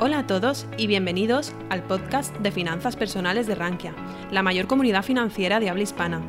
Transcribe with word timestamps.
Hola 0.00 0.20
a 0.20 0.26
todos 0.26 0.66
y 0.78 0.86
bienvenidos 0.86 1.52
al 1.68 1.82
podcast 1.82 2.34
de 2.38 2.50
finanzas 2.50 2.96
personales 2.96 3.46
de 3.46 3.54
Rankia, 3.54 3.94
la 4.32 4.42
mayor 4.42 4.66
comunidad 4.66 5.04
financiera 5.04 5.60
de 5.60 5.68
habla 5.68 5.82
hispana. 5.82 6.22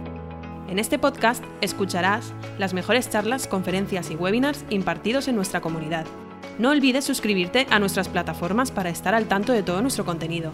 En 0.69 0.79
este 0.79 0.99
podcast 0.99 1.43
escucharás 1.61 2.33
las 2.59 2.73
mejores 2.73 3.09
charlas, 3.09 3.47
conferencias 3.47 4.11
y 4.11 4.15
webinars 4.15 4.65
impartidos 4.69 5.27
en 5.27 5.35
nuestra 5.35 5.61
comunidad. 5.61 6.05
No 6.59 6.69
olvides 6.69 7.05
suscribirte 7.05 7.65
a 7.71 7.79
nuestras 7.79 8.09
plataformas 8.09 8.69
para 8.69 8.89
estar 8.89 9.15
al 9.15 9.27
tanto 9.27 9.53
de 9.53 9.63
todo 9.63 9.81
nuestro 9.81 10.05
contenido. 10.05 10.51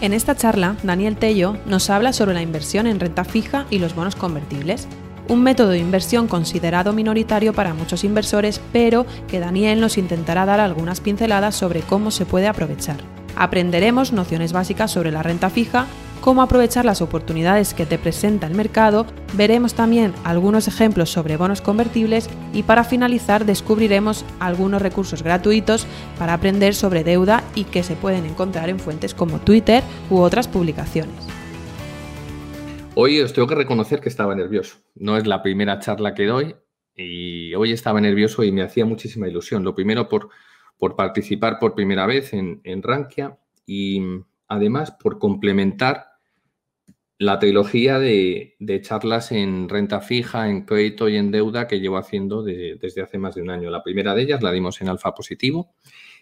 En 0.00 0.12
esta 0.12 0.36
charla, 0.36 0.76
Daniel 0.82 1.16
Tello 1.16 1.56
nos 1.66 1.90
habla 1.90 2.12
sobre 2.12 2.34
la 2.34 2.42
inversión 2.42 2.86
en 2.86 3.00
renta 3.00 3.24
fija 3.24 3.66
y 3.68 3.78
los 3.78 3.94
bonos 3.94 4.16
convertibles, 4.16 4.86
un 5.28 5.42
método 5.42 5.70
de 5.70 5.78
inversión 5.78 6.28
considerado 6.28 6.92
minoritario 6.92 7.52
para 7.52 7.74
muchos 7.74 8.04
inversores, 8.04 8.60
pero 8.72 9.06
que 9.28 9.40
Daniel 9.40 9.80
nos 9.80 9.98
intentará 9.98 10.44
dar 10.46 10.60
algunas 10.60 11.00
pinceladas 11.00 11.54
sobre 11.54 11.80
cómo 11.80 12.10
se 12.10 12.26
puede 12.26 12.48
aprovechar. 12.48 12.96
Aprenderemos 13.36 14.12
nociones 14.12 14.52
básicas 14.52 14.90
sobre 14.90 15.10
la 15.10 15.22
renta 15.22 15.50
fija, 15.50 15.86
cómo 16.20 16.40
aprovechar 16.40 16.84
las 16.84 17.02
oportunidades 17.02 17.74
que 17.74 17.84
te 17.84 17.98
presenta 17.98 18.46
el 18.46 18.54
mercado, 18.54 19.06
veremos 19.34 19.74
también 19.74 20.14
algunos 20.24 20.68
ejemplos 20.68 21.10
sobre 21.10 21.36
bonos 21.36 21.60
convertibles 21.60 22.30
y 22.54 22.62
para 22.62 22.84
finalizar 22.84 23.44
descubriremos 23.44 24.24
algunos 24.40 24.80
recursos 24.80 25.22
gratuitos 25.22 25.86
para 26.18 26.34
aprender 26.34 26.74
sobre 26.74 27.04
deuda 27.04 27.42
y 27.54 27.64
que 27.64 27.82
se 27.82 27.96
pueden 27.96 28.24
encontrar 28.24 28.70
en 28.70 28.78
fuentes 28.78 29.12
como 29.12 29.38
Twitter 29.38 29.82
u 30.08 30.18
otras 30.18 30.48
publicaciones. 30.48 31.33
Hoy 32.96 33.20
os 33.20 33.32
tengo 33.32 33.48
que 33.48 33.56
reconocer 33.56 34.00
que 34.00 34.08
estaba 34.08 34.36
nervioso. 34.36 34.78
No 34.94 35.16
es 35.16 35.26
la 35.26 35.42
primera 35.42 35.80
charla 35.80 36.14
que 36.14 36.26
doy 36.26 36.54
y 36.94 37.52
hoy 37.54 37.72
estaba 37.72 38.00
nervioso 38.00 38.44
y 38.44 38.52
me 38.52 38.62
hacía 38.62 38.84
muchísima 38.84 39.26
ilusión. 39.26 39.64
Lo 39.64 39.74
primero 39.74 40.08
por, 40.08 40.28
por 40.78 40.94
participar 40.94 41.58
por 41.58 41.74
primera 41.74 42.06
vez 42.06 42.32
en, 42.32 42.60
Rankia 42.84 43.36
y 43.66 44.00
además 44.46 44.92
por 44.92 45.18
complementar 45.18 46.06
la 47.18 47.40
trilogía 47.40 47.98
de, 47.98 48.54
charlas 48.82 49.32
en 49.32 49.68
renta 49.68 50.00
fija, 50.00 50.48
en 50.48 50.64
crédito 50.64 51.08
y 51.08 51.16
en 51.16 51.32
deuda 51.32 51.66
que 51.66 51.80
llevo 51.80 51.96
haciendo 51.96 52.44
desde 52.44 53.02
hace 53.02 53.18
más 53.18 53.34
de 53.34 53.42
un 53.42 53.50
año. 53.50 53.70
La 53.70 53.82
primera 53.82 54.14
de 54.14 54.22
ellas 54.22 54.40
la 54.40 54.52
dimos 54.52 54.80
en 54.80 54.88
alfa 54.88 55.16
positivo 55.16 55.74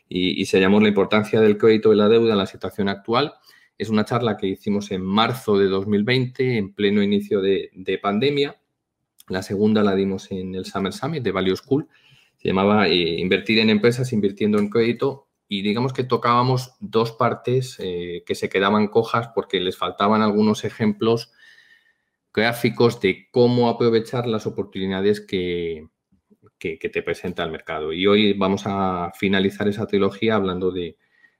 y, 0.08 0.40
y 0.40 0.46
se 0.46 0.58
llamó 0.58 0.80
La 0.80 0.88
importancia 0.88 1.38
del 1.38 1.58
crédito 1.58 1.92
y 1.92 1.96
la 1.96 2.08
deuda 2.08 2.32
en 2.32 2.38
la 2.38 2.46
situación 2.46 2.88
actual 2.88 3.34
es 3.82 3.90
una 3.90 4.04
charla 4.04 4.36
que 4.36 4.46
hicimos 4.46 4.90
en 4.92 5.02
marzo 5.02 5.58
de 5.58 5.66
2020, 5.66 6.56
en 6.56 6.72
pleno 6.72 7.02
inicio 7.02 7.40
de, 7.40 7.98
pandemia. 8.00 8.60
La 9.28 9.42
segunda 9.42 9.82
la 9.82 9.94
dimos 9.96 10.30
en 10.30 10.54
el 10.54 10.64
Summer 10.64 10.92
Summit 10.92 11.22
de 11.22 11.32
Value 11.32 11.56
School. 11.56 11.88
Se 12.36 12.48
llamaba 12.48 12.86
eh, 12.86 13.18
Invertir 13.20 13.58
en 13.58 13.70
empresas, 13.70 14.12
invirtiendo 14.12 14.58
en 14.58 14.70
crédito. 14.70 15.28
Y 15.48 15.62
digamos 15.62 15.92
que 15.92 16.04
tocábamos 16.04 16.76
dos 16.80 17.12
partes 17.12 17.76
eh, 17.80 18.22
que 18.24 18.34
se 18.34 18.48
quedaban 18.48 18.86
cojas 18.86 19.28
porque 19.34 19.60
les 19.60 19.76
faltaban 19.76 20.22
algunos 20.22 20.64
ejemplos 20.64 21.32
gráficos 22.32 23.00
de 23.00 23.28
cómo 23.30 23.68
aprovechar 23.68 24.26
las 24.26 24.46
oportunidades 24.46 25.20
que, 25.20 25.88
que 26.58 26.78
te 26.78 27.02
presenta 27.02 27.42
el 27.42 27.50
mercado. 27.50 27.92
Y 27.92 28.06
hoy 28.06 28.32
vamos 28.32 28.62
a 28.64 29.10
finalizar 29.14 29.68
esa 29.68 29.86
trilogía 29.86 30.36
hablando 30.36 30.70
de, 30.70 30.96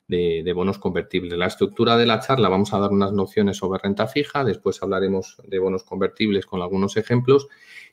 de, 0.08 0.53
bonos 0.55 0.78
convertibles. 0.78 1.39
La 1.39 1.47
estructura 1.47 1.97
de 1.97 2.06
la 2.06 2.20
charla 2.20 2.48
vamos 2.48 2.72
a 2.72 2.78
dar 2.78 2.91
unas 2.91 3.12
nociones 3.12 3.56
sobre 3.56 3.81
renta 3.83 4.06
fija, 4.06 4.45
después 4.45 4.83
hablaremos 4.83 5.41
de 5.45 5.58
bonos 5.58 5.84
convertibles 5.84 6.47
con 6.47 6.61
algunos 6.61 6.97
ejemplos 6.97 7.48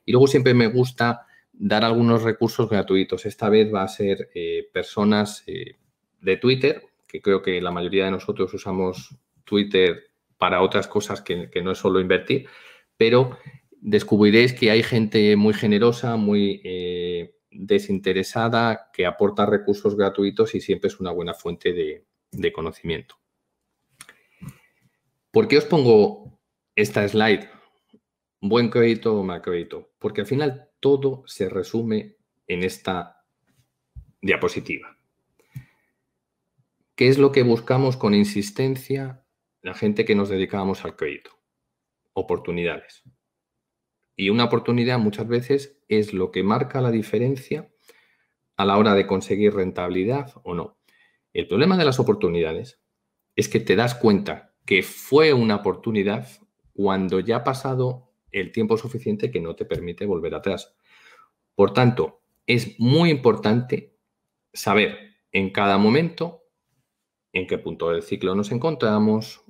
y 0.05 0.11
luego 0.11 0.27
siempre 0.27 0.53
me 0.53 0.67
gusta 0.67 1.25
dar 1.53 1.83
algunos 1.83 2.23
recursos 2.23 2.69
gratuitos. 2.69 3.25
Esta 3.25 3.49
vez 3.49 3.73
va 3.73 3.83
a 3.83 3.87
ser 3.87 4.29
eh, 4.33 4.67
personas 4.73 5.43
eh, 5.47 5.75
de 6.21 6.37
Twitter, 6.37 6.83
que 7.07 7.21
creo 7.21 7.41
que 7.41 7.61
la 7.61 7.71
mayoría 7.71 8.05
de 8.05 8.11
nosotros 8.11 8.53
usamos 8.53 9.15
Twitter 9.43 10.09
para 10.37 10.61
otras 10.61 10.87
cosas 10.87 11.21
que, 11.21 11.49
no 11.61 11.71
es 11.71 11.77
solo 11.77 11.99
invertir, 11.99 12.47
pero 12.97 13.37
descubriréis 13.81 14.53
que 14.53 14.71
hay 14.71 14.83
gente 14.83 15.35
muy 15.35 15.53
generosa, 15.53 16.15
muy 16.15 16.61
eh, 16.63 17.35
desinteresada, 17.51 18.89
que 18.93 19.05
aporta 19.05 19.45
recursos 19.45 19.95
gratuitos 19.95 20.55
y 20.55 20.61
siempre 20.61 20.87
es 20.87 20.99
una 20.99 21.11
buena 21.11 21.33
fuente 21.33 21.73
de, 21.73 22.51
conocimiento. 22.53 23.15
¿Por 25.31 25.47
qué 25.47 25.57
os 25.57 25.65
pongo 25.65 26.39
esta 26.75 27.07
slide? 27.07 27.49
Buen 28.41 28.69
crédito 28.69 29.15
o 29.15 29.23
mal 29.23 29.41
crédito. 29.41 29.91
Porque 29.99 30.21
al 30.21 30.27
final 30.27 30.69
todo 30.79 31.23
se 31.25 31.49
resume 31.49 32.17
en 32.47 32.63
esta 32.63 33.23
diapositiva. 34.21 34.97
¿Qué 36.95 37.07
es 37.07 37.17
lo 37.17 37.31
que 37.31 37.43
buscamos 37.43 37.95
con 37.95 38.13
insistencia 38.13 39.23
la 39.61 39.73
gente 39.73 40.05
que 40.05 40.15
nos 40.15 40.29
dedicamos 40.29 40.83
al 40.83 40.95
crédito? 40.95 41.31
Oportunidades. 42.13 43.03
Y 44.19 44.31
una 44.31 44.43
oportunidad 44.43 44.99
muchas 44.99 45.29
veces 45.29 45.79
es 45.87 46.13
lo 46.13 46.29
que 46.29 46.43
marca 46.43 46.81
la 46.81 46.91
diferencia 46.91 47.71
a 48.57 48.65
la 48.65 48.77
hora 48.77 48.93
de 48.93 49.07
conseguir 49.07 49.53
rentabilidad 49.53 50.33
o 50.43 50.53
no. 50.55 50.77
El 51.31 51.47
problema 51.47 51.77
de 51.77 51.85
las 51.85 52.01
oportunidades 52.01 52.81
es 53.37 53.47
que 53.47 53.61
te 53.61 53.77
das 53.77 53.95
cuenta 53.95 54.53
que 54.65 54.83
fue 54.83 55.31
una 55.31 55.55
oportunidad 55.55 56.27
cuando 56.73 57.21
ya 57.21 57.37
ha 57.37 57.43
pasado 57.45 58.11
el 58.29 58.51
tiempo 58.51 58.75
suficiente 58.75 59.31
que 59.31 59.39
no 59.39 59.55
te 59.55 59.63
permite 59.63 60.05
volver 60.05 60.35
atrás. 60.35 60.75
Por 61.55 61.71
tanto, 61.71 62.19
es 62.45 62.77
muy 62.77 63.11
importante 63.11 63.95
saber 64.51 65.15
en 65.31 65.49
cada 65.49 65.77
momento 65.77 66.43
en 67.31 67.47
qué 67.47 67.57
punto 67.57 67.91
del 67.91 68.03
ciclo 68.03 68.35
nos 68.35 68.51
encontramos, 68.51 69.45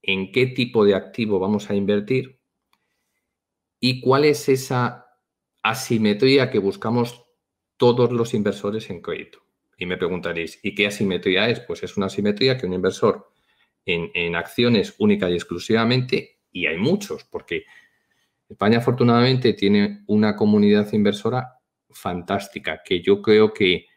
en 0.00 0.32
qué 0.32 0.46
tipo 0.46 0.82
de 0.86 0.94
activo 0.94 1.38
vamos 1.38 1.68
a 1.68 1.74
invertir 1.74 2.40
y 3.86 4.00
cuál 4.00 4.24
es 4.24 4.48
esa 4.48 5.08
asimetría 5.62 6.48
que 6.48 6.58
buscamos 6.58 7.26
todos 7.76 8.12
los 8.12 8.32
inversores 8.32 8.88
en 8.88 9.02
crédito. 9.02 9.40
Y 9.76 9.84
me 9.84 9.98
preguntaréis, 9.98 10.58
¿y 10.62 10.74
qué 10.74 10.86
asimetría 10.86 11.50
es? 11.50 11.60
Pues 11.60 11.82
es 11.82 11.98
una 11.98 12.06
asimetría 12.06 12.56
que 12.56 12.64
un 12.64 12.72
inversor 12.72 13.28
en, 13.84 14.36
acciones 14.36 14.94
única 14.96 15.28
y 15.28 15.34
exclusivamente, 15.34 16.38
y 16.50 16.64
hay 16.64 16.78
muchos, 16.78 17.24
porque 17.24 17.66
España 18.48 18.78
afortunadamente 18.78 19.52
tiene 19.52 20.02
una 20.06 20.34
comunidad 20.34 20.90
inversora 20.94 21.60
fantástica, 21.90 22.80
que 22.82 23.02
yo 23.02 23.20
creo 23.20 23.52
que 23.52 23.88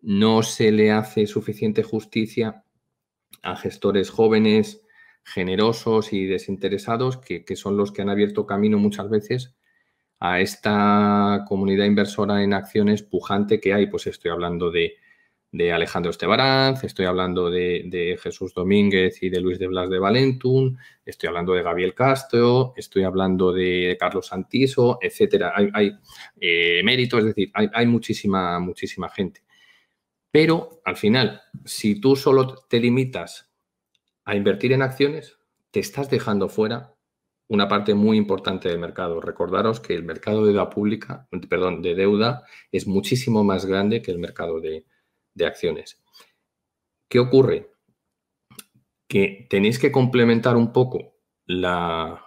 no 0.00 0.42
se 0.42 0.72
le 0.72 0.90
hace 0.90 1.26
suficiente 1.26 1.82
justicia 1.82 2.64
a 3.42 3.56
gestores 3.56 4.08
jóvenes, 4.08 4.80
generosos 5.32 6.12
y 6.12 6.26
desinteresados, 6.26 7.18
que, 7.18 7.44
que, 7.44 7.56
son 7.56 7.76
los 7.76 7.92
que 7.92 8.02
han 8.02 8.10
abierto 8.10 8.46
camino 8.46 8.78
muchas 8.78 9.08
veces 9.10 9.54
a 10.20 10.40
esta 10.40 11.44
comunidad 11.46 11.86
inversora 11.86 12.42
en 12.42 12.54
acciones 12.54 13.02
pujante 13.02 13.60
que 13.60 13.72
hay. 13.74 13.86
Pues 13.86 14.06
estoy 14.06 14.30
hablando 14.30 14.70
de 14.70 14.96
de 15.50 15.72
Alejandro 15.72 16.10
Estebaranz, 16.10 16.84
estoy 16.84 17.06
hablando 17.06 17.50
de, 17.50 18.18
Jesús 18.22 18.52
Domínguez 18.52 19.22
y 19.22 19.30
de 19.30 19.40
Luis 19.40 19.58
de 19.58 19.66
Blas 19.66 19.88
de 19.88 19.98
Valentun, 19.98 20.78
estoy 21.04 21.28
hablando 21.28 21.54
de 21.54 21.62
Gabriel 21.62 21.94
Castro, 21.94 22.74
estoy 22.76 23.04
hablando 23.04 23.52
de 23.52 23.96
Carlos 23.98 24.26
Santiso, 24.26 24.98
etcétera. 25.00 25.54
Hay, 25.72 25.92
eh, 26.40 26.82
méritos, 26.84 27.20
es 27.20 27.26
decir, 27.26 27.50
hay, 27.54 27.86
muchísima, 27.86 28.58
muchísima 28.60 29.08
gente. 29.08 29.42
Pero 30.30 30.82
al 30.84 30.96
final, 30.96 31.40
si 31.64 32.00
tú 32.00 32.14
solo 32.14 32.66
te 32.68 32.78
limitas 32.78 33.47
a 34.28 34.36
invertir 34.36 34.74
en 34.74 34.82
acciones, 34.82 35.38
te 35.70 35.80
estás 35.80 36.10
dejando 36.10 36.50
fuera 36.50 36.94
una 37.48 37.66
parte 37.66 37.94
muy 37.94 38.18
importante 38.18 38.68
del 38.68 38.78
mercado. 38.78 39.22
Recordaros 39.22 39.80
que 39.80 39.94
el 39.94 40.04
mercado 40.04 40.44
de 40.44 40.52
deuda 40.52 40.68
pública, 40.68 41.26
perdón, 41.48 41.80
de 41.80 41.94
deuda 41.94 42.44
es 42.70 42.86
muchísimo 42.86 43.42
más 43.42 43.64
grande 43.64 44.02
que 44.02 44.10
el 44.10 44.18
mercado 44.18 44.60
de, 44.60 44.84
de 45.32 45.46
acciones. 45.46 46.04
¿Qué 47.08 47.18
ocurre? 47.18 47.70
Que 49.06 49.46
tenéis 49.48 49.78
que 49.78 49.90
complementar 49.90 50.58
un 50.58 50.74
poco 50.74 51.14
la 51.46 52.22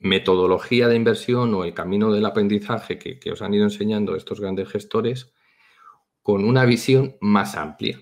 metodología 0.00 0.86
de 0.86 0.96
inversión 0.96 1.54
o 1.54 1.64
el 1.64 1.72
camino 1.72 2.12
del 2.12 2.26
aprendizaje 2.26 2.98
que, 2.98 3.32
os 3.32 3.40
han 3.40 3.54
ido 3.54 3.64
enseñando 3.64 4.16
estos 4.16 4.38
grandes 4.38 4.68
gestores 4.68 5.32
con 6.20 6.44
una 6.44 6.66
visión 6.66 7.16
más 7.22 7.56
amplia. 7.56 7.98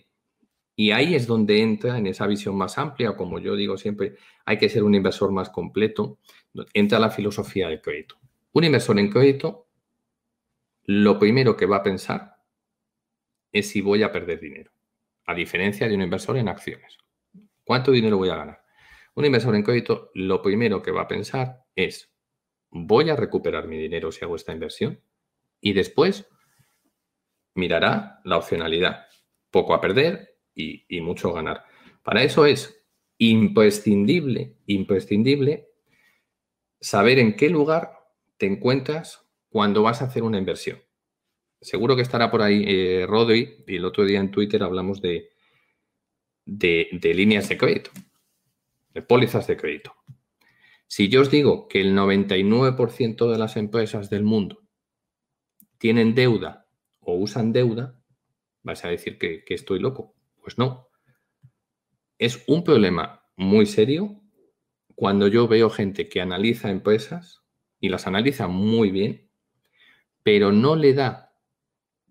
Y 0.81 0.93
ahí 0.93 1.15
es 1.15 1.27
donde 1.27 1.61
entra 1.61 1.99
en 1.99 2.07
esa 2.07 2.27
visión 2.27 2.57
más 2.57 2.79
amplia, 2.79 3.15
como 3.15 3.39
yo 3.39 3.55
digo 3.55 3.77
siempre, 3.77 4.17
hay 4.47 4.57
que 4.57 4.71
ser 4.71 4.83
un 4.83 4.95
inversor 4.95 5.31
más 5.31 5.51
completo, 5.51 6.21
entra 6.73 6.99
la 6.99 7.11
filosofía 7.11 7.69
del 7.69 7.83
crédito. 7.83 8.19
Un 8.53 8.65
inversor 8.65 8.99
en 8.99 9.11
crédito, 9.11 9.69
lo 10.85 11.19
primero 11.19 11.55
que 11.55 11.67
va 11.67 11.77
a 11.77 11.83
pensar 11.83 12.37
es 13.53 13.69
si 13.69 13.83
voy 13.83 14.03
a 14.03 14.11
perder 14.11 14.41
dinero, 14.41 14.73
a 15.27 15.35
diferencia 15.35 15.87
de 15.87 15.95
un 15.95 16.01
inversor 16.01 16.39
en 16.39 16.49
acciones. 16.49 16.97
¿Cuánto 17.63 17.93
dinero 17.93 18.17
voy 18.17 18.31
a 18.31 18.37
ganar? 18.37 18.63
Un 19.17 19.27
inversor 19.27 19.55
en 19.57 19.63
crédito 19.63 20.11
lo 20.15 20.41
primero 20.41 20.81
que 20.81 20.93
va 20.93 21.03
a 21.03 21.09
pensar 21.09 21.63
es, 21.77 22.11
¿voy 22.71 23.11
a 23.11 23.17
recuperar 23.17 23.69
mi 23.69 23.77
dinero 23.77 24.11
si 24.11 24.25
hago 24.25 24.35
esta 24.35 24.55
inversión? 24.55 24.99
Y 25.61 25.75
después 25.75 26.27
mirará 27.53 28.23
la 28.25 28.39
opcionalidad, 28.39 29.09
poco 29.51 29.75
a 29.75 29.81
perder 29.83 30.30
y, 30.89 31.01
mucho 31.01 31.33
ganar. 31.33 31.65
Para 32.03 32.23
eso 32.23 32.47
es 32.47 32.85
imprescindible, 33.19 34.57
imprescindible 34.67 35.69
saber 36.81 37.19
en 37.19 37.37
qué 37.37 37.51
lugar 37.51 37.93
te 38.39 38.47
encuentras 38.47 39.27
cuando 39.49 39.83
vas 39.83 40.01
a 40.01 40.07
hacer 40.07 40.23
una 40.23 40.39
inversión. 40.39 40.79
Seguro 41.61 41.95
que 41.95 42.03
estará 42.03 42.31
por 42.31 42.41
ahí 42.41 42.65
eh, 42.67 43.07
Rodri, 43.07 43.65
y 43.67 43.77
el 43.77 43.85
otro 43.85 44.05
día 44.05 44.21
en 44.21 44.31
Twitter 44.31 44.63
hablamos 44.63 45.03
de, 45.03 45.31
de, 46.51 47.15
líneas 47.15 47.49
de 47.49 47.59
crédito, 47.59 47.91
de 48.93 49.03
pólizas 49.03 49.47
de 49.47 49.57
crédito. 49.57 49.95
Si 50.87 51.09
yo 51.09 51.21
os 51.21 51.31
digo 51.31 51.69
que 51.69 51.81
el 51.81 51.97
99% 51.97 53.31
de 53.31 53.39
las 53.39 53.57
empresas 53.57 54.11
del 54.11 54.25
mundo 54.25 54.63
tienen 55.79 56.15
deuda 56.15 56.67
o 56.99 57.15
usan 57.15 57.53
deuda, 57.53 58.01
vais 58.63 58.85
a 58.85 58.89
decir 58.89 59.19
que, 59.19 59.45
estoy 59.49 59.79
loco. 59.79 60.15
Pues 60.43 60.59
no. 60.59 60.89
Es 62.19 62.45
un 62.47 62.65
problema 62.65 63.25
muy 63.37 63.67
serio 63.67 64.21
cuando 64.95 65.29
yo 65.29 65.49
veo 65.49 65.71
gente 65.71 66.09
que 66.09 66.21
analiza 66.21 66.71
empresas 66.71 67.43
y 67.81 67.89
las 67.89 68.07
analiza 68.07 68.47
muy 68.49 68.91
bien, 68.91 69.31
pero 70.23 70.53
no 70.53 70.77
le 70.77 70.93
da 70.93 71.35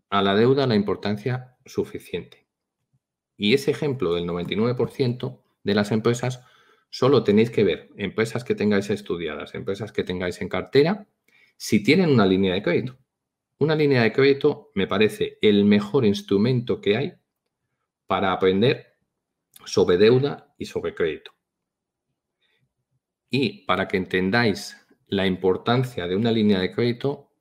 a 0.09 0.21
la 0.21 0.35
deuda 0.35 0.65
la 0.65 0.75
importancia 0.75 1.57
suficiente. 1.65 2.47
Y 3.37 3.53
ese 3.53 3.71
ejemplo 3.71 4.15
del 4.15 4.25
99% 4.25 5.43
de 5.63 5.75
las 5.75 5.91
empresas 5.91 6.43
Solo 6.89 7.23
tenéis 7.23 7.51
que 7.51 7.63
ver 7.63 7.89
empresas 7.97 8.43
que 8.43 8.55
tengáis 8.55 8.89
estudiadas, 8.89 9.53
empresas 9.53 9.91
que 9.91 10.03
tengáis 10.03 10.41
en 10.41 10.49
cartera, 10.49 11.07
si 11.55 11.83
tienen 11.83 12.09
una 12.09 12.25
línea 12.25 12.53
de 12.53 12.63
crédito. 12.63 12.97
Una 13.59 13.75
línea 13.75 14.01
de 14.01 14.11
crédito 14.11 14.71
me 14.73 14.87
parece 14.87 15.37
el 15.41 15.65
mejor 15.65 16.05
instrumento 16.05 16.81
que 16.81 16.97
hay 16.97 17.13
para 18.09 18.31
aprender 18.31 18.97
sobre 19.65 19.99
deuda 19.99 20.55
y 20.57 20.65
sobre 20.65 20.95
crédito. 20.95 21.31
Y 23.29 23.65
para 23.67 23.87
que 23.87 23.97
entendáis 23.97 24.75
la 25.05 25.27
importancia 25.27 26.07
de 26.07 26.15
una 26.15 26.31
línea 26.31 26.59
de 26.59 26.71
crédito, 26.73 27.33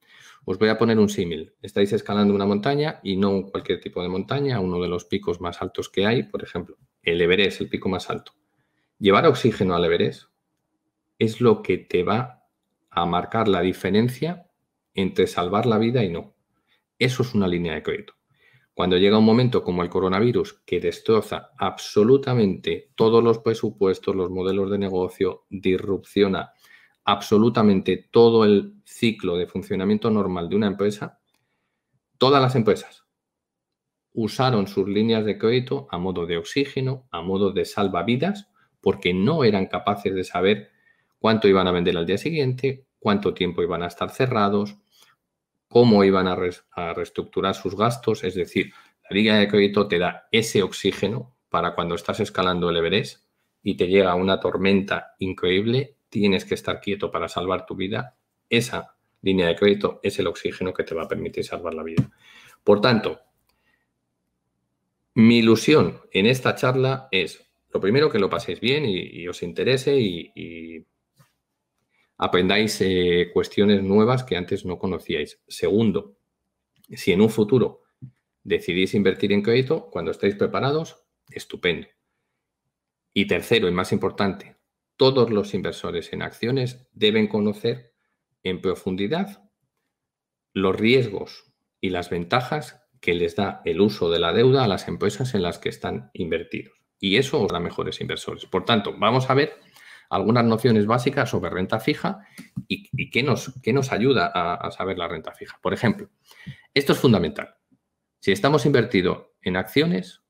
os 0.44 0.58
voy 0.58 0.68
a 0.68 0.76
poner 0.76 0.98
un 0.98 1.08
símil. 1.08 1.54
Estáis 1.62 1.94
escalando 1.94 2.34
una 2.34 2.44
montaña 2.44 3.00
y 3.02 3.16
no 3.16 3.46
cualquier 3.46 3.80
tipo 3.80 4.02
de 4.02 4.10
montaña, 4.10 4.60
uno 4.60 4.78
de 4.78 4.88
los 4.88 5.06
picos 5.06 5.40
más 5.40 5.62
altos 5.62 5.88
que 5.88 6.04
hay, 6.04 6.24
por 6.24 6.44
ejemplo, 6.44 6.76
el 7.00 7.22
Everest, 7.22 7.62
el 7.62 7.70
pico 7.70 7.88
más 7.88 8.10
alto. 8.10 8.32
Llevar 8.98 9.26
oxígeno 9.26 9.74
al 9.74 9.86
Everest 9.86 10.24
es 11.18 11.40
lo 11.40 11.62
que 11.62 11.78
te 11.78 12.02
va 12.02 12.44
a 12.90 13.06
marcar 13.06 13.48
la 13.48 13.62
diferencia 13.62 14.50
entre 14.92 15.28
salvar 15.28 15.64
la 15.64 15.78
vida 15.78 16.04
y 16.04 16.10
no. 16.10 16.36
Eso 16.98 17.22
es 17.22 17.32
una 17.32 17.48
línea 17.48 17.72
de 17.72 17.82
crédito. 17.82 18.17
Cuando 18.78 18.96
llega 18.96 19.18
un 19.18 19.24
momento 19.24 19.64
como 19.64 19.82
el 19.82 19.88
coronavirus 19.88 20.62
que 20.64 20.78
destroza 20.78 21.50
absolutamente 21.58 22.92
todos 22.94 23.24
los 23.24 23.38
presupuestos, 23.38 24.14
los 24.14 24.30
modelos 24.30 24.70
de 24.70 24.78
negocio, 24.78 25.46
disrupciona 25.50 26.52
absolutamente 27.02 28.08
todo 28.12 28.44
el 28.44 28.74
ciclo 28.84 29.36
de 29.36 29.48
funcionamiento 29.48 30.12
normal 30.12 30.48
de 30.48 30.54
una 30.54 30.68
empresa, 30.68 31.18
todas 32.18 32.40
las 32.40 32.54
empresas 32.54 33.04
usaron 34.12 34.68
sus 34.68 34.88
líneas 34.88 35.24
de 35.24 35.38
crédito 35.38 35.88
a 35.90 35.98
modo 35.98 36.24
de 36.24 36.36
oxígeno, 36.36 37.08
a 37.10 37.20
modo 37.20 37.50
de 37.50 37.64
salvavidas, 37.64 38.48
porque 38.80 39.12
no 39.12 39.42
eran 39.42 39.66
capaces 39.66 40.14
de 40.14 40.22
saber 40.22 40.70
cuánto 41.18 41.48
iban 41.48 41.66
a 41.66 41.72
vender 41.72 41.96
al 41.96 42.06
día 42.06 42.16
siguiente, 42.16 42.86
cuánto 43.00 43.34
tiempo 43.34 43.60
iban 43.60 43.82
a 43.82 43.88
estar 43.88 44.10
cerrados, 44.10 44.76
cómo 45.68 46.04
iban 46.04 46.26
a, 46.26 46.36
reestructurar 46.94 47.54
sus 47.54 47.76
gastos. 47.76 48.24
Es 48.24 48.34
decir, 48.34 48.72
la 49.08 49.14
línea 49.14 49.36
de 49.36 49.48
crédito 49.48 49.86
te 49.86 49.98
da 49.98 50.28
ese 50.32 50.62
oxígeno 50.62 51.34
para 51.48 51.74
cuando 51.74 51.94
estás 51.94 52.20
escalando 52.20 52.70
el 52.70 52.76
Everest 52.76 53.24
y 53.62 53.76
te 53.76 53.86
llega 53.86 54.14
una 54.14 54.40
tormenta 54.40 55.14
increíble, 55.18 55.96
tienes 56.08 56.44
que 56.44 56.54
estar 56.54 56.80
quieto 56.80 57.10
para 57.10 57.28
salvar 57.28 57.66
tu 57.66 57.74
vida. 57.76 58.16
Esa 58.48 58.96
línea 59.22 59.46
de 59.46 59.56
crédito 59.56 60.00
es 60.02 60.18
el 60.18 60.26
oxígeno 60.26 60.72
que 60.72 60.84
te 60.84 60.94
va 60.94 61.04
a 61.04 61.08
permitir 61.08 61.44
salvar 61.44 61.74
la 61.74 61.82
vida. 61.82 62.10
Por 62.64 62.80
tanto, 62.80 63.20
mi 65.14 65.38
ilusión 65.38 66.00
en 66.12 66.26
esta 66.26 66.54
charla 66.54 67.08
es 67.10 67.48
lo 67.70 67.80
primero, 67.80 68.10
que 68.10 68.18
lo 68.18 68.30
paséis 68.30 68.60
bien 68.60 68.84
y, 68.86 69.26
os 69.28 69.42
interese 69.42 69.98
y, 69.98 70.84
aprendáis 72.18 72.80
eh, 72.80 73.30
cuestiones 73.32 73.82
nuevas 73.82 74.24
que 74.24 74.36
antes 74.36 74.64
no 74.64 74.78
conocíais. 74.78 75.40
Segundo, 75.46 76.18
si 76.90 77.12
en 77.12 77.20
un 77.20 77.30
futuro 77.30 77.84
decidís 78.42 78.94
invertir 78.94 79.32
en 79.32 79.42
crédito, 79.42 79.88
cuando 79.90 80.10
estéis 80.10 80.34
preparados, 80.34 81.04
estupendo. 81.30 81.86
Y 83.14 83.26
tercero, 83.26 83.68
y 83.68 83.72
más 83.72 83.92
importante, 83.92 84.56
todos 84.96 85.30
los 85.30 85.54
inversores 85.54 86.12
en 86.12 86.22
acciones 86.22 86.88
deben 86.92 87.28
conocer 87.28 87.94
en 88.42 88.60
profundidad 88.60 89.48
los 90.52 90.74
riesgos 90.74 91.52
y 91.80 91.90
las 91.90 92.10
ventajas 92.10 92.82
que 93.00 93.14
les 93.14 93.36
da 93.36 93.62
el 93.64 93.80
uso 93.80 94.10
de 94.10 94.18
la 94.18 94.32
deuda 94.32 94.64
a 94.64 94.68
las 94.68 94.88
empresas 94.88 95.34
en 95.34 95.42
las 95.42 95.58
que 95.58 95.68
están 95.68 96.10
invertidos. 96.14 96.74
Y 96.98 97.16
eso 97.16 97.40
os 97.40 97.52
da 97.52 97.60
mejores 97.60 98.00
inversores. 98.00 98.46
Por 98.46 98.64
tanto, 98.64 98.94
vamos 98.98 99.30
a 99.30 99.34
ver 99.34 99.52
algunas 100.08 100.44
nociones 100.44 100.86
básicas 100.86 101.30
sobre 101.30 101.50
renta 101.50 101.80
fija 101.80 102.26
y, 102.66 103.10
qué, 103.10 103.22
nos, 103.22 103.54
nos, 103.66 103.92
ayuda 103.92 104.30
a, 104.34 104.70
saber 104.70 104.98
la 104.98 105.08
renta 105.08 105.32
fija. 105.32 105.58
Por 105.62 105.74
ejemplo, 105.74 106.10
esto 106.74 106.92
es 106.92 106.98
fundamental. 106.98 107.54
Si 108.20 108.32
estamos 108.32 108.66
invertidos 108.66 109.26
en 109.42 109.56
acciones, 109.56 110.22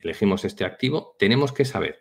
elegimos 0.00 0.44
este 0.44 0.64
activo, 0.64 1.16
tenemos 1.18 1.52
que 1.52 1.64
saber 1.64 2.00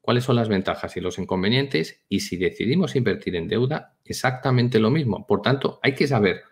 cuáles 0.00 0.24
son 0.24 0.36
las 0.36 0.48
ventajas 0.48 0.96
y 0.96 1.00
los 1.00 1.18
inconvenientes 1.18 2.04
y 2.08 2.20
si 2.20 2.36
decidimos 2.36 2.96
invertir 2.96 3.36
en 3.36 3.48
deuda, 3.48 3.96
exactamente 4.04 4.78
lo 4.78 4.90
mismo. 4.90 5.26
Por 5.26 5.42
tanto, 5.42 5.80
hay 5.82 5.94
que 5.94 6.06
saber 6.06 6.42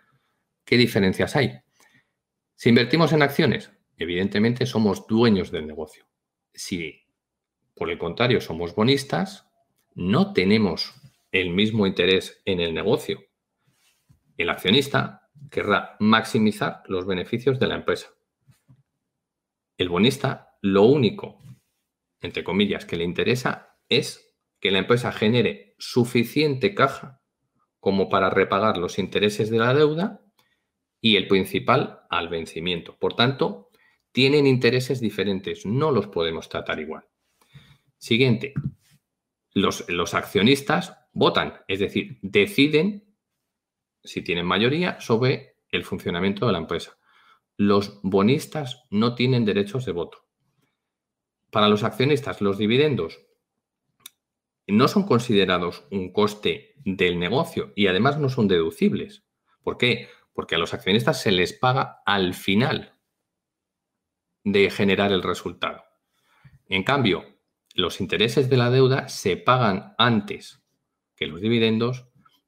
qué 0.65 0.77
diferencias 0.77 1.35
hay. 1.35 1.59
Si 2.55 2.69
invertimos 2.69 3.13
en 3.13 3.21
acciones, 3.21 3.71
evidentemente 3.97 4.65
somos 4.65 5.07
dueños 5.07 5.51
del 5.51 5.67
negocio 5.67 6.05
si 6.55 7.05
por 7.75 7.91
el 7.91 7.97
contrario 7.97 8.41
somos 8.41 8.73
bonistas, 8.73 9.47
no 9.95 10.33
tenemos 10.33 10.93
el 11.31 11.49
mismo 11.49 11.87
interés 11.87 12.41
en 12.45 12.59
el 12.59 12.73
negocio. 12.73 13.23
El 14.37 14.49
accionista 14.49 15.29
querrá 15.49 15.95
maximizar 15.99 16.83
los 16.87 17.05
beneficios 17.05 17.59
de 17.59 17.67
la 17.67 17.75
empresa. 17.75 18.09
El 19.77 19.89
bonista, 19.89 20.57
lo 20.61 20.83
único, 20.83 21.41
entre 22.21 22.43
comillas, 22.43 22.85
que 22.85 22.97
le 22.97 23.03
interesa 23.03 23.77
es 23.89 24.35
que 24.59 24.71
la 24.71 24.79
empresa 24.79 25.11
genere 25.11 25.75
suficiente 25.77 26.73
caja 26.73 27.21
como 27.79 28.09
para 28.09 28.29
repagar 28.29 28.77
los 28.77 28.99
intereses 28.99 29.49
de 29.49 29.59
la 29.59 29.73
deuda 29.73 30.21
y 31.01 31.17
el 31.17 31.27
principal 31.27 32.01
al 32.09 32.29
vencimiento. 32.29 32.97
Por 32.97 33.15
tanto, 33.15 33.69
tienen 34.11 34.47
intereses 34.47 35.01
diferentes, 35.01 35.65
no 35.65 35.91
los 35.91 36.07
podemos 36.07 36.49
tratar 36.49 36.79
igual. 36.79 37.05
Siguiente, 37.97 38.53
los, 39.55 39.89
los 39.89 40.13
accionistas 40.13 40.95
votan, 41.13 41.61
es 41.67 41.79
decir, 41.79 42.19
deciden, 42.21 43.17
si 44.03 44.21
tienen 44.21 44.45
mayoría, 44.45 44.99
sobre 45.01 45.57
el 45.69 45.83
funcionamiento 45.83 46.45
de 46.45 46.51
la 46.51 46.59
empresa. 46.59 46.97
Los 47.57 47.99
bonistas 48.03 48.83
no 48.91 49.15
tienen 49.15 49.45
derechos 49.45 49.85
de 49.85 49.93
voto. 49.93 50.27
Para 51.49 51.69
los 51.69 51.83
accionistas, 51.83 52.41
los 52.41 52.57
dividendos 52.57 53.25
no 54.67 54.87
son 54.89 55.03
considerados 55.03 55.85
un 55.89 56.11
coste 56.11 56.75
del 56.83 57.17
negocio 57.17 57.71
y 57.75 57.87
además 57.87 58.19
no 58.19 58.29
son 58.29 58.47
deducibles. 58.47 59.25
¿Por 59.63 59.77
qué? 59.77 60.09
Porque 60.33 60.55
a 60.55 60.57
los 60.57 60.73
accionistas 60.73 61.21
se 61.21 61.31
les 61.31 61.53
paga 61.53 62.01
al 62.05 62.33
final 62.33 62.99
de 64.43 64.69
generar 64.69 65.13
el 65.13 65.23
resultado. 65.23 65.83
En 66.67 66.83
cambio, 66.83 67.34
los 67.75 67.99
intereses 67.99 68.49
de 68.49 68.57
la 68.57 68.71
deuda 68.71 69.09
se 69.09 69.35
pagan 69.35 69.93
antes 69.97 70.63
que 71.15 71.27
los 71.27 71.41
dividendos 71.41 72.07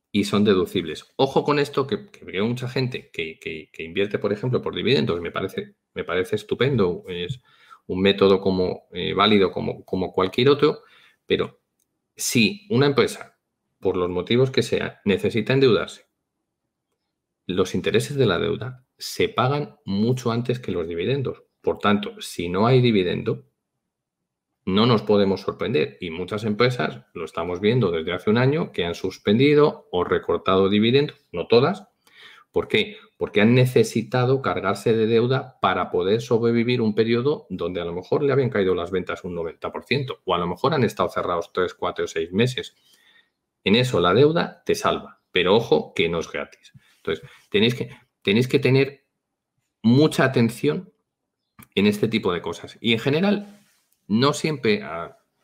y 0.10 0.24
son 0.24 0.46
deducibles. 0.46 1.06
Ojo 1.18 1.44
con 1.44 1.60
esto, 1.60 1.86
que, 1.86 2.08
veo 2.24 2.48
mucha 2.48 2.70
gente 2.70 3.12
que, 3.12 3.70
invierte, 3.78 4.20
por 4.20 4.32
ejemplo, 4.32 4.62
por 4.62 4.74
dividendos, 4.74 5.20
me 5.22 5.32
parece, 5.32 5.76
estupendo, 6.36 7.04
es 7.10 7.42
un 7.88 8.02
método 8.02 8.40
como 8.40 8.88
eh, 8.94 9.14
válido 9.14 9.52
como, 9.52 9.84
como 9.84 10.14
cualquier 10.14 10.50
otro, 10.50 10.84
pero 11.26 11.60
si 12.16 12.66
una 12.70 12.86
empresa, 12.86 13.38
por 13.80 13.98
los 13.98 14.10
motivos 14.10 14.50
que 14.50 14.64
sea, 14.64 15.02
necesita 15.04 15.54
endeudarse, 15.54 16.08
los 17.46 17.76
intereses 17.76 18.16
de 18.16 18.26
la 18.26 18.40
deuda 18.40 18.86
se 18.98 19.28
pagan 19.28 19.78
mucho 19.86 20.32
antes 20.32 20.60
que 20.60 20.72
los 20.72 20.88
dividendos. 20.88 21.44
Por 21.62 21.80
tanto, 21.80 22.22
si 22.22 22.50
no 22.50 22.66
hay 22.66 22.82
dividendo, 22.82 23.46
no 24.68 24.86
nos 24.86 25.02
podemos 25.02 25.42
sorprender. 25.42 25.98
Y 26.00 26.12
muchas 26.12 26.44
empresas, 26.44 27.06
lo 27.14 27.26
estamos 27.26 27.60
viendo 27.60 27.90
desde 27.90 28.14
hace 28.14 28.30
un 28.30 28.38
año, 28.38 28.72
que 28.72 28.86
han 28.86 28.94
suspendido 28.94 29.88
o 29.92 30.04
recortado 30.04 30.70
dividendos, 30.70 31.26
no 31.32 31.48
todas, 31.48 31.88
¿Por 32.58 32.68
qué? 32.68 32.98
Porque 33.18 33.42
han 33.42 33.54
necesitado 33.54 34.42
cargarse 34.42 34.92
de 34.92 35.06
deuda 35.06 35.60
para 35.62 35.92
poder 35.92 36.22
sobrevivir 36.22 36.82
un 36.82 36.96
periodo 36.96 37.46
donde 37.52 37.82
a 37.82 37.86
lo 37.86 37.94
mejor 37.94 38.24
le 38.24 38.34
habían 38.34 38.50
caído 38.50 38.74
las 38.74 38.90
ventas 38.90 39.24
un 39.24 39.36
90% 39.36 40.22
o 40.26 40.34
a 40.34 40.40
lo 40.40 40.48
mejor 40.48 40.74
han 40.74 40.84
estado 40.84 41.08
cerrados 41.10 41.52
3, 41.54 41.76
4 41.76 42.06
o 42.06 42.08
6 42.08 42.32
meses. 42.32 42.76
En 43.64 43.76
eso 43.76 44.00
la 44.00 44.16
deuda 44.16 44.64
te 44.66 44.74
salva, 44.74 45.22
pero 45.32 45.56
ojo 45.56 45.94
que 45.94 46.10
no 46.10 46.18
es 46.18 46.32
gratis. 46.32 46.74
Entonces, 46.96 47.30
tenéis 47.52 47.76
que, 47.76 47.90
tenéis 48.24 48.48
que 48.48 48.58
tener 48.58 49.06
mucha 49.84 50.24
atención 50.24 50.92
en 51.76 51.86
este 51.86 52.08
tipo 52.08 52.34
de 52.34 52.42
cosas. 52.42 52.80
Y 52.82 52.94
en 52.94 53.00
general, 53.00 53.57
no 54.08 54.34
siempre 54.34 54.84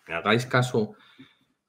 hagáis 0.08 0.46
caso 0.46 0.96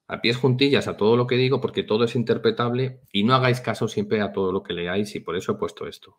a 0.07 0.21
pies 0.21 0.37
juntillas 0.37 0.87
a 0.89 0.97
todo 0.97 1.17
lo 1.17 1.27
que 1.27 1.37
digo 1.37 1.61
porque 1.61 1.83
todo 1.83 2.05
es 2.05 2.15
interpretable 2.15 3.01
y 3.13 3.25
no 3.25 3.35
hagáis 3.35 3.61
caso 3.61 3.89
siempre 3.89 4.21
a 4.21 4.33
todo 4.33 4.53
lo 4.53 4.63
que 4.63 4.75
leáis 4.75 5.15
y 5.15 5.21
por 5.21 5.37
eso 5.37 5.53
he 5.53 5.57
puesto 5.57 5.87
esto. 5.87 6.19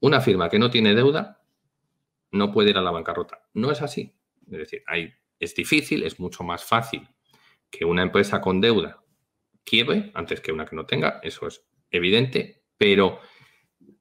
Una 0.00 0.20
firma 0.20 0.48
que 0.48 0.58
no 0.58 0.70
tiene 0.70 0.94
deuda 0.94 1.40
no 2.30 2.50
puede 2.50 2.70
ir 2.70 2.78
a 2.78 2.82
la 2.82 2.90
bancarrota. 2.90 3.42
No 3.54 3.70
es 3.70 3.82
así. 3.82 4.14
Es 4.50 4.58
decir, 4.58 4.82
es 5.38 5.54
difícil, 5.54 6.02
es 6.04 6.18
mucho 6.18 6.44
más 6.44 6.64
fácil 6.64 7.08
que 7.70 7.84
una 7.84 8.02
empresa 8.02 8.40
con 8.40 8.60
deuda 8.60 9.02
quiebre 9.64 10.10
antes 10.14 10.40
que 10.40 10.52
una 10.52 10.66
que 10.66 10.76
no 10.76 10.86
tenga, 10.86 11.20
eso 11.22 11.46
es 11.46 11.64
evidente, 11.90 12.62
pero 12.76 13.20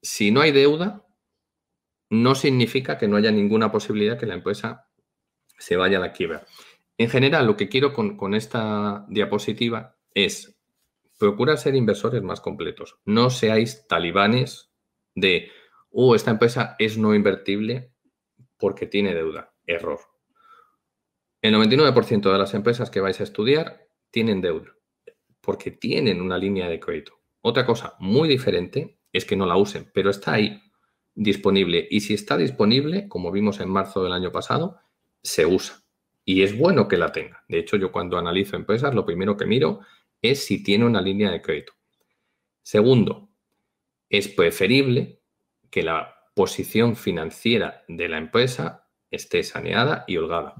si 0.01 0.31
no 0.31 0.41
hay 0.41 0.51
deuda, 0.51 1.05
no 2.09 2.35
significa 2.35 2.97
que 2.97 3.07
no 3.07 3.17
haya 3.17 3.31
ninguna 3.31 3.71
posibilidad 3.71 4.19
que 4.19 4.25
la 4.25 4.33
empresa 4.33 4.90
se 5.61 5.77
vaya 5.77 5.97
a 5.97 6.01
la 6.01 6.11
quiebra. 6.11 6.45
En 6.97 7.09
general, 7.09 7.47
lo 7.47 7.55
que 7.55 7.69
quiero 7.69 7.93
con, 7.93 8.33
esta 8.33 9.05
diapositiva 9.09 9.97
es 10.13 10.59
procurar 11.17 11.57
ser 11.57 11.75
inversores 11.75 12.21
más 12.21 12.41
completos. 12.41 12.99
No 13.05 13.29
seáis 13.29 13.87
talibanes 13.87 14.71
de, 15.15 15.49
oh, 15.91 16.15
esta 16.15 16.31
empresa 16.31 16.75
es 16.79 16.97
no 16.97 17.15
invertible 17.15 17.93
porque 18.57 18.85
tiene 18.87 19.13
deuda. 19.13 19.53
Error. 19.65 19.99
El 21.41 21.55
99% 21.55 22.31
de 22.31 22.37
las 22.37 22.53
empresas 22.53 22.89
que 22.89 22.99
vais 22.99 23.19
a 23.19 23.23
estudiar 23.23 23.87
tienen 24.11 24.41
deuda 24.41 24.75
porque 25.41 25.71
tienen 25.71 26.21
una 26.21 26.37
línea 26.37 26.69
de 26.69 26.79
crédito. 26.79 27.19
Otra 27.41 27.65
cosa 27.65 27.95
muy 27.99 28.29
diferente 28.29 28.99
es 29.11 29.25
que 29.25 29.35
no 29.35 29.45
la 29.45 29.57
usen, 29.57 29.89
pero 29.93 30.11
está 30.11 30.33
ahí 30.33 30.61
disponible. 31.15 31.87
Y 31.89 32.01
si 32.01 32.13
está 32.13 32.37
disponible, 32.37 33.07
como 33.09 33.31
vimos 33.31 33.59
en 33.59 33.69
marzo 33.69 34.03
del 34.03 34.13
año 34.13 34.31
pasado, 34.31 34.79
se 35.23 35.45
usa. 35.45 35.83
Y 36.23 36.43
es 36.43 36.57
bueno 36.57 36.87
que 36.87 36.97
la 36.97 37.11
tenga. 37.11 37.43
De 37.47 37.59
hecho, 37.59 37.77
yo 37.77 37.91
cuando 37.91 38.17
analizo 38.17 38.55
empresas, 38.55 38.93
lo 38.93 39.05
primero 39.05 39.37
que 39.37 39.45
miro 39.45 39.81
es 40.21 40.45
si 40.45 40.63
tiene 40.63 40.85
una 40.85 41.01
línea 41.01 41.31
de 41.31 41.41
crédito. 41.41 41.73
Segundo, 42.61 43.29
es 44.09 44.27
preferible 44.27 45.21
que 45.69 45.83
la 45.83 46.15
posición 46.35 46.95
financiera 46.95 47.83
de 47.87 48.07
la 48.07 48.17
empresa 48.17 48.87
esté 49.09 49.43
saneada 49.43 50.05
y 50.07 50.17
holgada. 50.17 50.55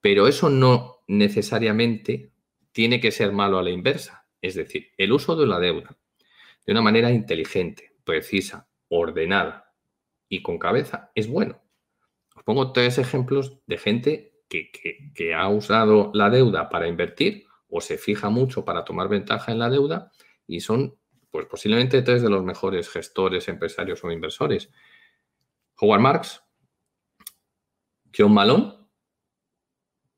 Pero 0.00 0.26
eso 0.28 0.50
no 0.50 1.04
necesariamente 1.08 2.32
tiene 2.72 3.00
que 3.00 3.10
ser 3.10 3.32
malo 3.32 3.58
a 3.58 3.62
la 3.62 3.70
inversa. 3.70 4.26
Es 4.40 4.54
decir, 4.54 4.90
el 4.96 5.12
uso 5.12 5.36
de 5.36 5.46
la 5.46 5.58
deuda 5.58 5.96
de 6.66 6.72
una 6.72 6.82
manera 6.82 7.10
inteligente, 7.10 7.92
precisa, 8.04 8.68
ordenada 8.88 9.74
y 10.28 10.42
con 10.42 10.58
cabeza 10.58 11.10
es 11.14 11.28
bueno. 11.28 11.60
Os 12.34 12.44
pongo 12.44 12.72
tres 12.72 12.98
ejemplos 12.98 13.60
de 13.66 13.78
gente 13.78 14.32
que, 14.48 15.34
ha 15.34 15.48
usado 15.48 16.10
la 16.14 16.30
deuda 16.30 16.68
para 16.68 16.88
invertir 16.88 17.46
o 17.68 17.80
se 17.80 17.96
fija 17.96 18.28
mucho 18.28 18.64
para 18.64 18.84
tomar 18.84 19.08
ventaja 19.08 19.52
en 19.52 19.58
la 19.58 19.70
deuda 19.70 20.12
y 20.46 20.60
son 20.60 20.96
pues 21.30 21.46
posiblemente 21.46 22.02
tres 22.02 22.20
de 22.20 22.28
los 22.28 22.44
mejores 22.44 22.90
gestores, 22.90 23.48
empresarios 23.48 24.04
o 24.04 24.10
inversores. 24.10 24.70
Howard 25.80 26.00
Marks, 26.00 26.42
John 28.14 28.34
Malone 28.34 28.74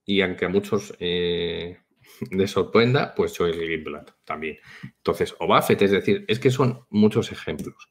y 0.04 0.21
aunque 0.21 0.47
a 0.47 0.49
muchos 0.49 0.94
eh, 0.99 1.78
les 2.33 2.50
sorprenda, 2.50 3.14
pues 3.14 3.37
Joel 3.37 3.56
Greenblatt 3.56 4.12
también. 4.25 4.59
Entonces, 4.83 5.35
o 5.38 5.56
es 5.56 5.90
decir, 5.90 6.25
es 6.26 6.40
que 6.40 6.50
son 6.50 6.85
muchos 6.90 7.30
ejemplos. 7.30 7.88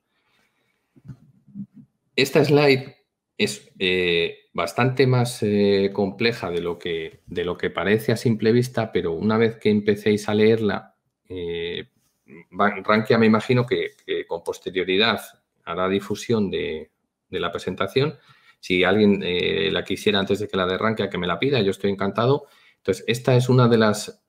Esta 2.15 2.43
slide 2.43 3.02
es 3.37 3.71
eh, 3.79 4.43
bastante 4.53 5.07
más 5.07 5.41
eh, 5.41 5.89
compleja 5.93 6.51
de 6.51 6.61
lo, 6.61 6.77
que, 6.77 7.21
de 7.25 7.43
lo 7.43 7.57
que 7.57 7.71
parece 7.71 8.11
a 8.11 8.17
simple 8.17 8.51
vista, 8.51 8.91
pero 8.91 9.11
una 9.11 9.37
vez 9.37 9.57
que 9.57 9.69
empecéis 9.69 10.29
a 10.29 10.35
leerla, 10.35 10.95
eh, 11.27 11.89
me 12.25 13.25
imagino 13.25 13.65
que, 13.65 13.95
con 14.27 14.43
posterioridad 14.43 15.21
hará 15.65 15.89
difusión 15.89 16.49
de, 16.51 16.91
la 17.29 17.51
presentación. 17.51 18.15
Si 18.59 18.83
alguien 18.83 19.21
eh, 19.23 19.69
la 19.71 19.83
quisiera 19.83 20.19
antes 20.19 20.37
de 20.39 20.47
que 20.47 20.55
la 20.55 20.67
de 20.67 20.77
Rankia, 20.77 21.09
que 21.09 21.17
me 21.17 21.25
la 21.25 21.39
pida, 21.39 21.59
yo 21.61 21.71
estoy 21.71 21.89
encantado. 21.89 22.45
Entonces, 22.77 23.03
esta 23.07 23.35
es 23.35 23.49
una 23.49 23.67
de 23.67 23.77
las 23.77 24.23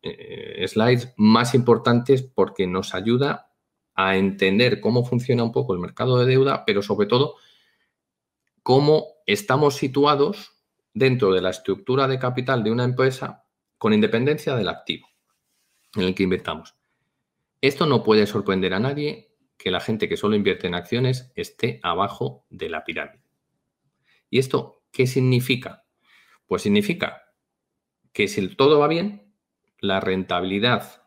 slides 0.67 1.13
más 1.17 1.55
importantes 1.55 2.23
porque 2.23 2.67
nos 2.67 2.95
ayuda 2.95 3.51
a 3.95 4.17
entender 4.17 4.81
cómo 4.81 5.05
funciona 5.05 5.45
un 5.45 5.53
poco 5.53 5.75
el 5.75 5.81
mercado 5.81 6.19
de 6.19 6.27
deuda, 6.27 6.65
pero 6.65 6.81
sobre 6.83 7.07
todo 7.07 7.35
cómo 8.65 9.19
estamos 9.27 9.77
situados 9.77 10.53
dentro 10.95 11.33
de 11.35 11.43
la 11.43 11.51
estructura 11.51 12.09
de 12.09 12.19
capital 12.19 12.65
de 12.65 12.73
una 12.73 12.85
empresa 12.85 13.45
con 13.77 13.93
independencia 13.93 14.57
del 14.57 14.71
activo 14.71 15.07
en 15.95 16.03
el 16.03 16.15
que 16.15 16.23
invertamos. 16.23 16.75
Esto 17.61 17.85
no 17.85 18.03
puede 18.03 18.27
sorprender 18.27 18.73
a 18.73 18.81
nadie 18.81 19.37
que 19.59 19.71
la 19.71 19.81
gente 19.81 20.09
que 20.09 20.17
solo 20.17 20.35
invierte 20.35 20.67
en 20.67 20.75
acciones 20.75 21.31
esté 21.35 21.79
abajo 21.83 22.47
de 22.49 22.71
la 22.71 22.85
pirámide. 22.85 23.23
¿Y 24.31 24.39
esto 24.39 24.83
qué 24.91 25.07
significa? 25.07 25.85
Pues 26.47 26.63
significa 26.63 27.35
que 28.15 28.29
si 28.29 28.49
todo 28.57 28.79
va 28.79 28.89
bien, 28.89 29.35
la 29.79 30.01
rentabilidad 30.01 31.03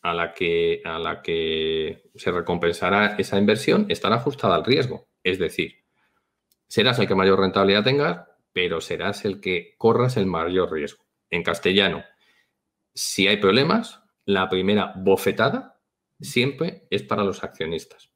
a 0.00 0.14
la 0.14 0.32
que, 0.32 0.80
a 0.86 0.98
la 0.98 1.20
que 1.20 2.10
se 2.14 2.32
recompensará 2.32 3.16
esa 3.18 3.38
inversión 3.38 3.84
estará 3.90 4.16
ajustada 4.16 4.54
al 4.54 4.64
riesgo. 4.64 5.10
Es 5.22 5.38
decir, 5.38 5.81
serás 6.72 6.98
el 7.00 7.06
que 7.06 7.14
mayor 7.14 7.38
rentabilidad 7.38 7.84
tengas, 7.84 8.26
pero 8.54 8.80
serás 8.80 9.26
el 9.26 9.42
que 9.42 9.74
corras 9.76 10.16
el 10.16 10.24
mayor 10.24 10.72
riesgo. 10.72 11.04
En 11.28 11.42
castellano, 11.42 12.02
si 12.94 13.28
hay 13.28 13.36
problemas, 13.36 14.00
la 14.24 14.48
primera 14.48 14.94
bofetada 14.96 15.78
siempre 16.18 16.86
es 16.88 17.02
para 17.02 17.24
los 17.24 17.44
accionistas. 17.44 18.10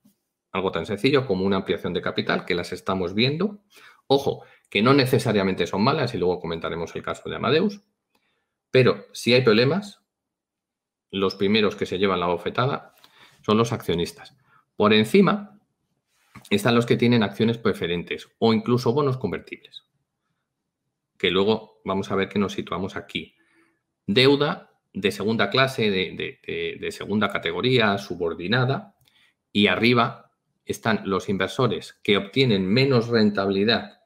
Algo 0.53 0.73
tan 0.73 0.87
sencillo 0.87 1.27
como 1.27 1.45
una 1.45 1.57
ampliación 1.57 1.93
de 1.93 2.01
capital 2.01 2.47
que 2.47 2.55
las 2.55 2.73
estamos 2.73 3.13
viendo. 3.13 3.63
Ojo, 4.07 4.43
que 4.71 4.81
no 4.81 4.95
necesariamente 4.95 5.67
son 5.67 5.85
malas 5.85 6.15
y 6.15 6.17
luego 6.17 6.41
comentaremos 6.41 6.97
el 6.97 7.03
caso 7.03 7.29
de 7.29 7.37
Amadeus. 7.37 7.83
Pero 8.71 9.05
si 9.13 9.35
hay 9.35 9.43
problemas, 9.43 10.01
los 11.11 11.35
primeros 11.35 11.77
que 11.77 11.85
se 11.85 11.99
llevan 11.99 12.21
la 12.21 12.29
bofetada 12.29 12.95
son 13.43 13.59
los 13.59 13.75
accionistas. 13.75 14.35
Por 14.77 14.95
encima 14.95 15.56
están 16.51 16.75
los 16.75 16.87
que 16.87 16.97
tienen 16.97 17.23
acciones 17.23 17.59
preferentes 17.59 18.29
o 18.39 18.53
incluso 18.53 18.93
bonos 18.93 19.17
convertibles, 19.17 19.85
que 21.19 21.31
luego 21.31 21.81
vamos 21.85 22.11
a 22.11 22.17
ver 22.17 22.29
que 22.29 22.39
nos 22.39 22.53
situamos 22.53 22.97
aquí. 22.97 23.35
Deuda 24.07 24.71
de 24.93 25.11
segunda 25.11 25.51
clase, 25.51 25.91
de, 25.91 26.91
segunda 26.91 27.31
categoría, 27.31 27.99
subordinada, 27.99 28.97
y 29.53 29.67
arriba 29.67 30.33
están 30.65 31.03
los 31.05 31.29
inversores 31.29 31.99
que 32.03 32.17
obtienen 32.17 32.67
menos 32.67 33.09
rentabilidad 33.09 34.01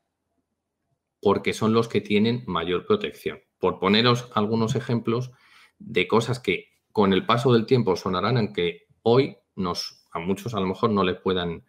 porque 1.20 1.52
son 1.52 1.72
los 1.72 1.88
que 1.88 2.00
tienen 2.00 2.44
mayor 2.46 2.86
protección. 2.86 3.40
Por 3.58 3.78
poneros 3.78 4.30
algunos 4.34 4.74
ejemplos 4.74 5.30
de 5.78 6.08
cosas 6.08 6.40
que 6.40 6.70
con 6.92 7.12
el 7.12 7.26
paso 7.26 7.52
del 7.52 7.66
tiempo 7.66 7.94
sonarán, 7.94 8.36
aunque 8.36 8.86
hoy 9.02 9.36
nos, 9.54 10.06
a 10.12 10.18
muchos 10.18 10.54
a 10.54 10.60
lo 10.60 10.66
mejor 10.66 10.90
no 10.90 11.04
les 11.04 11.18
puedan 11.18 11.64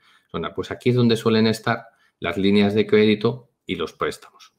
pues 0.56 0.72
aquí 0.72 0.90
es 0.90 0.96
donde 0.96 1.18
suelen 1.18 1.48
estar 1.48 1.88
las 2.20 2.38
líneas 2.38 2.74
de 2.74 2.88
crédito 2.88 3.52
y 3.66 3.76
los 3.76 3.94
préstamos. 3.94 4.54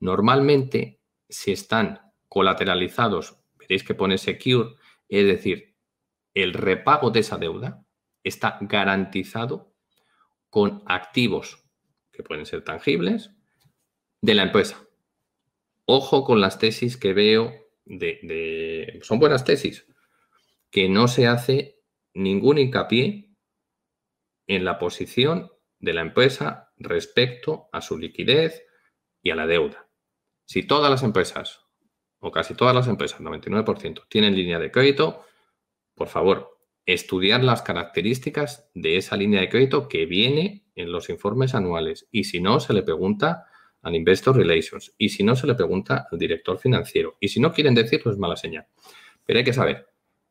Normalmente, 0.00 1.00
si 1.28 1.52
están 1.52 2.12
colateralizados, 2.28 3.38
veréis 3.58 3.82
que 3.82 3.94
pone 3.94 4.18
secure, 4.18 4.76
es 5.08 5.26
decir, 5.26 5.74
el 6.34 6.54
repago 6.54 7.10
de 7.10 7.20
esa 7.20 7.38
deuda 7.38 7.84
está 8.22 8.58
garantizado 8.60 9.74
con 10.50 10.82
activos 10.86 11.64
que 12.12 12.22
pueden 12.22 12.46
ser 12.46 12.62
tangibles 12.62 13.32
de 14.20 14.34
la 14.34 14.42
empresa. 14.42 14.84
Ojo 15.84 16.24
con 16.24 16.40
las 16.40 16.58
tesis 16.58 16.96
que 16.96 17.12
veo 17.12 17.52
de, 17.84 18.98
son 19.02 19.18
buenas 19.18 19.44
tesis, 19.44 19.86
que 20.70 20.88
no 20.88 21.08
se 21.08 21.26
hace 21.26 21.80
ningún 22.12 22.58
hincapié 22.58 23.27
en 24.48 24.64
la 24.64 24.78
posición 24.78 25.52
de 25.78 25.94
la 25.94 26.00
empresa 26.00 26.72
respecto 26.76 27.68
a 27.72 27.80
su 27.80 27.96
liquidez 27.96 28.64
y 29.22 29.30
a 29.30 29.36
la 29.36 29.46
deuda. 29.46 29.88
Si 30.44 30.64
todas 30.64 30.90
las 30.90 31.02
empresas, 31.02 31.60
o 32.18 32.32
casi 32.32 32.54
todas 32.54 32.74
las 32.74 32.88
empresas, 32.88 33.20
99%, 33.20 34.06
tienen 34.08 34.34
línea 34.34 34.58
de 34.58 34.72
crédito, 34.72 35.24
por 35.94 36.08
favor, 36.08 36.58
estudiar 36.86 37.44
las 37.44 37.62
características 37.62 38.70
de 38.74 38.96
esa 38.96 39.16
línea 39.16 39.40
de 39.40 39.50
crédito 39.50 39.88
que 39.88 40.06
viene 40.06 40.64
en 40.74 40.90
los 40.90 41.10
informes 41.10 41.54
anuales. 41.54 42.08
Y 42.10 42.24
si 42.24 42.40
no, 42.40 42.60
se 42.60 42.72
le 42.72 42.82
pregunta 42.82 43.44
al 43.82 43.94
Investor 43.94 44.36
Relations. 44.36 44.94
Y 44.96 45.10
si 45.10 45.22
no, 45.22 45.36
se 45.36 45.46
le 45.46 45.54
pregunta 45.54 46.08
al 46.10 46.18
director 46.18 46.58
financiero. 46.58 47.16
Y 47.20 47.28
si 47.28 47.40
no 47.40 47.52
quieren 47.52 47.74
decirlo, 47.74 48.10
es 48.10 48.18
mala 48.18 48.36
señal. 48.36 48.66
Pero 49.24 49.38
hay 49.38 49.44
que 49.44 49.52
saber 49.52 49.86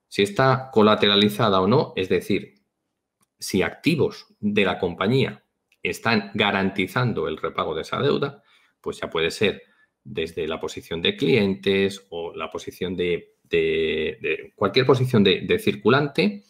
si 0.08 0.24
está 0.24 0.70
colateralizada 0.72 1.62
o 1.62 1.68
no, 1.68 1.94
es 1.96 2.10
decir, 2.10 2.57
si 3.40 3.62
activos 3.62 4.28
de 4.40 4.66
la 4.66 4.80
compañía 4.80 5.44
están 5.84 6.32
garantizando 6.34 7.28
el 7.28 7.38
repago 7.38 7.76
de 7.76 7.82
esa 7.82 8.02
deuda, 8.02 8.44
pues 8.82 9.00
ya 9.00 9.10
puede 9.10 9.32
ser 9.32 9.64
desde 10.04 10.48
la 10.48 10.60
posición 10.60 11.02
de 11.02 11.16
clientes 11.16 12.08
o 12.10 12.34
la 12.36 12.50
posición 12.50 12.96
de, 12.96 13.36
cualquier 14.56 14.86
posición 14.86 15.24
de, 15.24 15.60
circulante 15.60 16.44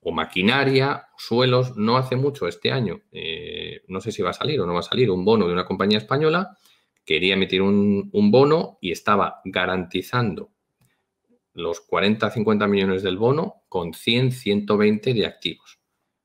o 0.00 0.12
maquinaria, 0.12 1.08
suelos. 1.16 1.76
No 1.76 1.96
hace 1.96 2.16
mucho 2.16 2.48
este 2.48 2.72
año, 2.72 3.02
eh, 3.12 3.82
no 3.88 4.00
sé 4.00 4.12
si 4.12 4.22
va 4.22 4.30
a 4.30 4.34
salir 4.34 4.60
o 4.60 4.66
no 4.66 4.74
va 4.74 4.80
a 4.80 4.84
salir, 4.84 5.10
un 5.10 5.24
bono 5.24 5.46
de 5.46 5.52
una 5.52 5.66
compañía 5.66 5.98
española, 5.98 6.56
quería 7.04 7.34
emitir 7.34 7.62
un, 7.62 8.08
un 8.12 8.30
bono 8.30 8.78
y 8.80 8.90
estaba 8.90 9.40
garantizando 9.44 10.50
los 11.52 11.80
40, 11.80 12.30
50 12.30 12.66
millones 12.66 13.02
del 13.02 13.16
bono 13.16 13.62
con 13.68 13.94
100, 13.94 14.32
120 14.32 15.14
de 15.14 15.26
activos, 15.26 15.78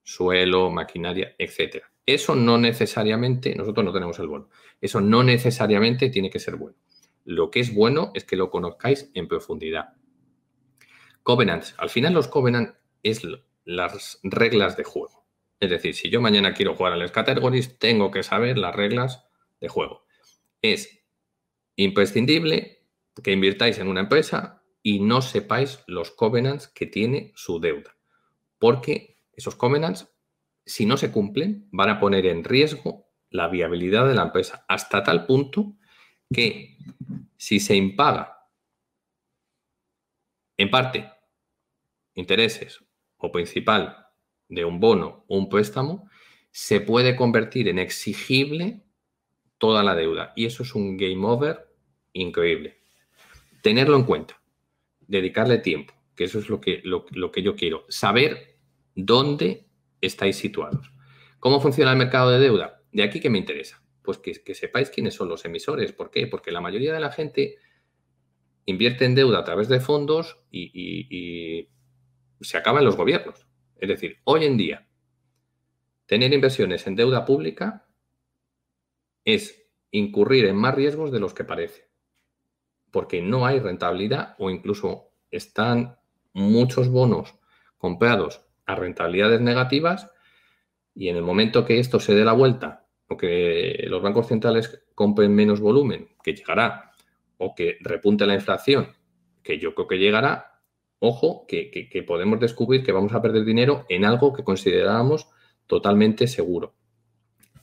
suelo, 0.09 0.71
maquinaria, 0.71 1.35
etcétera. 1.37 1.91
Eso 2.03 2.33
no 2.33 2.57
necesariamente, 2.57 3.53
nosotros 3.53 3.85
no 3.85 3.93
tenemos 3.93 4.17
el 4.17 4.27
bono, 4.27 4.49
eso 4.81 4.99
no 5.01 5.21
necesariamente 5.21 6.09
tiene 6.09 6.31
que 6.31 6.39
ser 6.39 6.55
bueno. 6.55 6.75
Lo 7.25 7.51
que 7.51 7.59
es 7.59 7.75
bueno 7.75 8.11
es 8.15 8.23
que 8.23 8.35
lo 8.35 8.49
conozcáis 8.49 9.11
en 9.13 9.27
profundidad. 9.27 9.93
Covenants. 11.21 11.75
Al 11.77 11.91
final 11.91 12.13
los 12.13 12.27
covenants 12.27 12.73
es 13.03 13.21
las 13.65 14.19
reglas 14.23 14.75
de 14.77 14.83
juego. 14.83 15.27
Es 15.59 15.69
decir, 15.69 15.93
si 15.93 16.09
yo 16.09 16.21
mañana 16.21 16.53
quiero 16.53 16.73
jugar 16.73 16.93
al 16.93 17.11
categories, 17.11 17.77
tengo 17.77 18.09
que 18.09 18.23
saber 18.23 18.57
las 18.57 18.75
reglas 18.75 19.27
de 19.61 19.67
juego. 19.67 20.05
Es 20.63 21.05
imprescindible 21.75 22.87
que 23.23 23.31
invirtáis 23.31 23.77
en 23.77 23.87
una 23.87 24.01
empresa 24.01 24.63
y 24.81 25.01
no 25.01 25.21
sepáis 25.21 25.83
los 25.85 26.09
covenants 26.09 26.67
que 26.67 26.87
tiene 26.87 27.31
su 27.35 27.59
deuda. 27.59 27.95
Porque 28.57 29.18
esos 29.39 29.55
covenants, 29.55 30.07
si 30.65 30.85
no 30.85 30.97
se 30.97 31.11
cumplen, 31.11 31.67
van 31.71 31.89
a 31.89 31.99
poner 31.99 32.25
en 32.25 32.43
riesgo 32.43 33.07
la 33.29 33.47
viabilidad 33.47 34.07
de 34.07 34.15
la 34.15 34.23
empresa 34.23 34.65
hasta 34.67 35.03
tal 35.03 35.25
punto 35.25 35.75
que 36.31 36.77
si 37.37 37.59
se 37.59 37.75
impaga 37.75 38.37
en 40.57 40.69
parte 40.69 41.09
intereses 42.15 42.83
o 43.17 43.31
principal 43.31 44.07
de 44.49 44.65
un 44.65 44.79
bono 44.79 45.25
o 45.27 45.37
un 45.37 45.47
préstamo, 45.47 46.09
se 46.51 46.81
puede 46.81 47.15
convertir 47.15 47.69
en 47.69 47.79
exigible 47.79 48.83
toda 49.57 49.83
la 49.83 49.95
deuda. 49.95 50.33
Y 50.35 50.45
eso 50.45 50.63
es 50.63 50.75
un 50.75 50.97
game 50.97 51.25
over 51.25 51.69
increíble. 52.13 52.81
Tenerlo 53.61 53.95
en 53.95 54.03
cuenta 54.03 54.39
dedicarle 54.99 55.57
tiempo, 55.57 55.93
que 56.15 56.25
eso 56.25 56.39
es 56.39 56.49
lo 56.49 56.61
que, 56.61 56.81
lo, 56.83 57.31
que 57.31 57.41
yo 57.41 57.55
quiero. 57.55 57.85
Saber 57.89 58.58
dónde 58.95 59.67
estáis 60.01 60.37
situados. 60.37 60.91
¿Cómo 61.39 61.59
funciona 61.59 61.91
el 61.91 61.97
mercado 61.97 62.31
de 62.31 62.39
deuda? 62.39 62.81
De 62.91 63.03
aquí 63.03 63.19
que 63.19 63.29
me 63.29 63.37
interesa. 63.37 63.83
Pues 64.01 64.17
que, 64.17 64.55
sepáis 64.55 64.89
quiénes 64.89 65.13
son 65.13 65.29
los 65.29 65.45
emisores. 65.45 65.91
¿Por 65.91 66.09
qué? 66.09 66.27
Porque 66.27 66.51
la 66.51 66.61
mayoría 66.61 66.93
de 66.93 66.99
la 66.99 67.11
gente 67.11 67.57
invierte 68.65 69.05
en 69.05 69.15
deuda 69.15 69.39
a 69.39 69.43
través 69.43 69.67
de 69.67 69.79
fondos 69.79 70.37
y, 70.51 70.71
y 70.73 71.69
se 72.41 72.57
acaba 72.57 72.79
en 72.79 72.85
los 72.85 72.95
gobiernos. 72.95 73.47
Es 73.77 73.89
decir, 73.89 74.17
hoy 74.25 74.45
en 74.45 74.57
día, 74.57 74.87
tener 76.05 76.33
inversiones 76.33 76.85
en 76.87 76.95
deuda 76.95 77.25
pública 77.25 77.87
es 79.23 79.69
incurrir 79.91 80.45
en 80.45 80.55
más 80.55 80.75
riesgos 80.75 81.11
de 81.11 81.19
los 81.19 81.33
que 81.33 81.43
parece 81.43 81.89
porque 82.91 83.21
no 83.21 83.45
hay 83.45 83.59
rentabilidad 83.59 84.35
o 84.37 84.49
incluso 84.49 85.11
están 85.31 85.97
muchos 86.33 86.89
bonos 86.89 87.35
comprados 87.77 88.45
a 88.69 88.75
rentabilidades 88.75 89.41
negativas 89.41 90.11
y 90.93 91.09
en 91.09 91.15
el 91.15 91.23
momento 91.23 91.65
que 91.65 91.79
esto 91.79 91.99
se 91.99 92.13
dé 92.13 92.23
la 92.23 92.33
vuelta 92.33 92.85
o 93.07 93.17
que 93.17 93.85
los 93.87 94.01
bancos 94.03 94.27
centrales 94.27 94.83
compren 94.93 95.33
menos 95.33 95.59
volumen, 95.59 96.09
que 96.23 96.35
llegará, 96.35 96.91
o 97.37 97.55
que 97.55 97.77
repunte 97.81 98.27
la 98.27 98.35
inflación, 98.35 98.95
que 99.41 99.57
yo 99.57 99.73
creo 99.73 99.87
que 99.87 99.97
llegará, 99.97 100.61
ojo, 100.99 101.47
que, 101.47 101.71
que 101.71 102.03
podemos 102.03 102.39
descubrir 102.39 102.83
que 102.83 102.91
vamos 102.91 103.13
a 103.13 103.21
perder 103.21 103.45
dinero 103.45 103.85
en 103.89 104.05
algo 104.05 104.31
que 104.33 104.43
considerábamos 104.43 105.27
totalmente 105.65 106.27
seguro. 106.27 106.75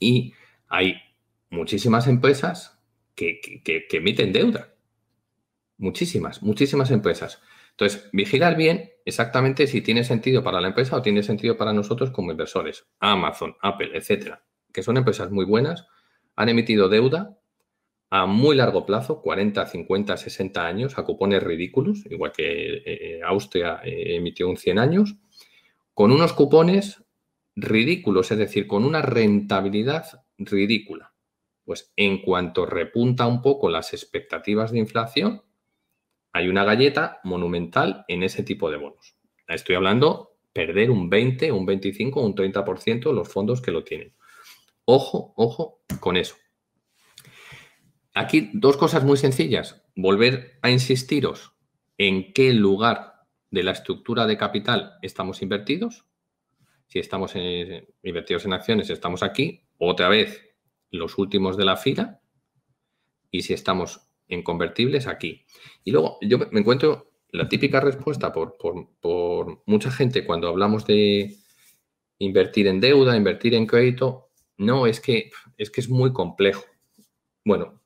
Y 0.01 0.35
hay 0.66 0.97
muchísimas 1.51 2.09
empresas 2.09 2.83
que, 3.14 3.40
emiten 3.92 4.33
deuda 4.33 4.73
Muchísimas, 5.79 6.42
muchísimas 6.42 6.90
empresas. 6.90 7.40
Entonces, 7.79 8.09
vigilar 8.12 8.57
bien 8.57 8.91
exactamente 9.05 9.67
si 9.67 9.83
tiene 9.83 10.03
sentido 10.03 10.43
para 10.43 10.62
la 10.62 10.69
empresa 10.69 10.97
o 10.97 11.03
tiene 11.03 11.23
sentido 11.23 11.59
para 11.59 11.75
nosotros 11.75 12.11
como 12.11 12.31
inversores. 12.31 12.87
Amazon, 13.01 13.55
Apple, 13.61 13.91
etcétera, 13.93 14.43
que 14.73 14.83
son 14.83 14.97
empresas 14.97 15.31
muy 15.31 15.45
buenas, 15.45 15.87
han 16.37 16.49
emitido 16.49 16.89
deuda 16.89 17.39
a 18.09 18.25
muy 18.25 18.57
largo 18.57 18.87
plazo, 18.87 19.21
40, 19.21 19.67
50, 19.67 20.17
60 20.17 20.67
años, 20.67 20.97
a 20.97 21.05
cupones 21.05 21.43
ridículos, 21.43 22.07
igual 22.07 22.33
que 22.33 22.83
eh, 22.87 23.21
Austria 23.23 23.81
eh, 23.85 24.17
emitió 24.17 24.49
un 24.49 24.57
100 24.57 24.79
años, 24.79 25.17
con 25.93 26.12
unos 26.12 26.33
cupones 26.33 27.05
ridículos, 27.57 28.31
es 28.31 28.39
decir, 28.39 28.67
con 28.67 28.85
una 28.85 29.03
rentabilidad 29.03 30.25
ridícula. 30.39 31.12
Pues 31.65 31.93
en 31.97 32.23
cuanto 32.23 32.65
repunta 32.65 33.27
un 33.27 33.43
poco 33.43 33.69
las 33.69 33.93
expectativas 33.93 34.73
de 34.73 34.79
inflación, 34.79 35.43
hay 36.37 36.49
una 36.49 36.64
galleta 36.64 37.18
monumental 37.25 38.05
en 38.09 38.22
ese 38.22 38.42
tipo 38.42 38.70
de 38.70 38.77
bonos. 38.77 39.16
Estoy 39.49 39.75
hablando 39.75 40.37
perder 40.53 40.90
un 40.90 41.09
20, 41.09 41.51
un 41.51 41.64
25, 41.64 42.20
un 42.20 42.35
30% 42.35 43.11
los 43.14 43.27
fondos 43.27 43.62
que 43.62 43.70
lo 43.70 43.85
tienen. 43.85 44.14
Ojo, 44.85 45.33
ojo 45.35 45.81
con 45.99 46.18
eso. 46.18 46.37
Aquí 48.12 48.51
dos 48.53 48.77
cosas 48.77 49.03
muy 49.03 49.16
sencillas. 49.16 49.83
Volver 49.94 50.59
a 50.61 50.70
insistiros 50.70 51.55
en 51.96 52.35
qué 52.35 52.53
lugar 52.53 53.14
de 53.51 53.62
la 53.62 53.72
estructura 53.72 54.27
de 54.27 54.37
capital 54.37 54.99
estamos 55.01 55.40
invertidos. 55.40 56.05
Si 56.87 56.99
estamos 56.99 57.33
invertidos 58.03 58.44
en 58.44 58.53
acciones, 58.53 58.90
estamos 58.90 59.22
aquí. 59.22 59.62
Otra 59.79 60.11
vez, 60.11 60.55
los 60.90 61.16
últimos 61.16 61.57
de 61.57 61.64
la 61.64 61.79
fila. 61.79 62.20
Y 63.31 63.40
si 63.40 63.55
estamos 63.55 64.06
en 64.29 64.43
convertibles 64.43 65.07
aquí. 65.07 65.45
Y 65.85 65.91
luego 65.91 66.19
yo 66.21 66.39
me 66.51 66.61
encuentro 66.61 67.12
la 67.31 67.49
típica 67.49 67.81
respuesta 67.81 68.33
por, 68.33 68.57
mucha 69.67 69.91
gente 69.91 70.25
cuando 70.25 70.49
hablamos 70.49 70.87
de 70.87 71.37
invertir 72.19 72.67
en 72.67 72.81
deuda, 72.81 73.17
invertir 73.17 73.55
en 73.55 73.67
crédito, 73.67 74.31
no, 74.59 74.87
es 74.87 75.01
que, 75.01 75.31
es 75.59 75.71
que 75.71 75.81
es 75.81 75.89
muy 75.89 76.12
complejo. 76.12 76.65
Bueno, 77.45 77.83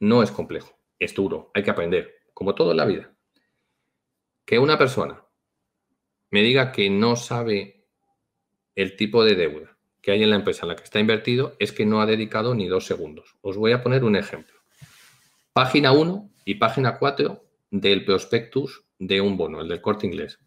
no 0.00 0.22
es 0.22 0.30
complejo, 0.30 0.78
es 0.98 1.14
duro, 1.14 1.50
hay 1.54 1.62
que 1.62 1.70
aprender, 1.70 2.14
como 2.32 2.54
todo 2.54 2.70
en 2.70 2.78
la 2.78 2.86
vida. 2.86 3.14
Que 4.44 4.58
una 4.58 4.78
persona 4.78 5.24
me 6.30 6.42
diga 6.42 6.72
que 6.72 6.88
no 6.88 7.16
sabe 7.16 7.86
el 8.74 8.96
tipo 8.96 9.24
de 9.24 9.34
deuda 9.34 9.76
que 10.00 10.12
hay 10.12 10.22
en 10.22 10.30
la 10.30 10.36
empresa 10.36 10.62
en 10.62 10.68
la 10.68 10.76
que 10.76 10.84
está 10.84 11.00
invertido, 11.00 11.56
es 11.58 11.72
que 11.72 11.84
no 11.84 12.00
ha 12.00 12.06
dedicado 12.06 12.54
ni 12.54 12.68
dos 12.68 12.86
segundos. 12.86 13.34
Os 13.40 13.56
voy 13.56 13.72
a 13.72 13.82
poner 13.82 14.04
un 14.04 14.14
ejemplo 14.14 14.55
página 15.56 15.92
1 15.92 16.34
y 16.44 16.56
página 16.56 16.98
4 16.98 17.42
del 17.70 18.04
prospectus 18.04 18.84
de 18.98 19.22
un 19.22 19.38
bono, 19.38 19.62
el 19.62 19.68
del 19.68 19.80
corte 19.80 20.06
inglés. 20.06 20.38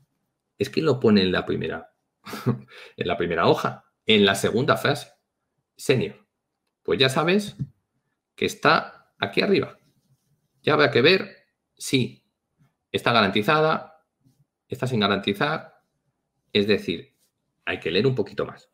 Es 0.60 0.70
que 0.70 0.84
lo 0.84 1.00
pone 1.00 1.24
en 1.24 1.32
la 1.32 1.48
primera, 1.48 1.96
en 2.96 3.08
la 3.08 3.18
primera 3.18 3.48
hoja, 3.48 3.86
en 4.06 4.24
la 4.24 4.36
segunda 4.36 4.78
frase. 4.78 5.12
Senior. 5.76 6.28
Pues 6.84 7.00
ya 7.00 7.10
sabes 7.10 7.56
que 8.36 8.46
está 8.46 9.12
aquí 9.18 9.42
arriba. 9.42 9.80
Ya 10.62 10.74
habrá 10.74 10.92
que 10.92 11.02
ver 11.02 11.48
si 11.76 12.24
está 12.92 13.12
garantizada, 13.12 14.06
está 14.68 14.86
sin 14.86 15.00
garantizar. 15.00 15.74
Es 16.54 16.68
decir, 16.68 17.16
hay 17.66 17.80
que 17.80 17.90
leer 17.90 18.06
un 18.06 18.14
poquito 18.14 18.46
más. 18.46 18.70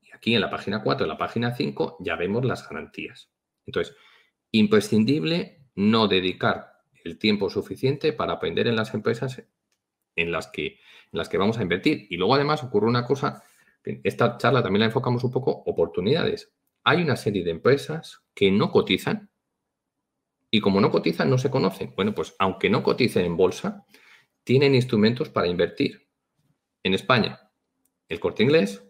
Y 0.00 0.10
aquí 0.14 0.34
en 0.34 0.40
la 0.40 0.48
página 0.48 0.82
4, 0.82 1.04
en 1.04 1.10
la 1.10 1.18
página 1.18 1.54
5, 1.54 1.98
ya 2.00 2.16
vemos 2.16 2.46
las 2.46 2.66
garantías. 2.66 3.30
Entonces, 3.66 3.94
imprescindible 4.52 5.65
no 5.76 6.08
dedicar 6.08 6.82
el 7.04 7.18
tiempo 7.18 7.48
suficiente 7.48 8.12
para 8.12 8.34
aprender 8.34 8.66
en 8.66 8.76
las 8.76 8.92
empresas 8.94 9.42
en 10.16 10.32
las 10.32 10.48
que, 10.48 10.80
las 11.12 11.28
que 11.28 11.38
vamos 11.38 11.58
a 11.58 11.62
invertir. 11.62 12.06
Y 12.10 12.16
luego 12.16 12.34
además 12.34 12.64
ocurre 12.64 12.88
una 12.88 13.04
cosa, 13.04 13.42
esta 13.84 14.36
charla 14.38 14.62
también 14.62 14.80
la 14.80 14.86
enfocamos 14.86 15.22
un 15.22 15.30
poco, 15.30 15.50
oportunidades. 15.52 16.52
Hay 16.82 17.02
una 17.02 17.16
serie 17.16 17.44
de 17.44 17.50
empresas 17.50 18.22
que 18.34 18.50
no 18.50 18.70
cotizan 18.72 19.30
y 20.50 20.60
como 20.60 20.80
no 20.80 20.90
cotizan 20.90 21.30
no 21.30 21.38
se 21.38 21.50
conocen. 21.50 21.92
Bueno, 21.94 22.14
pues 22.14 22.34
aunque 22.38 22.70
no 22.70 22.82
coticen 22.82 23.24
en 23.24 23.36
bolsa, 23.36 23.84
tienen 24.42 24.74
instrumentos 24.74 25.28
para 25.28 25.48
invertir 25.48 26.08
en 26.82 26.94
España, 26.94 27.50
el 28.08 28.20
corte 28.20 28.44
inglés, 28.44 28.84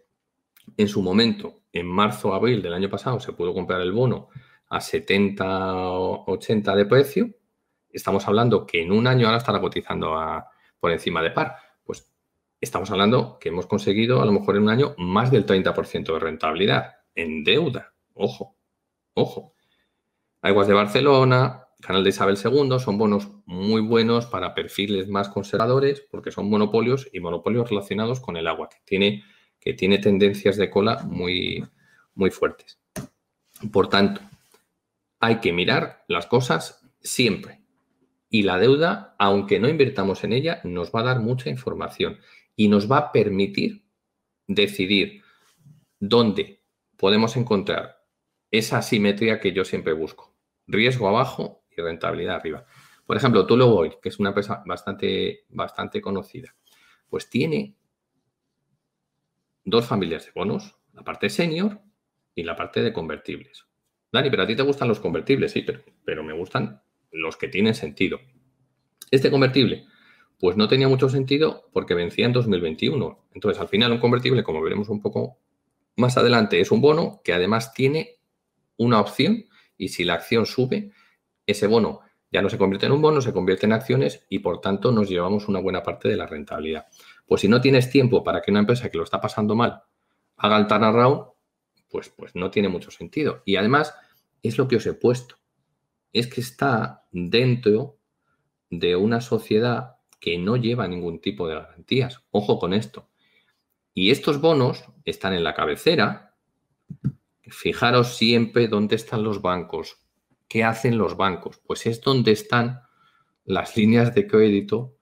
en 0.77 0.87
su 0.87 1.01
momento, 1.01 1.63
en 1.73 1.87
marzo 1.87 2.33
abril 2.33 2.61
del 2.61 2.73
año 2.73 2.89
pasado, 2.89 3.19
se 3.19 3.33
pudo 3.33 3.53
comprar 3.53 3.81
el 3.81 3.91
bono 3.91 4.29
a 4.69 4.81
70 4.81 5.77
o 5.77 6.31
80 6.31 6.75
de 6.75 6.85
precio. 6.85 7.29
Estamos 7.89 8.27
hablando 8.27 8.65
que 8.65 8.81
en 8.81 8.91
un 8.91 9.07
año 9.07 9.27
ahora 9.27 9.37
estará 9.37 9.59
cotizando 9.59 10.15
a, 10.17 10.49
por 10.79 10.91
encima 10.91 11.21
de 11.21 11.31
par. 11.31 11.55
Pues 11.83 12.11
estamos 12.59 12.91
hablando 12.91 13.37
que 13.39 13.49
hemos 13.49 13.65
conseguido 13.65 14.21
a 14.21 14.25
lo 14.25 14.31
mejor 14.31 14.57
en 14.57 14.63
un 14.63 14.69
año 14.69 14.95
más 14.97 15.31
del 15.31 15.45
30% 15.45 16.13
de 16.13 16.19
rentabilidad 16.19 16.95
en 17.15 17.43
deuda. 17.43 17.93
Ojo, 18.13 18.57
ojo. 19.13 19.53
Aguas 20.41 20.67
de 20.67 20.73
Barcelona, 20.73 21.67
Canal 21.79 22.03
de 22.03 22.09
Isabel 22.09 22.37
II 22.43 22.79
son 22.79 22.97
bonos 22.97 23.29
muy 23.45 23.81
buenos 23.81 24.25
para 24.25 24.55
perfiles 24.55 25.07
más 25.07 25.29
conservadores 25.29 26.01
porque 26.09 26.31
son 26.31 26.49
monopolios 26.49 27.07
y 27.13 27.19
monopolios 27.19 27.69
relacionados 27.69 28.19
con 28.19 28.35
el 28.35 28.47
agua, 28.47 28.67
que 28.67 28.77
tiene, 28.83 29.23
que 29.59 29.73
tiene 29.73 29.99
tendencias 29.99 30.57
de 30.57 30.71
cola 30.71 31.03
muy, 31.03 31.63
muy 32.15 32.31
fuertes. 32.31 32.79
Por 33.71 33.89
tanto, 33.89 34.21
hay 35.19 35.39
que 35.39 35.53
mirar 35.53 36.03
las 36.07 36.25
cosas 36.25 36.87
siempre. 37.01 37.61
Y 38.29 38.43
la 38.43 38.57
deuda, 38.57 39.15
aunque 39.19 39.59
no 39.59 39.69
invirtamos 39.69 40.23
en 40.23 40.33
ella, 40.33 40.61
nos 40.63 40.91
va 40.91 41.01
a 41.01 41.05
dar 41.05 41.19
mucha 41.19 41.49
información 41.49 42.19
y 42.55 42.67
nos 42.67 42.91
va 42.91 42.97
a 42.97 43.11
permitir 43.11 43.85
decidir 44.47 45.21
dónde 45.99 46.61
podemos 46.97 47.37
encontrar 47.37 48.03
esa 48.51 48.81
simetría 48.81 49.39
que 49.39 49.53
yo 49.53 49.63
siempre 49.63 49.93
busco. 49.93 50.35
Riesgo 50.67 51.07
abajo 51.07 51.63
y 51.75 51.81
rentabilidad 51.81 52.35
arriba. 52.35 52.65
Por 53.05 53.15
ejemplo, 53.15 53.45
Tulo 53.45 53.73
Oil, 53.73 53.97
que 54.01 54.09
es 54.09 54.19
una 54.19 54.29
empresa 54.29 54.63
bastante, 54.65 55.45
bastante 55.49 56.01
conocida, 56.01 56.55
pues 57.09 57.29
tiene 57.29 57.77
dos 59.63 59.85
familias 59.85 60.25
de 60.25 60.31
bonos, 60.33 60.75
la 60.93 61.03
parte 61.03 61.29
senior 61.29 61.79
y 62.35 62.43
la 62.43 62.55
parte 62.55 62.81
de 62.81 62.91
convertibles. 62.91 63.66
Dani, 64.17 64.29
pero 64.29 64.43
a 64.43 64.47
ti 64.47 64.55
te 64.55 64.63
gustan 64.63 64.87
los 64.87 64.99
convertibles, 64.99 65.51
sí, 65.51 65.61
pero, 65.61 65.81
pero 66.03 66.23
me 66.23 66.33
gustan 66.33 66.81
los 67.11 67.37
que 67.37 67.47
tienen 67.47 67.75
sentido. 67.75 68.19
Este 69.11 69.31
convertible, 69.31 69.85
pues 70.39 70.57
no 70.57 70.67
tenía 70.67 70.87
mucho 70.87 71.09
sentido 71.09 71.69
porque 71.71 71.93
vencía 71.93 72.25
en 72.25 72.33
2021. 72.33 73.27
Entonces, 73.33 73.61
al 73.61 73.67
final, 73.67 73.91
un 73.91 73.99
convertible, 73.99 74.43
como 74.43 74.61
veremos 74.61 74.89
un 74.89 75.01
poco 75.01 75.39
más 75.95 76.17
adelante, 76.17 76.59
es 76.59 76.71
un 76.71 76.81
bono 76.81 77.21
que 77.23 77.33
además 77.33 77.73
tiene 77.73 78.17
una 78.77 78.99
opción 78.99 79.45
y 79.77 79.89
si 79.89 80.03
la 80.03 80.15
acción 80.15 80.45
sube, 80.45 80.91
ese 81.45 81.67
bono 81.67 82.01
ya 82.31 82.41
no 82.41 82.49
se 82.49 82.57
convierte 82.57 82.87
en 82.87 82.91
un 82.91 83.01
bono, 83.01 83.21
se 83.21 83.33
convierte 83.33 83.65
en 83.65 83.73
acciones 83.73 84.25
y 84.29 84.39
por 84.39 84.59
tanto 84.59 84.91
nos 84.91 85.09
llevamos 85.09 85.47
una 85.47 85.59
buena 85.59 85.81
parte 85.81 86.09
de 86.09 86.17
la 86.17 86.27
rentabilidad. 86.27 86.87
Pues 87.25 87.41
si 87.41 87.47
no 87.47 87.61
tienes 87.61 87.89
tiempo 87.89 88.23
para 88.23 88.41
que 88.41 88.51
una 88.51 88.59
empresa 88.59 88.89
que 88.89 88.97
lo 88.97 89.03
está 89.03 89.21
pasando 89.21 89.55
mal 89.55 89.83
haga 90.37 90.57
el 90.57 90.67
turnaround, 90.67 91.27
pues, 91.89 92.09
pues 92.09 92.35
no 92.35 92.51
tiene 92.51 92.69
mucho 92.69 92.91
sentido. 92.91 93.41
Y 93.45 93.55
además 93.55 93.95
es 94.47 94.57
lo 94.57 94.67
que 94.67 94.77
os 94.77 94.85
he 94.85 94.93
puesto. 94.93 95.35
Es 96.13 96.27
que 96.27 96.41
está 96.41 97.07
dentro 97.11 97.99
de 98.69 98.95
una 98.95 99.21
sociedad 99.21 99.97
que 100.19 100.37
no 100.37 100.57
lleva 100.57 100.87
ningún 100.87 101.19
tipo 101.19 101.47
de 101.47 101.55
garantías. 101.55 102.23
Ojo 102.31 102.59
con 102.59 102.73
esto. 102.73 103.09
Y 103.93 104.11
estos 104.11 104.41
bonos 104.41 104.83
están 105.05 105.33
en 105.33 105.43
la 105.43 105.53
cabecera. 105.53 106.35
Fijaros 107.41 108.17
siempre 108.17 108.67
dónde 108.67 108.95
están 108.95 109.23
los 109.23 109.41
bancos, 109.41 110.01
¿Qué 110.47 110.63
hacen 110.63 110.97
los 110.97 111.17
bancos? 111.17 111.59
Pues 111.65 111.85
es 111.85 112.01
donde 112.01 112.31
están 112.31 112.81
las 113.43 113.75
líneas 113.75 114.15
de 114.15 114.27
crédito 114.27 114.97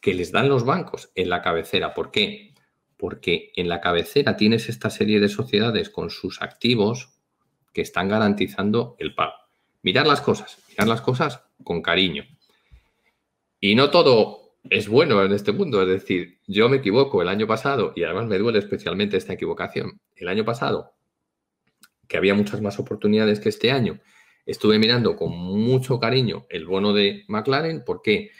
que 0.00 0.14
les 0.14 0.32
dan 0.32 0.48
los 0.48 0.64
bancos 0.64 1.10
en 1.14 1.30
la 1.30 1.40
cabecera. 1.40 1.94
¿Por 1.94 2.10
qué? 2.10 2.54
Porque 2.98 3.52
en 3.56 3.68
la 3.68 3.80
cabecera 3.80 4.36
tienes 4.36 4.68
esta 4.68 4.90
serie 4.90 5.18
de 5.18 5.28
sociedades 5.28 5.88
con 5.88 6.10
sus 6.10 6.42
activos 6.42 7.11
que 7.72 7.80
están 7.82 8.08
garantizando 8.08 8.96
el 8.98 9.14
pago. 9.14 9.34
Mirar 9.82 10.06
las 10.06 10.20
cosas, 10.20 10.58
mirar 10.68 10.88
las 10.88 11.00
cosas 11.00 11.42
con 11.64 11.82
cariño. 11.82 12.24
Y 13.60 13.74
no 13.74 13.90
todo 13.90 14.56
es 14.70 14.88
bueno 14.88 15.22
en 15.24 15.32
este 15.32 15.52
mundo, 15.52 15.82
es 15.82 15.88
decir, 15.88 16.38
yo 16.46 16.68
me 16.68 16.78
equivoco 16.78 17.22
el 17.22 17.28
año 17.28 17.46
pasado 17.46 17.92
y 17.96 18.04
además 18.04 18.26
me 18.26 18.38
duele 18.38 18.58
especialmente 18.58 19.16
esta 19.16 19.32
equivocación. 19.32 20.00
El 20.14 20.28
año 20.28 20.44
pasado, 20.44 20.94
que 22.08 22.16
había 22.16 22.34
muchas 22.34 22.60
más 22.60 22.78
oportunidades 22.78 23.40
que 23.40 23.48
este 23.48 23.72
año, 23.72 24.00
Estuve 24.44 24.78
mirando 24.78 25.14
con 25.14 25.30
mucho 25.30 26.00
cariño 26.00 26.46
el 26.50 26.66
bono 26.66 26.92
de 26.92 27.24
McLaren 27.28 27.84
porque, 27.86 28.30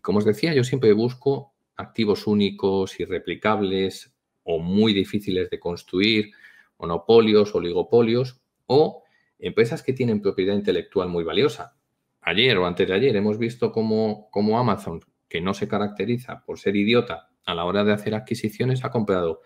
como 0.00 0.18
os 0.18 0.24
decía, 0.24 0.54
yo 0.54 0.64
siempre 0.64 0.92
busco 0.94 1.52
activos 1.76 2.26
únicos, 2.26 2.98
irreplicables 2.98 4.14
o 4.42 4.58
muy 4.58 4.94
difíciles 4.94 5.50
de 5.50 5.60
construir, 5.60 6.32
monopolios, 6.78 7.54
oligopolios 7.54 8.40
o 8.72 9.02
empresas 9.40 9.82
que 9.82 9.92
tienen 9.92 10.22
propiedad 10.22 10.54
intelectual 10.54 11.08
muy 11.08 11.24
valiosa. 11.24 11.76
Ayer 12.20 12.56
o 12.56 12.66
antes 12.66 12.86
de 12.86 12.94
ayer 12.94 13.16
hemos 13.16 13.36
visto 13.36 13.72
cómo, 13.72 14.58
Amazon, 14.58 15.00
que 15.28 15.40
no 15.40 15.54
se 15.54 15.66
caracteriza 15.66 16.44
por 16.46 16.60
ser 16.60 16.76
idiota 16.76 17.30
a 17.44 17.54
la 17.56 17.64
hora 17.64 17.82
de 17.82 17.92
hacer 17.92 18.14
adquisiciones, 18.14 18.84
ha 18.84 18.90
comprado 18.90 19.40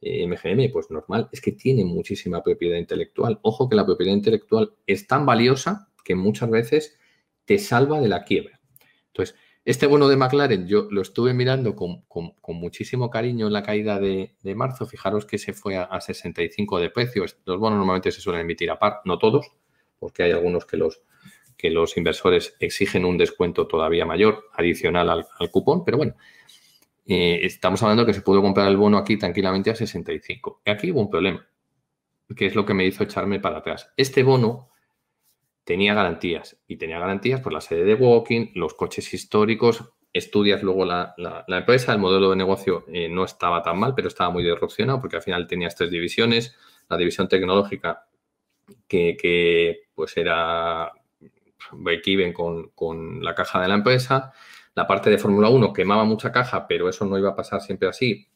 MGM, 0.00 0.60
eh, 0.60 0.70
pues 0.72 0.90
normal, 0.90 1.28
es 1.30 1.42
que 1.42 1.52
tiene 1.52 1.84
muchísima 1.84 2.42
propiedad 2.42 2.78
intelectual. 2.78 3.38
Ojo 3.42 3.68
que 3.68 3.76
la 3.76 3.84
propiedad 3.84 4.14
intelectual 4.14 4.72
es 4.86 5.06
tan 5.06 5.26
valiosa 5.26 5.90
que 6.02 6.14
muchas 6.14 6.48
veces 6.48 6.98
te 7.44 7.58
salva 7.58 8.00
de 8.00 8.08
la 8.08 8.24
quiebra. 8.24 8.62
Entonces, 9.08 9.36
este 9.64 9.86
bono 9.86 10.08
de 10.08 10.16
McLaren 10.16 10.66
yo 10.66 10.88
lo 10.90 11.02
estuve 11.02 11.34
mirando 11.34 11.76
con, 11.76 12.04
muchísimo 12.48 13.10
cariño 13.10 13.46
en 13.46 13.52
la 13.52 13.62
caída 13.62 13.98
de, 13.98 14.34
marzo. 14.54 14.86
Fijaros 14.86 15.26
que 15.26 15.38
se 15.38 15.52
fue 15.52 15.76
a, 15.76 16.00
65 16.00 16.78
de 16.78 16.90
precio. 16.90 17.24
Los 17.44 17.58
bonos 17.58 17.78
normalmente 17.78 18.10
se 18.10 18.20
suelen 18.20 18.42
emitir 18.42 18.70
a 18.70 18.78
par, 18.78 19.00
no 19.04 19.18
todos, 19.18 19.52
porque 19.98 20.22
hay 20.22 20.32
algunos 20.32 20.64
que 20.64 20.76
los, 20.76 21.02
que 21.56 21.70
los 21.70 21.96
inversores 21.96 22.56
exigen 22.58 23.04
un 23.04 23.18
descuento 23.18 23.66
todavía 23.66 24.06
mayor 24.06 24.44
adicional 24.54 25.10
al, 25.10 25.26
al 25.38 25.50
cupón, 25.50 25.84
pero 25.84 25.98
bueno, 25.98 26.14
eh, 27.06 27.44
estamos 27.44 27.82
hablando 27.82 28.06
que 28.06 28.14
se 28.14 28.22
pudo 28.22 28.40
comprar 28.40 28.68
el 28.68 28.76
bono 28.76 28.96
aquí 28.96 29.16
tranquilamente 29.16 29.70
a 29.70 29.74
65. 29.74 30.62
Y 30.64 30.70
aquí 30.70 30.90
hubo 30.90 31.00
un 31.00 31.10
problema, 31.10 31.46
que 32.34 32.46
es 32.46 32.54
lo 32.54 32.64
que 32.64 32.72
me 32.72 32.86
hizo 32.86 33.04
echarme 33.04 33.40
para 33.40 33.58
atrás. 33.58 33.92
Este 33.96 34.22
bono 34.22 34.69
tenía 35.70 35.94
garantías 35.94 36.56
y 36.66 36.78
tenía 36.78 36.98
garantías 36.98 37.40
por 37.40 37.52
la 37.52 37.60
sede 37.60 37.84
de 37.84 37.94
Walking, 37.94 38.48
los 38.56 38.74
coches 38.74 39.14
históricos, 39.14 39.84
estudias 40.12 40.64
luego 40.64 40.84
la, 40.84 41.14
empresa, 41.46 41.92
el 41.92 42.00
modelo 42.00 42.30
de 42.30 42.34
negocio 42.34 42.84
eh, 42.88 43.08
no 43.08 43.22
estaba 43.22 43.62
tan 43.62 43.78
mal, 43.78 43.94
pero 43.94 44.08
estaba 44.08 44.30
muy 44.30 44.42
disrupcionado 44.42 45.00
porque 45.00 45.14
al 45.14 45.22
final 45.22 45.46
tenías 45.46 45.76
tres 45.76 45.92
divisiones, 45.92 46.56
la 46.88 46.96
división 46.96 47.28
tecnológica 47.28 48.04
que, 48.88 49.82
pues 49.94 50.16
era 50.16 50.90
break-even 51.70 52.32
con, 52.32 52.70
con 52.70 53.22
la 53.22 53.36
caja 53.36 53.62
de 53.62 53.68
la 53.68 53.74
empresa, 53.74 54.32
la 54.74 54.88
parte 54.88 55.08
de 55.08 55.18
Fórmula 55.18 55.50
1 55.50 55.72
quemaba 55.72 56.02
mucha 56.02 56.32
caja, 56.32 56.66
pero 56.66 56.88
eso 56.88 57.04
no 57.04 57.16
iba 57.16 57.30
a 57.30 57.36
pasar 57.36 57.60
siempre 57.60 57.88
así, 57.88 58.26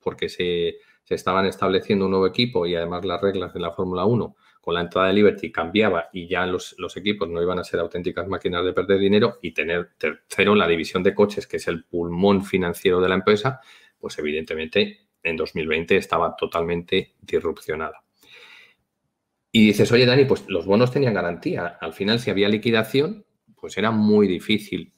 porque 0.00 0.28
se, 0.28 0.76
estaban 1.08 1.44
estableciendo 1.46 2.04
un 2.04 2.12
nuevo 2.12 2.28
equipo 2.28 2.66
y 2.66 2.76
además 2.76 3.04
las 3.04 3.20
reglas 3.20 3.52
de 3.52 3.58
la 3.58 3.72
Fórmula 3.72 4.04
1 4.04 4.36
con 4.64 4.72
la 4.72 4.80
entrada 4.80 5.08
de 5.08 5.12
Liberty 5.12 5.52
cambiaba 5.52 6.08
y 6.10 6.26
ya 6.26 6.46
los, 6.46 6.74
equipos 6.96 7.28
no 7.28 7.42
iban 7.42 7.58
a 7.58 7.64
ser 7.64 7.80
auténticas 7.80 8.26
máquinas 8.26 8.64
de 8.64 8.72
perder 8.72 8.98
dinero 8.98 9.38
y 9.42 9.52
tener 9.52 9.90
tercero 9.98 10.54
la 10.54 10.66
división 10.66 11.02
de 11.02 11.14
coches, 11.14 11.46
que 11.46 11.58
es 11.58 11.68
el 11.68 11.84
pulmón 11.84 12.42
financiero 12.46 12.98
de 12.98 13.10
la 13.10 13.16
empresa, 13.16 13.60
pues 13.98 14.18
evidentemente 14.18 15.00
en 15.22 15.36
2020 15.36 15.96
estaba 15.98 16.34
totalmente 16.34 17.12
disrupcionada. 17.20 18.02
Y 19.52 19.66
dices, 19.66 19.92
oye 19.92 20.06
Dani, 20.06 20.24
pues 20.24 20.46
los 20.48 20.64
bonos 20.64 20.90
tenían 20.90 21.12
garantía. 21.12 21.76
Al 21.78 21.92
final, 21.92 22.18
si 22.18 22.30
había 22.30 22.48
liquidación, 22.48 23.26
pues 23.54 23.76
era 23.76 23.90
muy 23.90 24.26
difícil 24.26 24.94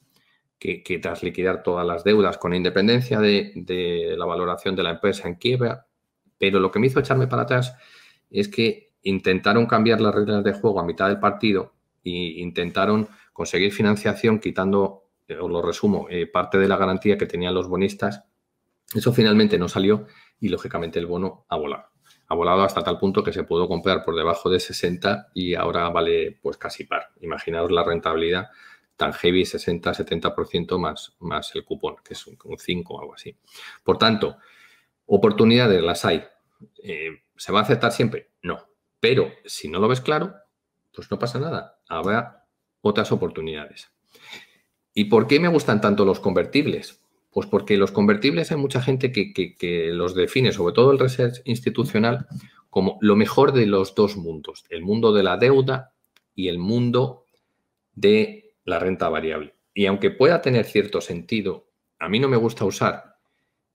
que, 0.57 0.81
tras 1.01 1.23
liquidar 1.23 1.61
todas 1.61 1.85
las 1.85 2.05
deudas 2.05 2.37
con 2.37 2.53
independencia 2.53 3.19
de, 3.19 4.15
la 4.17 4.25
valoración 4.25 4.77
de 4.77 4.83
la 4.83 4.91
empresa 4.91 5.27
en 5.27 5.35
quiebra, 5.35 5.87
pero 6.37 6.61
lo 6.61 6.71
que 6.71 6.79
me 6.79 6.87
hizo 6.87 7.01
echarme 7.01 7.27
para 7.27 7.41
atrás 7.41 7.75
es 8.29 8.47
que 8.47 8.86
intentaron 9.03 9.65
cambiar 9.65 10.01
las 10.01 10.13
reglas 10.13 10.43
de 10.43 10.53
juego 10.53 10.79
a 10.79 10.85
mitad 10.85 11.07
del 11.07 11.19
partido 11.19 11.73
e 12.03 12.39
intentaron 12.39 13.07
conseguir 13.33 13.71
financiación 13.71 14.39
quitando, 14.39 15.03
eh, 15.27 15.37
os 15.37 15.49
lo 15.49 15.61
resumo, 15.61 16.07
eh, 16.09 16.27
parte 16.27 16.57
de 16.57 16.67
la 16.67 16.77
garantía 16.77 17.17
que 17.17 17.25
tenían 17.25 17.53
los 17.53 17.67
bonistas. 17.67 18.23
Eso 18.93 19.13
finalmente 19.13 19.59
no 19.59 19.67
salió 19.67 20.07
y 20.39 20.49
lógicamente 20.49 20.99
el 20.99 21.05
bono 21.05 21.45
ha 21.49 21.57
volado. 21.57 21.85
Ha 22.29 22.35
volado 22.35 22.63
hasta 22.63 22.83
tal 22.83 22.97
punto 22.97 23.23
que 23.23 23.33
se 23.33 23.43
pudo 23.43 23.67
comprar 23.67 24.03
por 24.03 24.15
debajo 24.15 24.49
de 24.49 24.59
60 24.59 25.29
y 25.33 25.55
ahora 25.55 25.89
vale 25.89 26.39
pues 26.41 26.57
casi 26.57 26.85
par. 26.85 27.09
Imaginaos 27.21 27.71
la 27.71 27.83
rentabilidad 27.83 28.47
tan 28.97 29.13
heavy 29.13 29.43
60-70% 29.43 30.77
más, 30.79 31.15
más 31.19 31.55
el 31.55 31.63
cupón, 31.63 31.95
que 32.03 32.13
es 32.15 32.27
un, 32.27 32.37
5 32.57 32.93
o 32.93 32.99
algo 32.99 33.13
así. 33.13 33.37
Por 33.83 33.97
tanto, 33.97 34.37
oportunidades 35.05 35.81
las 35.81 36.03
hay. 36.03 36.23
Eh, 36.83 37.21
¿Se 37.35 37.51
va 37.51 37.59
a 37.59 37.63
aceptar 37.63 37.91
siempre? 37.91 38.31
Pero 38.99 39.31
si 39.45 39.67
no 39.67 39.79
lo 39.79 39.87
ves 39.87 40.01
claro, 40.01 40.33
pues 40.93 41.11
no 41.11 41.19
pasa 41.19 41.39
nada. 41.39 41.79
Habrá 41.87 42.45
otras 42.81 43.11
oportunidades. 43.11 43.91
¿Y 44.93 45.05
por 45.05 45.27
qué 45.27 45.39
me 45.39 45.47
gustan 45.47 45.81
tanto 45.81 46.05
los 46.05 46.19
convertibles? 46.19 47.01
Pues 47.29 47.45
porque 47.45 47.77
los 47.77 47.91
convertibles 47.91 48.51
hay 48.51 48.57
mucha 48.57 48.81
gente 48.81 49.11
que, 49.11 49.89
los 49.93 50.15
define, 50.15 50.51
sobre 50.51 50.73
todo 50.73 50.91
el 50.91 50.97
research 50.97 51.41
institucional, 51.45 52.25
como 52.69 52.97
lo 53.01 53.15
mejor 53.15 53.51
de 53.51 53.67
los 53.67 53.93
dos 53.93 54.17
mundos, 54.17 54.65
el 54.69 54.81
mundo 54.81 55.13
de 55.13 55.23
la 55.23 55.37
deuda 55.37 55.93
y 56.33 56.47
el 56.47 56.57
mundo 56.57 57.25
de 57.93 58.55
la 58.65 58.79
renta 58.79 59.09
variable. 59.09 59.53
Y 59.73 59.85
aunque 59.85 60.09
pueda 60.09 60.41
tener 60.41 60.65
cierto 60.65 60.99
sentido, 60.99 61.69
a 61.99 62.09
mí 62.09 62.19
no 62.19 62.27
me 62.27 62.37
gusta 62.37 62.65
usar 62.65 63.17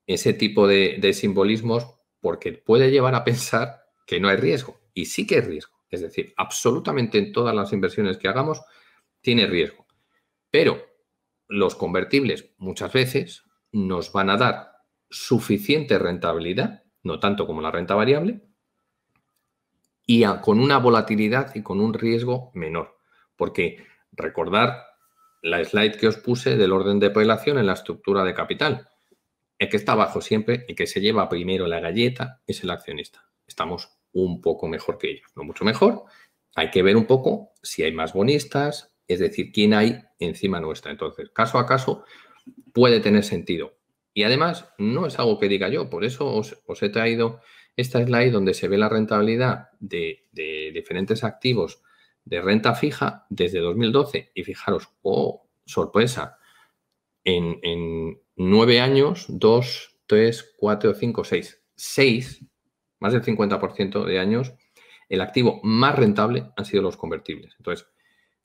ese 0.09 0.33
tipo 0.33 0.67
de 0.67 1.13
simbolismos 1.15 1.87
porque 2.21 2.53
puede 2.53 2.91
llevar 2.91 3.15
a 3.15 3.23
pensar 3.23 3.85
que 4.07 4.19
no 4.19 4.29
hay 4.29 4.39
riesgo. 4.39 4.82
Y 4.95 5.07
sí 5.07 5.27
que 5.27 5.37
hay 5.37 5.41
riesgo. 5.43 5.77
Es 5.91 6.01
decir, 6.01 6.33
absolutamente 6.37 7.19
en 7.19 7.33
todas 7.33 7.55
las 7.55 7.73
inversiones 7.73 8.17
que 8.17 8.29
hagamos 8.29 8.63
tiene 9.21 9.47
riesgo. 9.47 9.87
Pero 10.51 10.83
los 11.49 11.75
convertibles 11.75 12.55
muchas 12.59 12.93
veces 12.93 13.45
nos 13.73 14.13
van 14.13 14.31
a 14.31 14.37
dar 14.37 14.73
suficiente 15.11 15.99
rentabilidad, 15.99 16.83
no 17.03 17.21
tanto 17.21 17.47
como 17.47 17.61
la 17.61 17.71
renta 17.71 17.95
variable, 17.95 18.43
y 20.07 20.25
con 20.43 20.61
una 20.61 20.79
volatilidad 20.79 21.55
y 21.55 21.63
con 21.63 21.81
un 21.81 21.95
riesgo 21.95 22.51
menor. 22.55 22.99
Porque 23.37 23.85
recordar 24.13 24.85
la 25.43 25.63
slide 25.65 25.97
que 25.97 26.09
os 26.09 26.17
puse 26.17 26.57
del 26.57 26.73
orden 26.73 26.99
de 27.01 27.11
prelación 27.11 27.59
en 27.59 27.67
la 27.67 27.75
estructura 27.75 28.25
de 28.25 28.35
capital. 28.35 28.89
El 29.59 29.69
que 29.69 29.77
está 29.77 29.93
abajo 29.93 30.21
siempre, 30.21 30.65
el 30.69 30.75
que 30.75 30.87
se 30.87 31.01
lleva 31.01 31.29
primero 31.29 31.67
la 31.67 31.81
galleta, 31.81 32.41
es 32.47 32.63
el 32.63 32.71
accionista. 32.71 33.29
Estamos 33.47 33.91
un 34.13 34.41
poco 34.41 34.69
mejor 34.69 34.99
que 34.99 35.11
ellos, 35.11 35.27
no 35.35 35.45
mucho 35.45 35.65
mejor. 35.65 36.05
Hay 36.55 36.71
que 36.71 36.83
ver 36.83 36.97
un 36.97 37.07
poco 37.07 37.53
si 37.63 37.83
hay 37.83 37.93
más 37.93 38.13
bonistas, 38.13 38.95
es 39.09 39.21
decir, 39.21 39.53
quién 39.53 39.75
hay 39.75 40.03
encima 40.19 40.61
nuestra. 40.61 40.91
Entonces, 40.91 41.31
caso 41.31 41.59
a 41.59 41.67
caso, 41.67 42.05
puede 42.73 43.01
tener 43.01 43.25
sentido. 43.25 43.79
Y 44.15 44.25
además, 44.25 44.69
no 44.79 45.07
es 45.07 45.19
algo 45.19 45.39
que 45.39 45.49
diga 45.49 45.69
yo, 45.69 45.89
por 45.89 46.05
eso 46.05 46.27
os, 46.27 46.83
he 46.83 46.89
traído 46.91 47.41
esta 47.77 48.05
slide 48.05 48.31
donde 48.31 48.55
se 48.55 48.69
ve 48.69 48.77
la 48.77 48.89
rentabilidad 48.89 49.71
de, 49.81 50.29
diferentes 50.75 51.25
activos 51.25 51.83
de 52.25 52.41
renta 52.43 52.75
fija 52.75 53.27
desde 53.31 53.61
2012. 53.61 54.33
Y 54.35 54.45
fijaros, 54.45 54.91
oh, 55.03 55.49
sorpresa, 55.65 56.39
en, 57.25 57.59
en 57.63 58.21
nueve 58.37 58.81
años, 58.81 59.27
dos, 59.29 59.97
tres, 60.07 60.55
cuatro, 60.59 60.95
cinco, 60.95 61.25
seis, 61.25 61.65
seis, 61.75 62.45
más 63.03 63.13
del 63.13 63.23
50% 63.23 64.05
de 64.07 64.19
años, 64.19 64.55
el 65.11 65.21
activo 65.21 65.61
más 65.63 65.95
rentable 65.95 66.47
han 66.57 66.65
sido 66.65 66.83
los 66.83 66.97
convertibles. 66.97 67.55
Entonces, 67.59 67.87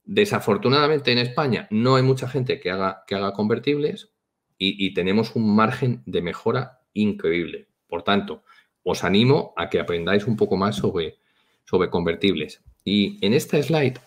Desafortunadamente 0.07 1.11
en 1.11 1.17
España 1.17 1.67
no 1.69 1.97
hay 1.97 2.03
mucha 2.03 2.29
gente 2.29 2.61
que 2.61 2.71
haga, 2.71 3.03
que 3.05 3.15
haga 3.15 3.33
convertibles 3.33 4.13
y, 4.57 4.93
tenemos 4.93 5.35
un 5.35 5.53
margen 5.53 6.01
de 6.05 6.21
mejora 6.21 6.79
increíble. 6.93 7.67
Por 7.87 8.03
tanto, 8.03 8.43
os 8.83 9.03
animo 9.03 9.53
a 9.57 9.69
que 9.69 9.81
aprendáis 9.81 10.25
un 10.25 10.37
poco 10.37 10.55
más 10.55 10.77
sobre, 10.77 11.17
sobre 11.65 11.89
convertibles. 11.89 12.63
Y 12.85 13.23
en 13.23 13.33
esta 13.33 13.61
slide 13.61 13.99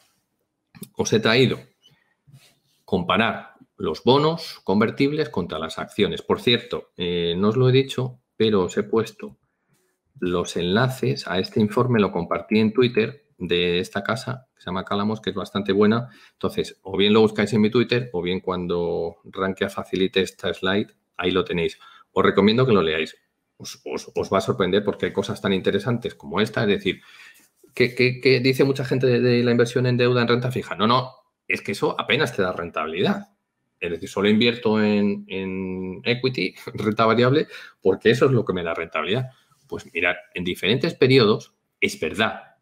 os 0.97 1.13
he 1.13 1.21
traído 1.21 1.61
comparar 2.87 3.55
los 3.77 4.03
bonos 4.03 4.59
convertibles 4.65 5.29
contra 5.29 5.59
las 5.59 5.79
acciones. 5.79 6.23
Por 6.23 6.41
cierto, 6.41 6.93
eh, 6.97 7.35
no 7.37 7.51
os 7.51 7.57
lo 7.57 7.69
he 7.69 7.73
dicho, 7.73 8.19
pero 8.37 8.65
os 8.65 8.77
he 8.79 8.83
puesto 8.83 9.37
los 10.19 10.57
enlaces 10.57 11.27
a 11.29 11.39
este 11.39 11.61
informe, 11.61 12.01
lo 12.01 12.13
compartí 12.13 12.59
en 12.59 12.73
Twitter 12.73 13.27
de 13.39 13.79
esta 13.79 14.03
casa 14.03 14.49
que 14.55 14.63
se 14.63 14.67
llama 14.67 14.85
Calamos, 14.85 15.21
que 15.21 15.31
es 15.31 15.37
bastante 15.37 15.73
buena. 15.73 16.11
Entonces, 16.33 16.79
o 16.83 16.97
bien 16.97 17.13
lo 17.13 17.23
buscáis 17.23 17.53
en 17.55 17.63
mi 17.63 17.71
Twitter 17.71 18.11
o 18.13 18.23
bien 18.23 18.41
cuando 18.41 19.17
Rankia 19.25 19.71
facilite 19.71 20.21
esta 20.21 20.53
slide, 20.53 20.89
ahí 21.17 21.31
lo 21.31 21.45
tenéis. 21.45 21.79
Os 22.13 22.25
recomiendo 22.25 22.67
que 22.67 22.73
lo 22.73 22.83
leáis. 22.83 23.17
Os, 23.57 23.83
va 24.33 24.39
a 24.39 24.43
sorprender 24.43 24.85
porque 24.85 25.07
hay 25.07 25.13
cosas 25.13 25.41
tan 25.41 25.53
interesantes 25.53 26.15
como 26.15 26.41
esta. 26.41 26.63
Es 26.63 26.69
decir, 26.69 27.01
que, 27.75 28.41
dice 28.43 28.65
mucha 28.65 28.85
gente 28.85 29.07
de, 29.07 29.43
la 29.43 29.51
inversión 29.51 29.87
en 29.87 29.97
deuda 29.97 30.23
en 30.23 30.29
renta 30.29 30.51
fija. 30.51 30.77
No, 30.77 30.87
no, 30.87 31.15
es 31.49 31.63
que 31.63 31.73
eso 31.73 31.99
apenas 31.99 32.37
te 32.37 32.43
da 32.43 32.53
rentabilidad. 32.53 33.29
Es 33.79 33.91
decir, 33.91 34.11
solo 34.11 34.29
invierto 34.29 34.83
en 34.83 36.03
equity, 36.05 36.55
renta 36.75 37.07
variable, 37.07 37.49
porque 37.81 38.11
eso 38.11 38.27
es 38.27 38.33
lo 38.33 38.45
que 38.45 38.53
me 38.53 38.63
da 38.63 38.75
rentabilidad. 38.75 39.31
Pues 39.71 39.87
mirad, 39.95 40.17
en 40.35 40.43
diferentes 40.43 40.95
periodos 40.95 41.55
es 41.81 42.01
verdad 42.01 42.57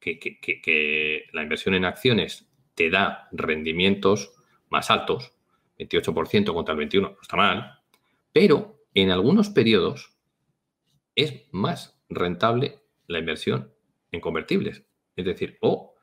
que, 0.00 1.26
la 1.30 1.42
inversión 1.42 1.74
en 1.74 1.84
acciones 1.84 2.50
te 2.74 2.88
da 2.88 3.28
rendimientos 3.32 4.32
más 4.70 4.90
altos, 4.90 5.34
28% 5.78 6.54
contra 6.54 6.74
el 6.74 6.88
21%, 6.88 7.02
no 7.02 7.16
está 7.20 7.36
mal, 7.36 7.80
pero 8.32 8.78
en 8.94 9.10
algunos 9.10 9.50
periodos 9.50 10.16
es 11.14 11.44
más 11.52 12.02
rentable 12.08 12.80
la 13.08 13.18
inversión 13.18 13.74
en 14.10 14.20
convertibles. 14.22 14.86
Es 15.14 15.26
decir, 15.26 15.58
o 15.60 15.94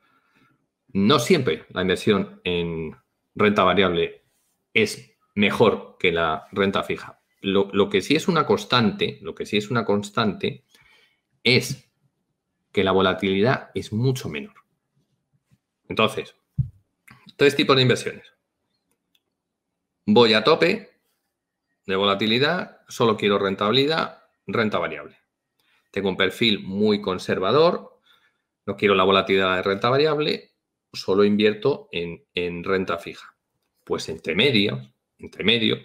no 0.92 1.18
siempre 1.18 1.66
la 1.70 1.82
inversión 1.82 2.40
en 2.44 2.96
renta 3.34 3.64
variable 3.64 4.24
es 4.74 5.18
mejor 5.34 5.96
que 5.98 6.12
la 6.12 6.46
renta 6.52 6.84
fija. 6.84 7.19
Lo, 7.40 7.70
lo, 7.72 7.88
que 7.88 8.02
sí 8.02 8.16
es 8.16 8.28
una 8.28 8.44
constante, 8.46 9.18
lo 9.22 9.34
que 9.34 9.46
sí 9.46 9.56
es 9.56 9.70
una 9.70 9.84
constante 9.84 10.64
es 11.42 11.90
que 12.72 12.84
la 12.84 12.92
volatilidad 12.92 13.70
es 13.74 13.92
mucho 13.92 14.28
menor. 14.28 14.54
Entonces, 15.88 16.36
tres 17.36 17.56
tipos 17.56 17.76
de 17.76 17.82
inversiones. 17.82 18.26
Voy 20.06 20.34
a 20.34 20.44
tope 20.44 20.90
de 21.86 21.96
volatilidad, 21.96 22.80
solo 22.88 23.16
quiero 23.16 23.38
rentabilidad, 23.38 24.24
renta 24.46 24.78
variable. 24.78 25.18
Tengo 25.90 26.08
un 26.08 26.16
perfil 26.16 26.62
muy 26.62 27.00
conservador, 27.00 28.00
no 28.66 28.76
quiero 28.76 28.94
la 28.94 29.04
volatilidad 29.04 29.56
de 29.56 29.62
renta 29.62 29.88
variable, 29.88 30.52
solo 30.92 31.24
invierto 31.24 31.88
en, 31.90 32.24
en 32.34 32.62
renta 32.62 32.98
fija. 32.98 33.36
Pues 33.84 34.08
entre 34.08 34.34
medio, 34.34 34.92
entre 35.18 35.42
medio, 35.42 35.78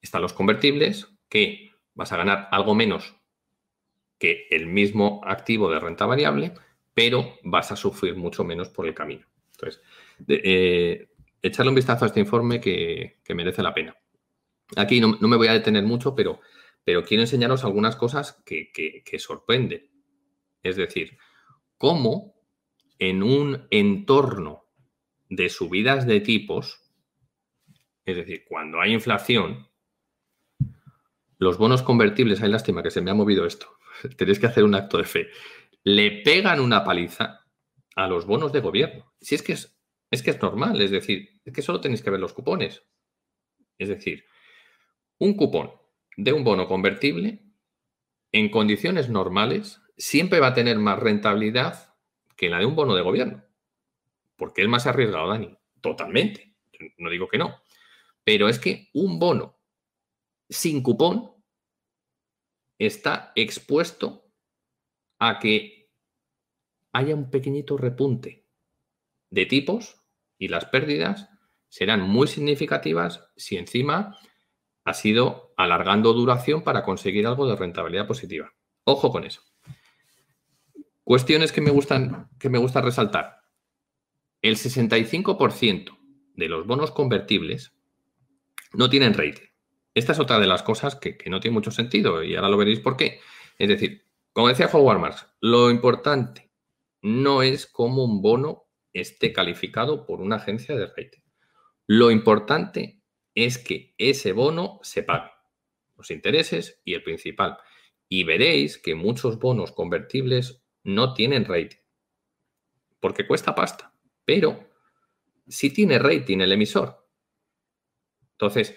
están 0.00 0.22
los 0.22 0.32
convertibles, 0.32 1.08
que 1.28 1.72
vas 1.94 2.12
a 2.12 2.16
ganar 2.16 2.48
algo 2.50 2.74
menos 2.74 3.16
que 4.18 4.46
el 4.50 4.66
mismo 4.66 5.22
activo 5.24 5.70
de 5.70 5.80
renta 5.80 6.04
variable, 6.04 6.52
pero 6.92 7.38
vas 7.42 7.72
a 7.72 7.76
sufrir 7.76 8.16
mucho 8.16 8.44
menos 8.44 8.68
por 8.68 8.86
el 8.86 8.94
camino. 8.94 9.26
Entonces, 9.52 9.82
eh, 10.28 11.08
echarle 11.40 11.70
un 11.70 11.74
vistazo 11.74 12.04
a 12.04 12.08
este 12.08 12.20
informe 12.20 12.60
que, 12.60 13.18
merece 13.34 13.62
la 13.62 13.72
pena. 13.72 13.96
Aquí 14.76 15.00
no, 15.00 15.16
me 15.18 15.36
voy 15.36 15.48
a 15.48 15.54
detener 15.54 15.84
mucho, 15.84 16.14
pero, 16.14 16.40
pero 16.84 17.02
quiero 17.02 17.22
enseñaros 17.22 17.64
algunas 17.64 17.96
cosas 17.96 18.42
que, 18.44 18.70
que 18.72 19.18
sorprenden. 19.18 19.88
Es 20.62 20.76
decir, 20.76 21.16
cómo 21.78 22.34
en 22.98 23.22
un 23.22 23.66
entorno 23.70 24.66
de 25.30 25.48
subidas 25.48 26.06
de 26.06 26.20
tipos, 26.20 26.82
es 28.04 28.16
decir, 28.16 28.44
cuando 28.46 28.80
hay 28.80 28.92
inflación, 28.92 29.69
los 31.40 31.56
bonos 31.56 31.82
convertibles, 31.82 32.42
hay 32.42 32.50
lástima 32.50 32.82
que 32.82 32.90
se 32.90 33.00
me 33.00 33.10
ha 33.10 33.14
movido 33.14 33.46
esto, 33.46 33.78
tenéis 34.16 34.38
que 34.38 34.46
hacer 34.46 34.62
un 34.62 34.74
acto 34.74 34.98
de 34.98 35.04
fe. 35.04 35.28
Le 35.82 36.22
pegan 36.22 36.60
una 36.60 36.84
paliza 36.84 37.46
a 37.96 38.06
los 38.06 38.26
bonos 38.26 38.52
de 38.52 38.60
gobierno. 38.60 39.14
Si 39.20 39.34
es 39.34 39.42
que 39.42 39.54
es, 39.54 39.80
es 40.10 40.22
que 40.22 40.30
es 40.30 40.42
normal, 40.42 40.80
es 40.82 40.90
decir, 40.90 41.40
es 41.42 41.52
que 41.54 41.62
solo 41.62 41.80
tenéis 41.80 42.02
que 42.02 42.10
ver 42.10 42.20
los 42.20 42.34
cupones. 42.34 42.84
Es 43.78 43.88
decir, 43.88 44.26
un 45.18 45.34
cupón 45.34 45.72
de 46.18 46.34
un 46.34 46.44
bono 46.44 46.68
convertible 46.68 47.42
en 48.32 48.50
condiciones 48.50 49.08
normales 49.08 49.80
siempre 49.96 50.40
va 50.40 50.48
a 50.48 50.54
tener 50.54 50.78
más 50.78 50.98
rentabilidad 50.98 51.96
que 52.36 52.50
la 52.50 52.58
de 52.58 52.66
un 52.66 52.76
bono 52.76 52.94
de 52.94 53.02
gobierno. 53.02 53.44
Porque 54.36 54.60
es 54.60 54.68
más 54.68 54.86
arriesgado, 54.86 55.28
Dani. 55.28 55.56
Totalmente. 55.80 56.54
No 56.98 57.08
digo 57.08 57.28
que 57.28 57.38
no. 57.38 57.62
Pero 58.24 58.50
es 58.50 58.58
que 58.58 58.90
un 58.92 59.18
bono 59.18 59.58
sin 60.50 60.82
cupón 60.82 61.29
está 62.80 63.32
expuesto 63.36 64.24
a 65.18 65.38
que 65.38 65.90
haya 66.92 67.14
un 67.14 67.30
pequeñito 67.30 67.76
repunte 67.76 68.46
de 69.28 69.46
tipos 69.46 70.02
y 70.38 70.48
las 70.48 70.64
pérdidas 70.64 71.28
serán 71.68 72.00
muy 72.00 72.26
significativas 72.26 73.28
si 73.36 73.58
encima 73.58 74.18
ha 74.84 74.94
sido 74.94 75.52
alargando 75.58 76.14
duración 76.14 76.64
para 76.64 76.82
conseguir 76.82 77.26
algo 77.26 77.46
de 77.46 77.54
rentabilidad 77.54 78.06
positiva. 78.06 78.52
Ojo 78.84 79.12
con 79.12 79.24
eso. 79.24 79.42
Cuestiones 81.04 81.52
que 81.52 81.60
me 81.60 81.70
gustan, 81.70 82.30
que 82.38 82.48
me 82.48 82.58
gusta 82.58 82.80
resaltar. 82.80 83.42
El 84.40 84.56
65% 84.56 85.98
de 86.34 86.48
los 86.48 86.66
bonos 86.66 86.92
convertibles 86.92 87.74
no 88.72 88.88
tienen 88.88 89.12
rating. 89.12 89.49
Esta 90.00 90.12
es 90.12 90.18
otra 90.18 90.40
de 90.40 90.46
las 90.46 90.62
cosas 90.62 90.96
que, 90.96 91.18
no 91.26 91.40
tiene 91.40 91.52
mucho 91.52 91.70
sentido 91.70 92.22
y 92.22 92.34
ahora 92.34 92.48
lo 92.48 92.56
veréis 92.56 92.80
por 92.80 92.96
qué. 92.96 93.20
Es 93.58 93.68
decir, 93.68 94.06
como 94.32 94.48
decía 94.48 94.70
Howard 94.72 94.98
Marks, 94.98 95.26
lo 95.42 95.70
importante 95.70 96.50
no 97.02 97.42
es 97.42 97.66
cómo 97.66 98.02
un 98.02 98.22
bono 98.22 98.64
esté 98.94 99.34
calificado 99.34 100.06
por 100.06 100.22
una 100.22 100.36
agencia 100.36 100.74
de 100.74 100.86
rating. 100.86 101.20
Lo 101.86 102.10
importante 102.10 103.02
es 103.34 103.58
que 103.58 103.94
ese 103.98 104.32
bono 104.32 104.80
se 104.82 105.02
pague, 105.02 105.32
los 105.98 106.10
intereses 106.10 106.80
y 106.82 106.94
el 106.94 107.02
principal. 107.02 107.58
Y 108.08 108.24
veréis 108.24 108.78
que 108.78 108.94
muchos 108.94 109.38
bonos 109.38 109.70
convertibles 109.70 110.64
no 110.82 111.12
tienen 111.12 111.44
rating, 111.44 111.76
porque 113.00 113.26
cuesta 113.26 113.54
pasta, 113.54 113.92
pero 114.24 114.66
sí 115.46 115.68
tiene 115.68 115.98
rating 115.98 116.38
el 116.38 116.52
emisor. 116.52 117.06
Entonces, 118.32 118.74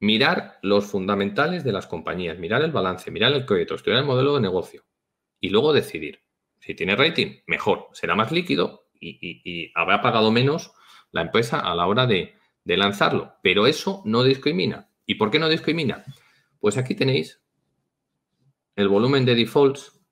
mirar 0.00 0.58
los 0.62 0.86
fundamentales 0.86 1.64
de 1.64 1.72
las 1.72 1.86
compañías, 1.86 2.38
mirar 2.38 2.62
el 2.62 2.72
balance, 2.72 3.10
mirar 3.10 3.32
el 3.32 3.46
crédito, 3.46 3.74
estudiar 3.74 4.00
el 4.00 4.06
modelo 4.06 4.34
de 4.34 4.40
negocio 4.40 4.84
y 5.40 5.50
luego 5.50 5.72
decidir. 5.72 6.22
Si 6.60 6.74
tiene 6.74 6.96
rating, 6.96 7.40
mejor, 7.46 7.88
será 7.92 8.14
más 8.14 8.32
líquido 8.32 8.88
y, 9.00 9.70
habrá 9.74 10.00
pagado 10.02 10.30
menos 10.32 10.72
la 11.12 11.22
empresa 11.22 11.60
a 11.60 11.74
la 11.74 11.86
hora 11.86 12.06
de, 12.06 12.34
de 12.64 12.76
lanzarlo. 12.76 13.34
Pero 13.42 13.66
eso 13.66 14.02
no 14.04 14.22
discrimina. 14.22 14.90
¿Y 15.06 15.14
por 15.14 15.30
qué 15.30 15.38
no 15.38 15.48
discrimina? 15.48 16.04
Pues 16.58 16.76
aquí 16.76 16.94
tenéis 16.94 17.42
el 18.74 18.88
volumen 18.88 19.24
de 19.24 19.34
defaults 19.34 20.04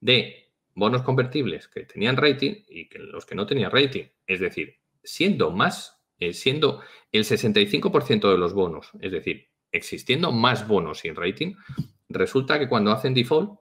de 0.00 0.52
bonos 0.74 1.02
convertibles 1.02 1.68
que 1.68 1.84
tenían 1.84 2.16
rating 2.16 2.54
y 2.68 2.88
que 2.88 2.98
los 2.98 3.26
que 3.26 3.34
no 3.34 3.46
tenían 3.46 3.70
rating. 3.70 4.04
Es 4.26 4.40
decir, 4.40 4.76
siendo 5.02 5.50
más, 5.50 5.97
eh, 6.18 6.32
siendo 6.32 6.80
el 7.12 7.24
65% 7.24 8.30
de 8.30 8.38
los 8.38 8.54
bonos, 8.54 8.90
es 9.00 9.12
decir, 9.12 9.48
existiendo 9.70 10.32
más 10.32 10.66
bonos 10.66 10.98
sin 11.00 11.14
rating, 11.14 11.54
resulta 12.08 12.58
que 12.58 12.68
cuando 12.68 12.90
hacen 12.90 13.14
default 13.14 13.58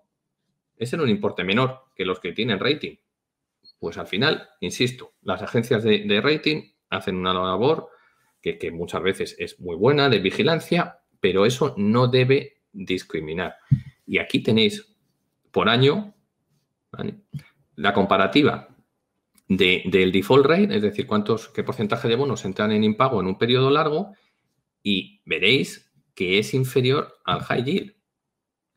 es 0.77 0.93
en 0.93 1.01
un 1.01 1.09
importe 1.09 1.43
menor 1.43 1.85
que 1.95 2.05
los 2.05 2.19
que 2.19 2.33
tienen 2.33 2.59
rating. 2.59 2.95
Pues 3.79 3.97
al 3.97 4.07
final, 4.07 4.49
insisto, 4.61 5.13
las 5.21 5.41
agencias 5.41 5.83
de, 5.83 6.21
rating 6.21 6.71
hacen 6.89 7.17
una 7.17 7.33
labor 7.33 7.89
que, 8.41 8.57
que, 8.57 8.71
muchas 8.71 9.03
veces 9.03 9.35
es 9.37 9.59
muy 9.59 9.75
buena 9.75 10.09
de 10.09 10.19
vigilancia, 10.19 10.99
pero 11.19 11.45
eso 11.45 11.75
no 11.77 12.07
debe 12.07 12.61
discriminar. 12.71 13.57
Y 14.05 14.19
aquí 14.19 14.41
tenéis 14.41 14.95
por 15.51 15.69
año 15.69 16.13
la 17.75 17.93
comparativa 17.93 18.69
del 19.47 20.11
default 20.11 20.45
rate, 20.45 20.75
es 20.75 20.81
decir, 20.81 21.07
cuántos, 21.07 21.49
qué 21.49 21.63
porcentaje 21.63 22.07
de 22.07 22.15
bonos 22.15 22.43
entran 22.43 22.71
en 22.71 22.83
impago 22.83 23.21
en 23.21 23.27
un 23.27 23.37
periodo 23.37 23.69
largo, 23.69 24.13
y 24.83 25.21
veréis 25.25 25.91
que 26.15 26.39
es 26.39 26.53
inferior 26.53 27.19
al 27.25 27.41
high 27.41 27.63
yield. 27.63 27.95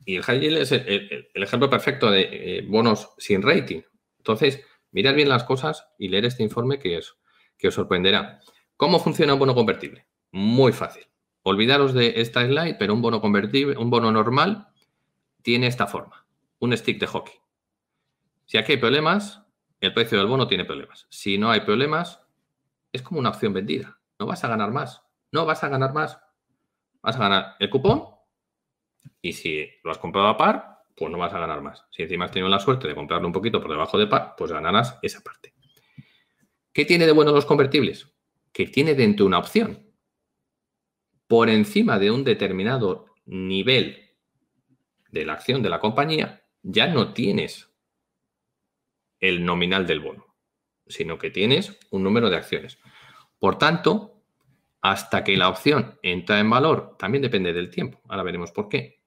Y 0.04 0.16
el 0.16 0.22
high 0.22 0.40
yield 0.40 0.58
es 0.58 0.72
el, 0.72 1.28
ejemplo 1.34 1.70
perfecto 1.70 2.10
de 2.10 2.28
eh, 2.30 2.66
bonos 2.66 3.10
sin 3.18 3.42
rating. 3.42 3.82
Entonces, 4.18 4.64
mirad 4.92 5.14
bien 5.14 5.28
las 5.28 5.44
cosas 5.44 5.86
y 5.98 6.08
leer 6.08 6.24
este 6.24 6.42
informe 6.42 6.78
que, 6.78 6.98
es, 6.98 7.14
que 7.56 7.68
os 7.68 7.74
sorprenderá. 7.74 8.40
¿Cómo 8.76 8.98
funciona 8.98 9.34
un 9.34 9.38
bono 9.38 9.54
convertible? 9.54 10.06
Muy 10.32 10.72
fácil. 10.72 11.04
Olvidaros 11.42 11.94
de 11.94 12.20
esta 12.20 12.46
slide, 12.46 12.76
pero 12.78 12.94
un 12.94 13.02
bono 13.02 13.20
convertible, 13.20 13.76
un 13.76 13.90
bono 13.90 14.12
normal, 14.12 14.68
tiene 15.42 15.66
esta 15.66 15.86
forma, 15.86 16.26
un 16.58 16.76
stick 16.76 17.00
de 17.00 17.06
hockey. 17.06 17.34
Si 18.44 18.58
aquí 18.58 18.72
hay 18.72 18.78
problemas, 18.78 19.39
el 19.80 19.94
precio 19.94 20.18
del 20.18 20.26
bono 20.26 20.46
tiene 20.46 20.64
problemas. 20.64 21.06
Si 21.10 21.38
no 21.38 21.50
hay 21.50 21.60
problemas, 21.60 22.20
es 22.92 23.02
como 23.02 23.20
una 23.20 23.30
opción 23.30 23.52
vendida. 23.52 23.98
No 24.18 24.26
vas 24.26 24.44
a 24.44 24.48
ganar 24.48 24.70
más. 24.70 25.02
No 25.32 25.46
vas 25.46 25.64
a 25.64 25.68
ganar 25.68 25.92
más. 25.92 26.20
Vas 27.02 27.16
a 27.16 27.20
ganar 27.20 27.56
el 27.58 27.70
cupón 27.70 28.04
y 29.22 29.32
si 29.32 29.68
lo 29.82 29.90
has 29.90 29.98
comprado 29.98 30.28
a 30.28 30.36
par, 30.36 30.84
pues 30.96 31.10
no 31.10 31.18
vas 31.18 31.32
a 31.32 31.38
ganar 31.38 31.62
más. 31.62 31.86
Si 31.90 32.02
encima 32.02 32.26
has 32.26 32.30
tenido 32.30 32.48
la 32.48 32.58
suerte 32.58 32.88
de 32.88 32.94
comprarlo 32.94 33.26
un 33.26 33.32
poquito 33.32 33.60
por 33.60 33.70
debajo 33.70 33.98
de 33.98 34.06
par, 34.06 34.34
pues 34.36 34.52
ganarás 34.52 34.98
esa 35.02 35.20
parte. 35.22 35.54
¿Qué 36.72 36.84
tiene 36.84 37.06
de 37.06 37.12
bueno 37.12 37.32
los 37.32 37.46
convertibles? 37.46 38.12
Que 38.52 38.66
tiene 38.66 38.94
dentro 38.94 39.26
una 39.26 39.38
opción. 39.38 39.86
Por 41.26 41.48
encima 41.48 41.98
de 41.98 42.10
un 42.10 42.24
determinado 42.24 43.06
nivel 43.24 44.10
de 45.10 45.24
la 45.24 45.34
acción 45.34 45.62
de 45.62 45.70
la 45.70 45.80
compañía, 45.80 46.44
ya 46.62 46.86
no 46.86 47.12
tienes 47.12 47.69
el 49.20 49.44
nominal 49.44 49.86
del 49.86 50.00
bono, 50.00 50.26
sino 50.86 51.18
que 51.18 51.30
tienes 51.30 51.78
un 51.90 52.02
número 52.02 52.30
de 52.30 52.36
acciones. 52.36 52.78
Por 53.38 53.58
tanto, 53.58 54.22
hasta 54.80 55.22
que 55.24 55.36
la 55.36 55.48
opción 55.48 55.98
entra 56.02 56.40
en 56.40 56.50
valor, 56.50 56.96
también 56.98 57.22
depende 57.22 57.52
del 57.52 57.70
tiempo, 57.70 58.00
ahora 58.08 58.22
veremos 58.22 58.50
por 58.50 58.68
qué. 58.68 59.02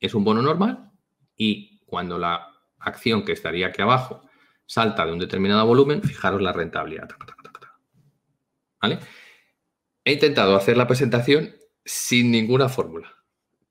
Es 0.00 0.14
un 0.14 0.24
bono 0.24 0.42
normal 0.42 0.90
y 1.36 1.80
cuando 1.86 2.18
la 2.18 2.48
acción 2.78 3.24
que 3.24 3.32
estaría 3.32 3.68
aquí 3.68 3.82
abajo 3.82 4.22
salta 4.66 5.04
de 5.04 5.12
un 5.12 5.18
determinado 5.18 5.66
volumen, 5.66 6.02
fijaros 6.02 6.40
la 6.40 6.52
rentabilidad. 6.52 7.08
He 10.04 10.12
intentado 10.12 10.56
hacer 10.56 10.76
la 10.76 10.86
presentación 10.86 11.54
sin 11.84 12.30
ninguna 12.30 12.68
fórmula, 12.68 13.14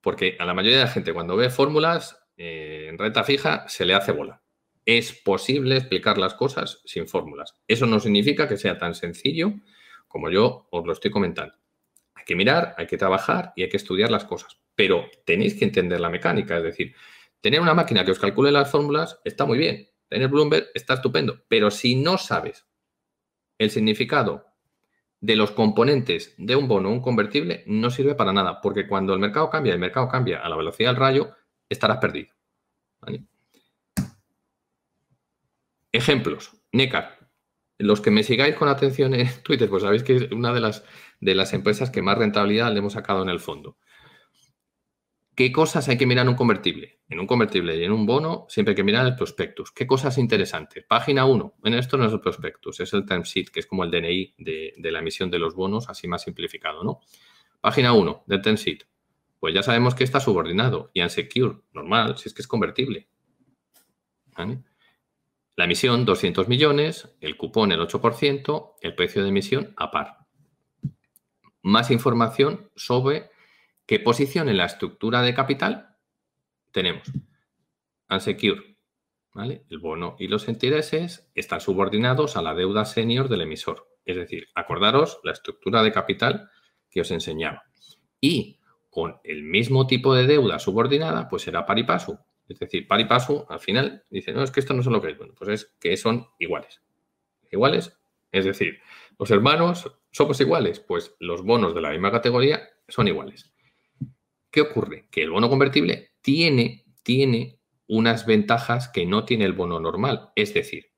porque 0.01 0.37
a 0.39 0.45
la 0.45 0.53
mayoría 0.53 0.79
de 0.79 0.85
la 0.85 0.91
gente 0.91 1.13
cuando 1.13 1.35
ve 1.35 1.49
fórmulas 1.49 2.19
eh, 2.37 2.87
en 2.89 2.97
renta 2.97 3.23
fija 3.23 3.67
se 3.67 3.85
le 3.85 3.93
hace 3.93 4.11
bola 4.11 4.42
es 4.85 5.13
posible 5.13 5.77
explicar 5.77 6.17
las 6.17 6.33
cosas 6.33 6.81
sin 6.85 7.07
fórmulas. 7.07 7.55
Eso 7.67 7.85
no 7.85 7.99
significa 7.99 8.47
que 8.47 8.57
sea 8.57 8.77
tan 8.77 8.95
sencillo 8.95 9.53
como 10.07 10.29
yo 10.29 10.67
os 10.71 10.85
lo 10.85 10.93
estoy 10.93 11.11
comentando. 11.11 11.55
Hay 12.13 12.25
que 12.25 12.35
mirar, 12.35 12.75
hay 12.77 12.87
que 12.87 12.97
trabajar 12.97 13.53
y 13.55 13.63
hay 13.63 13.69
que 13.69 13.77
estudiar 13.77 14.11
las 14.11 14.25
cosas. 14.25 14.59
Pero 14.75 15.05
tenéis 15.25 15.55
que 15.55 15.65
entender 15.65 15.99
la 15.99 16.09
mecánica. 16.09 16.57
Es 16.57 16.63
decir, 16.63 16.93
tener 17.41 17.59
una 17.61 17.73
máquina 17.73 18.05
que 18.05 18.11
os 18.11 18.19
calcule 18.19 18.51
las 18.51 18.69
fórmulas 18.69 19.19
está 19.23 19.45
muy 19.45 19.57
bien. 19.57 19.89
Tener 20.07 20.27
Bloomberg 20.27 20.67
está 20.73 20.95
estupendo. 20.95 21.43
Pero 21.47 21.71
si 21.71 21.95
no 21.95 22.17
sabes 22.17 22.67
el 23.57 23.71
significado 23.71 24.45
de 25.19 25.35
los 25.35 25.51
componentes 25.51 26.35
de 26.37 26.55
un 26.55 26.67
bono 26.67 26.89
o 26.89 26.91
un 26.91 27.01
convertible, 27.01 27.63
no 27.65 27.89
sirve 27.89 28.13
para 28.13 28.33
nada. 28.33 28.61
Porque 28.61 28.87
cuando 28.87 29.13
el 29.13 29.19
mercado 29.19 29.49
cambia, 29.49 29.73
el 29.73 29.79
mercado 29.79 30.09
cambia 30.09 30.39
a 30.39 30.49
la 30.49 30.57
velocidad 30.57 30.91
del 30.91 30.99
rayo, 30.99 31.35
estarás 31.69 31.97
perdido. 31.97 32.33
Ejemplos. 35.93 36.51
NECAR. 36.71 37.19
Los 37.77 38.01
que 38.01 38.11
me 38.11 38.23
sigáis 38.23 38.55
con 38.55 38.67
atención 38.67 39.13
en 39.13 39.29
Twitter, 39.43 39.69
pues 39.69 39.83
sabéis 39.83 40.03
que 40.03 40.15
es 40.15 40.31
una 40.31 40.51
de 40.51 40.59
las, 40.59 40.83
de 41.21 41.35
las 41.35 41.53
empresas 41.53 41.91
que 41.91 42.01
más 42.01 42.17
rentabilidad 42.17 42.73
le 42.73 42.79
hemos 42.79 42.93
sacado 42.93 43.21
en 43.21 43.29
el 43.29 43.39
fondo. 43.39 43.77
¿Qué 45.35 45.51
cosas 45.51 45.87
hay 45.89 45.97
que 45.97 46.05
mirar 46.05 46.25
en 46.25 46.29
un 46.29 46.35
convertible? 46.35 46.99
En 47.09 47.19
un 47.19 47.27
convertible 47.27 47.75
y 47.77 47.83
en 47.83 47.91
un 47.91 48.05
bono 48.05 48.45
siempre 48.49 48.71
hay 48.71 48.75
que 48.75 48.83
mirar 48.83 49.05
el 49.05 49.15
prospectus. 49.15 49.71
¿Qué 49.71 49.87
cosas 49.87 50.17
interesantes? 50.17 50.83
Página 50.87 51.25
1. 51.25 51.55
En 51.63 51.73
esto 51.75 51.97
no 51.97 52.05
es 52.05 52.13
el 52.13 52.19
prospectus, 52.21 52.79
es 52.79 52.93
el 52.93 53.05
time 53.05 53.23
sheet, 53.23 53.49
que 53.49 53.59
es 53.59 53.65
como 53.65 53.83
el 53.83 53.91
DNI 53.91 54.35
de, 54.37 54.91
la 54.91 54.99
emisión 54.99 55.31
de 55.31 55.39
los 55.39 55.55
bonos, 55.55 55.89
así 55.89 56.07
más 56.07 56.23
simplificado, 56.23 56.83
¿no? 56.83 56.99
Página 57.61 57.93
1 57.93 58.23
del 58.27 58.41
time 58.41 58.57
sheet. 58.57 58.83
Pues 59.39 59.53
ya 59.55 59.63
sabemos 59.63 59.95
que 59.95 60.03
está 60.03 60.19
subordinado 60.19 60.91
y 60.93 61.01
unsecure, 61.01 61.57
normal, 61.73 62.17
si 62.17 62.29
es 62.29 62.33
que 62.35 62.41
es 62.43 62.47
convertible. 62.47 63.07
¿Vale? 64.37 64.63
La 65.55 65.65
emisión, 65.65 66.05
200 66.05 66.47
millones, 66.47 67.15
el 67.21 67.37
cupón, 67.37 67.71
el 67.71 67.79
8%, 67.79 68.75
el 68.81 68.95
precio 68.95 69.21
de 69.21 69.29
emisión 69.29 69.73
a 69.77 69.91
par. 69.91 70.17
Más 71.61 71.91
información 71.91 72.71
sobre 72.75 73.29
qué 73.85 73.99
posición 73.99 74.49
en 74.49 74.57
la 74.57 74.65
estructura 74.65 75.21
de 75.21 75.35
capital 75.35 75.97
tenemos. 76.71 77.11
Unsecure, 78.09 78.77
¿vale? 79.33 79.65
El 79.69 79.77
bono 79.77 80.15
y 80.17 80.27
los 80.27 80.47
intereses 80.47 81.29
están 81.35 81.61
subordinados 81.61 82.35
a 82.35 82.41
la 82.41 82.55
deuda 82.55 82.85
senior 82.85 83.29
del 83.29 83.41
emisor. 83.41 83.87
Es 84.05 84.17
decir, 84.17 84.47
acordaros 84.55 85.19
la 85.23 85.33
estructura 85.33 85.83
de 85.83 85.91
capital 85.91 86.49
que 86.89 87.01
os 87.01 87.11
enseñaba. 87.11 87.63
Y 88.19 88.59
con 88.89 89.19
el 89.23 89.43
mismo 89.43 89.87
tipo 89.87 90.13
de 90.15 90.27
deuda 90.27 90.59
subordinada, 90.59 91.27
pues 91.29 91.43
será 91.43 91.65
par 91.65 91.79
y 91.79 91.83
paso. 91.83 92.19
Es 92.47 92.59
decir, 92.59 92.87
par 92.87 92.99
y 92.99 93.05
paso, 93.05 93.45
al 93.49 93.59
final, 93.59 94.03
dice, 94.09 94.33
no, 94.33 94.43
es 94.43 94.51
que 94.51 94.59
esto 94.59 94.73
no 94.73 94.83
son 94.83 94.93
lo 94.93 95.01
que 95.01 95.11
es. 95.11 95.17
Bueno, 95.17 95.33
pues 95.37 95.49
es 95.49 95.75
que 95.79 95.95
son 95.97 96.27
iguales. 96.39 96.81
Iguales, 97.51 97.97
es 98.31 98.45
decir, 98.45 98.79
los 99.17 99.31
hermanos 99.31 99.91
somos 100.11 100.39
iguales, 100.41 100.79
pues 100.79 101.15
los 101.19 101.43
bonos 101.43 101.73
de 101.73 101.81
la 101.81 101.91
misma 101.91 102.11
categoría 102.11 102.69
son 102.87 103.07
iguales. 103.07 103.53
¿Qué 104.51 104.61
ocurre? 104.61 105.07
Que 105.09 105.23
el 105.23 105.31
bono 105.31 105.49
convertible 105.49 106.11
tiene, 106.21 106.85
tiene 107.03 107.59
unas 107.87 108.25
ventajas 108.25 108.89
que 108.89 109.05
no 109.05 109.25
tiene 109.25 109.45
el 109.45 109.53
bono 109.53 109.79
normal. 109.79 110.31
Es 110.35 110.53
decir, 110.53 110.91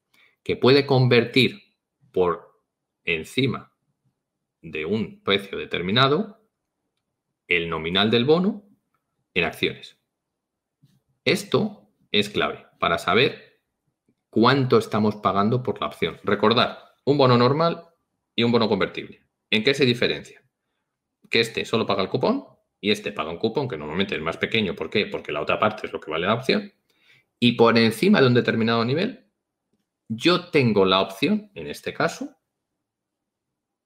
que 0.43 0.55
puede 0.55 0.86
convertir 0.86 1.61
por 2.11 2.61
encima 3.03 3.74
de 4.61 4.86
un 4.86 5.22
precio 5.24 5.57
determinado 5.57 6.41
el 7.47 7.70
nominal 7.70 8.09
del 8.09 8.26
bono 8.26 8.67
en 9.34 9.43
acciones. 9.43 9.99
Esto 11.26 11.89
es 12.11 12.30
clave 12.30 12.67
para 12.80 12.99
saber 12.99 13.59
cuánto 14.30 14.78
estamos 14.78 15.15
pagando 15.15 15.63
por 15.63 15.82
la 15.82 15.88
opción. 15.88 16.19
Recordad, 16.23 16.78
un 17.03 17.17
bono 17.17 17.36
normal 17.36 17.84
y 18.36 18.43
un 18.43 18.51
bono 18.51 18.69
convertible. 18.69 19.26
¿En 19.49 19.63
qué 19.63 19.73
se 19.73 19.86
diferencia? 19.86 20.43
Que 21.32 21.39
este 21.39 21.65
solo 21.65 21.88
paga 21.88 22.03
el 22.03 22.09
cupón 22.09 22.45
y 22.80 22.91
este 22.91 23.11
paga 23.11 23.32
un 23.32 23.39
cupón 23.39 23.67
que 23.67 23.76
normalmente 23.76 24.13
es 24.13 24.21
más 24.21 24.38
pequeño. 24.38 24.76
¿Por 24.76 24.91
qué? 24.91 25.07
Porque 25.07 25.32
la 25.32 25.41
otra 25.41 25.59
parte 25.59 25.88
es 25.88 25.93
lo 25.93 25.99
que 25.99 26.11
vale 26.11 26.28
la 26.28 26.36
opción. 26.36 26.71
Y 27.39 27.53
por 27.53 27.76
encima 27.80 28.21
de 28.21 28.28
un 28.28 28.36
determinado 28.36 28.86
nivel, 28.86 29.26
yo 30.07 30.51
tengo 30.51 30.86
la 30.86 31.01
opción, 31.01 31.49
en 31.55 31.65
este 31.65 31.91
caso, 31.91 32.38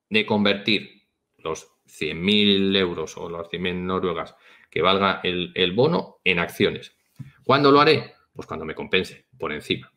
de 0.09 0.25
convertir 0.25 1.07
los 1.37 1.71
100.000 1.85 2.75
euros 2.75 3.15
o 3.15 3.29
los 3.29 3.47
100.000 3.47 3.75
noruegas 3.75 4.35
que 4.69 4.81
valga 4.81 5.21
el, 5.23 5.53
el 5.55 5.71
bono 5.71 6.19
en 6.25 6.39
acciones. 6.39 6.98
¿Cuándo 7.49 7.71
lo 7.71 7.81
haré? 7.81 8.13
Pues 8.33 8.47
cuando 8.47 8.63
me 8.63 8.75
compense, 8.75 9.25
por 9.39 9.51
encima. 9.51 9.91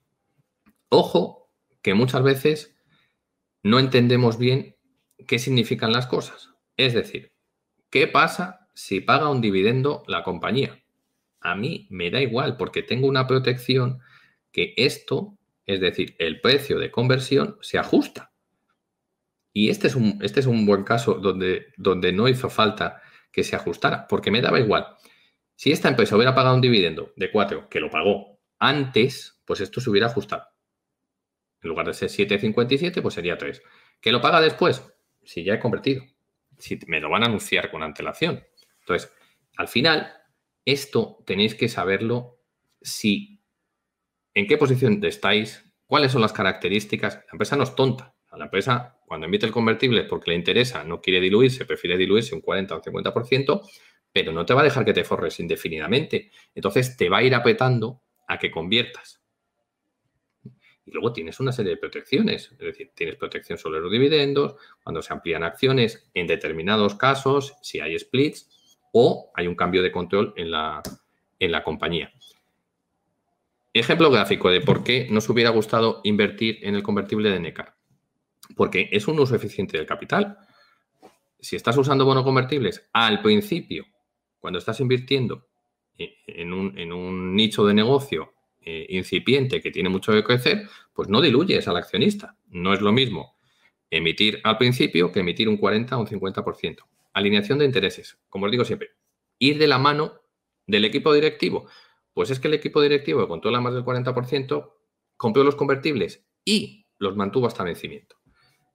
Ojo, 0.88 1.50
que 1.82 1.92
muchas 1.92 2.22
veces 2.22 2.74
no 3.62 3.78
entendemos 3.78 4.38
bien 4.38 4.78
qué 5.26 5.38
significan 5.38 5.92
las 5.92 6.06
cosas. 6.06 6.48
Es 6.78 6.94
decir, 6.94 7.34
¿qué 7.90 8.06
pasa 8.06 8.70
si 8.72 9.02
paga 9.02 9.28
un 9.28 9.42
dividendo 9.42 10.02
la 10.06 10.22
compañía? 10.22 10.82
A 11.42 11.54
mí 11.54 11.88
me 11.90 12.10
da 12.10 12.22
igual 12.22 12.56
porque 12.56 12.82
tengo 12.82 13.06
una 13.06 13.26
protección 13.26 13.98
que 14.50 14.72
esto, 14.78 15.36
es 15.66 15.78
decir, 15.78 16.16
el 16.18 16.40
precio 16.40 16.78
de 16.78 16.90
conversión, 16.90 17.58
se 17.60 17.76
ajusta. 17.76 18.32
Y 19.52 19.68
este 19.68 19.88
es 19.88 19.94
un, 19.94 20.20
este 20.22 20.40
es 20.40 20.46
un 20.46 20.64
buen 20.64 20.84
caso 20.84 21.16
donde, 21.16 21.66
donde 21.76 22.12
no 22.12 22.28
hizo 22.28 22.48
falta 22.48 23.02
que 23.30 23.44
se 23.44 23.56
ajustara, 23.56 24.08
porque 24.08 24.30
me 24.30 24.40
daba 24.40 24.58
igual. 24.58 24.96
Si 25.54 25.70
esta 25.70 25.88
empresa 25.88 26.16
hubiera 26.16 26.34
pagado 26.34 26.54
un 26.54 26.60
dividendo 26.60 27.12
de 27.16 27.30
4, 27.30 27.68
que 27.68 27.80
lo 27.80 27.90
pagó 27.90 28.40
antes, 28.58 29.40
pues 29.44 29.60
esto 29.60 29.80
se 29.80 29.90
hubiera 29.90 30.06
ajustado. 30.06 30.44
En 31.62 31.68
lugar 31.68 31.86
de 31.86 31.94
ser 31.94 32.08
7,57, 32.08 33.02
pues 33.02 33.14
sería 33.14 33.38
3. 33.38 33.62
¿Que 34.00 34.12
lo 34.12 34.20
paga 34.20 34.40
después? 34.40 34.82
Si 35.22 35.44
ya 35.44 35.54
he 35.54 35.60
convertido. 35.60 36.02
Si 36.58 36.78
me 36.86 37.00
lo 37.00 37.08
van 37.08 37.22
a 37.22 37.26
anunciar 37.26 37.70
con 37.70 37.82
antelación. 37.82 38.44
Entonces, 38.80 39.12
al 39.56 39.68
final, 39.68 40.12
esto 40.64 41.22
tenéis 41.26 41.54
que 41.54 41.68
saberlo 41.68 42.40
si 42.80 43.40
en 44.34 44.46
qué 44.46 44.56
posición 44.56 45.04
estáis, 45.04 45.64
cuáles 45.86 46.12
son 46.12 46.22
las 46.22 46.32
características. 46.32 47.16
La 47.16 47.32
empresa 47.32 47.56
no 47.56 47.64
es 47.64 47.74
tonta. 47.74 48.14
La 48.36 48.44
empresa, 48.44 48.98
cuando 49.06 49.26
emite 49.26 49.44
el 49.44 49.52
convertible 49.52 50.04
porque 50.04 50.30
le 50.30 50.36
interesa, 50.36 50.84
no 50.84 51.00
quiere 51.00 51.20
diluirse, 51.20 51.66
prefiere 51.66 51.98
diluirse 51.98 52.34
un 52.34 52.40
40 52.40 52.74
o 52.74 52.78
un 52.78 52.82
50%, 52.82 53.60
pero 54.12 54.32
no 54.32 54.44
te 54.44 54.54
va 54.54 54.60
a 54.60 54.64
dejar 54.64 54.84
que 54.84 54.92
te 54.92 55.04
forres 55.04 55.40
indefinidamente. 55.40 56.30
Entonces 56.54 56.96
te 56.96 57.08
va 57.08 57.18
a 57.18 57.22
ir 57.22 57.34
apretando 57.34 58.02
a 58.28 58.38
que 58.38 58.50
conviertas. 58.50 59.20
Y 60.84 60.90
luego 60.90 61.12
tienes 61.12 61.38
una 61.38 61.52
serie 61.52 61.72
de 61.72 61.76
protecciones, 61.76 62.50
es 62.52 62.58
decir, 62.58 62.90
tienes 62.94 63.16
protección 63.16 63.56
sobre 63.56 63.80
los 63.80 63.90
dividendos, 63.90 64.56
cuando 64.82 65.00
se 65.00 65.12
amplían 65.12 65.44
acciones, 65.44 66.10
en 66.12 66.26
determinados 66.26 66.96
casos, 66.96 67.54
si 67.62 67.78
hay 67.80 67.98
splits 67.98 68.78
o 68.92 69.30
hay 69.34 69.46
un 69.46 69.54
cambio 69.54 69.82
de 69.82 69.92
control 69.92 70.34
en 70.36 70.50
la, 70.50 70.82
en 71.38 71.52
la 71.52 71.62
compañía. 71.62 72.12
Ejemplo 73.72 74.10
gráfico 74.10 74.50
de 74.50 74.60
por 74.60 74.84
qué 74.84 75.06
nos 75.10 75.28
hubiera 75.28 75.50
gustado 75.50 76.00
invertir 76.04 76.58
en 76.62 76.74
el 76.74 76.82
convertible 76.82 77.30
de 77.30 77.40
NECAR. 77.40 77.74
Porque 78.54 78.88
es 78.92 79.08
un 79.08 79.18
uso 79.18 79.34
eficiente 79.34 79.78
del 79.78 79.86
capital. 79.86 80.36
Si 81.40 81.56
estás 81.56 81.76
usando 81.78 82.04
bonos 82.04 82.24
convertibles 82.24 82.86
al 82.92 83.22
principio, 83.22 83.86
cuando 84.42 84.58
estás 84.58 84.80
invirtiendo 84.80 85.46
en 85.96 86.52
un, 86.52 86.76
en 86.76 86.92
un 86.92 87.36
nicho 87.36 87.64
de 87.64 87.74
negocio 87.74 88.34
eh, 88.60 88.86
incipiente 88.90 89.60
que 89.60 89.70
tiene 89.70 89.88
mucho 89.88 90.12
que 90.12 90.24
crecer, 90.24 90.68
pues 90.92 91.08
no 91.08 91.20
diluyes 91.20 91.66
al 91.68 91.76
accionista. 91.76 92.36
No 92.48 92.74
es 92.74 92.80
lo 92.80 92.90
mismo 92.90 93.38
emitir 93.88 94.40
al 94.42 94.58
principio 94.58 95.12
que 95.12 95.20
emitir 95.20 95.48
un 95.48 95.58
40 95.58 95.96
o 95.96 96.00
un 96.00 96.06
50%. 96.08 96.78
Alineación 97.12 97.60
de 97.60 97.66
intereses, 97.66 98.18
como 98.28 98.46
os 98.46 98.50
digo 98.50 98.64
siempre, 98.64 98.90
ir 99.38 99.58
de 99.58 99.68
la 99.68 99.78
mano 99.78 100.22
del 100.66 100.84
equipo 100.84 101.14
directivo. 101.14 101.68
Pues 102.12 102.30
es 102.30 102.40
que 102.40 102.48
el 102.48 102.54
equipo 102.54 102.82
directivo 102.82 103.20
que 103.20 103.28
controla 103.28 103.60
más 103.60 103.74
del 103.74 103.84
40% 103.84 104.72
compró 105.16 105.44
los 105.44 105.54
convertibles 105.54 106.26
y 106.44 106.86
los 106.98 107.14
mantuvo 107.14 107.46
hasta 107.46 107.62
vencimiento. 107.62 108.16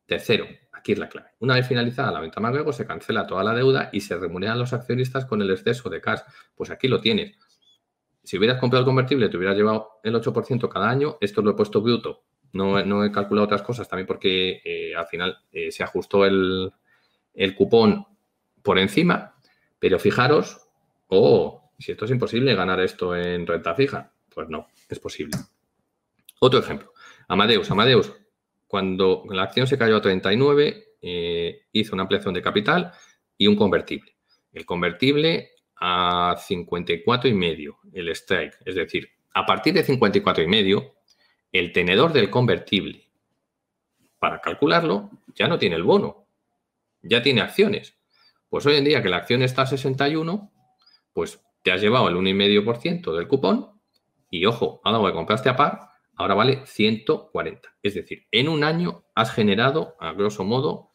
Tercero, 0.06 0.48
aquí 0.78 0.94
es 0.94 1.00
la 1.00 1.10
clave. 1.10 1.30
Una 1.40 1.56
vez 1.56 1.68
finalizada 1.68 2.12
la 2.12 2.20
venta 2.20 2.40
más 2.40 2.54
luego, 2.54 2.72
se 2.72 2.86
cancela 2.86 3.28
toda 3.28 3.44
la 3.44 3.54
deuda 3.54 3.90
y 3.92 4.02
se 4.02 4.16
remuneran 4.18 4.60
los 4.60 4.74
accionistas 4.74 5.26
con 5.26 5.42
el 5.42 5.52
exceso 5.52 5.90
de 5.90 6.02
cash. 6.02 6.22
Pues 6.56 6.70
aquí 6.70 6.88
lo 6.88 7.02
tienes 7.02 7.38
si 8.28 8.38
hubieras 8.38 8.60
comprado 8.60 8.82
el 8.82 8.86
convertible, 8.86 9.30
te 9.30 9.38
hubieras 9.38 9.56
llevado 9.56 10.02
el 10.04 10.14
8% 10.14 10.68
cada 10.68 10.90
año, 10.90 11.18
esto 11.22 11.42
lo 11.42 11.52
he 11.52 11.54
puesto 11.54 11.82
bruto, 11.82 12.26
no, 12.52 12.84
no 12.84 13.06
he 13.06 13.10
calculado 13.10 13.46
otras 13.46 13.62
cosas 13.62 13.88
también 13.88 14.06
porque 14.06 14.60
eh, 14.66 14.94
al 14.94 15.08
final 15.08 15.38
eh, 15.50 15.72
se 15.72 15.82
ajustó 15.82 16.26
el, 16.26 16.74
cupón 17.56 18.06
por 18.62 18.80
encima, 18.80 19.40
pero 19.80 19.98
fijaros, 19.98 20.60
oh, 21.08 21.72
si 21.80 21.94
esto 21.94 22.04
es 22.04 22.12
imposible 22.12 22.54
ganar 22.54 22.82
esto 22.82 23.16
en 23.16 23.48
renta 23.48 23.74
fija, 23.76 24.12
pues 24.28 24.50
no, 24.50 24.68
es 24.90 25.00
posible. 25.00 25.38
Otro 26.42 26.60
ejemplo, 26.60 26.92
Amadeus, 27.30 27.72
Amadeus, 27.72 28.12
cuando 28.68 29.24
la 29.30 29.44
acción 29.44 29.68
se 29.68 29.78
cayó 29.78 29.98
a 29.98 30.02
39, 30.02 30.96
eh, 31.02 31.62
hizo 31.72 31.96
una 31.96 32.04
ampliación 32.04 32.34
de 32.34 32.42
capital 32.42 32.92
y 33.38 33.48
un 33.48 33.56
convertible. 33.56 34.16
El 34.52 34.66
convertible 34.66 35.52
a 35.80 36.36
54 36.38 37.30
y 37.30 37.34
medio 37.34 37.80
el 37.94 38.10
strike. 38.10 38.58
Es 38.66 38.76
decir, 38.76 39.10
a 39.34 39.46
partir 39.46 39.74
de 39.74 39.84
54 39.84 40.44
y 40.44 40.48
medio, 40.48 40.96
el 41.52 41.72
tenedor 41.72 42.14
del 42.14 42.30
convertible, 42.30 43.08
para 44.20 44.42
calcularlo, 44.42 45.12
ya 45.36 45.48
no 45.48 45.58
tiene 45.60 45.76
el 45.76 45.84
bono, 45.84 46.28
ya 47.02 47.22
tiene 47.22 47.42
acciones. 47.42 47.98
Pues 48.50 48.66
hoy 48.66 48.76
en 48.76 48.86
día 48.86 49.04
que 49.04 49.10
la 49.10 49.18
acción 49.18 49.44
está 49.44 49.64
a 49.64 49.68
61, 49.68 50.52
pues 51.14 51.42
te 51.64 51.72
has 51.72 51.82
llevado 51.82 52.10
el 52.10 52.16
1,5% 52.16 53.16
del 53.16 53.28
cupón 53.28 53.80
y 54.30 54.46
ojo, 54.46 54.82
ahora 54.84 55.12
que 55.12 55.16
compraste 55.16 55.50
a 55.50 55.56
par, 55.56 55.87
ahora 56.18 56.36
vale 56.36 56.66
140. 56.66 57.78
Es 57.82 57.96
decir, 57.96 58.28
en 58.32 58.50
un 58.50 58.64
año 58.66 59.06
has 59.16 59.32
generado, 59.32 59.96
a 60.00 60.12
grosso 60.12 60.44
modo, 60.44 60.92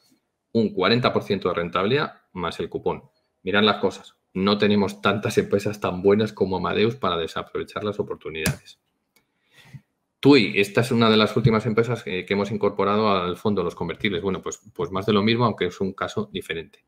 un 0.53 0.75
40% 0.75 1.49
de 1.49 1.55
rentabilidad 1.55 2.21
más 2.33 2.61
el 2.61 2.69
cupón. 2.69 3.05
Mirad 3.43 3.63
las 3.63 3.79
cosas 3.79 4.17
no 4.35 4.59
tenemos 4.59 5.03
tantas 5.03 5.37
empresas 5.39 5.81
tan 5.81 6.03
buenas 6.03 6.33
como 6.33 6.57
Amadeus 6.57 6.97
para 6.97 7.17
desaprovechar 7.17 7.85
las 7.85 8.01
oportunidades. 8.01 8.79
TUI, 10.21 10.53
esta 10.57 10.83
es 10.83 10.93
una 10.93 11.11
de 11.11 11.17
las 11.17 11.37
últimas 11.37 11.67
empresas 11.67 12.03
que, 12.05 12.25
hemos 12.29 12.51
incorporado 12.51 13.11
al 13.11 13.37
fondo, 13.37 13.65
los 13.65 13.75
convertibles. 13.75 14.23
Bueno, 14.23 14.41
pues, 14.41 14.61
pues 14.73 14.91
más 14.91 15.05
de 15.05 15.13
lo 15.13 15.23
mismo, 15.23 15.45
aunque 15.45 15.67
es 15.67 15.81
un 15.81 15.93
caso 15.93 16.31
diferente. 16.33 16.85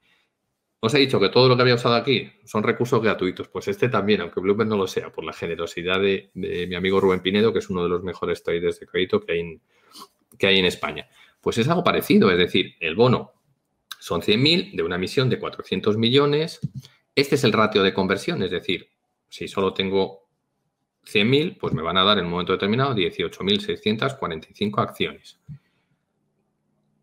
Os 0.85 0.95
he 0.95 0.99
dicho 0.99 1.19
que 1.19 1.29
todo 1.31 1.49
lo 1.49 1.57
que 1.57 1.63
había 1.63 1.77
usado 1.77 1.95
aquí 1.95 2.31
son 2.45 2.63
recursos 2.63 3.03
gratuitos. 3.03 3.49
Pues 3.49 3.69
este 3.69 3.89
también, 3.89 4.21
aunque 4.21 4.41
Bloomberg 4.41 4.69
no 4.69 4.77
lo 4.77 4.87
sea, 4.87 5.11
por 5.11 5.25
la 5.25 5.33
generosidad 5.33 6.01
de, 6.01 6.31
mi 6.35 6.75
amigo 6.75 7.01
Rubén 7.01 7.21
Pinedo, 7.21 7.53
que 7.53 7.61
es 7.61 7.71
uno 7.71 7.83
de 7.83 7.89
los 7.89 8.03
mejores 8.03 8.43
traders 8.43 8.81
de 8.81 8.87
crédito 8.87 9.21
que 9.21 9.33
hay, 9.33 9.41
en, 9.41 9.61
que 10.39 10.47
hay 10.47 10.59
en 10.59 10.67
España. 10.67 11.09
Pues 11.41 11.59
es 11.59 11.69
algo 11.69 11.83
parecido, 11.83 12.31
es 12.31 12.39
decir, 12.39 12.75
el 12.81 12.95
bono 12.97 13.33
son 13.99 14.21
100.000 14.21 14.75
de 14.75 14.83
una 14.83 14.97
emisión 14.97 15.31
de 15.31 15.39
400 15.39 15.97
millones 15.97 16.61
este 17.15 17.37
es 17.37 17.45
el 17.45 17.53
ratio 17.53 17.83
de 17.85 17.95
conversión, 17.95 18.43
es 18.43 18.51
decir, 18.51 18.91
si 19.29 19.47
solo 19.47 19.73
tengo 19.73 20.27
100.000, 21.07 21.59
pues 21.59 21.73
me 21.73 21.83
van 21.83 21.97
a 21.97 22.03
dar 22.03 22.19
en 22.19 22.25
un 22.25 22.33
momento 22.33 22.53
determinado 22.53 22.93
18.645 22.95 24.83
acciones. 24.83 25.39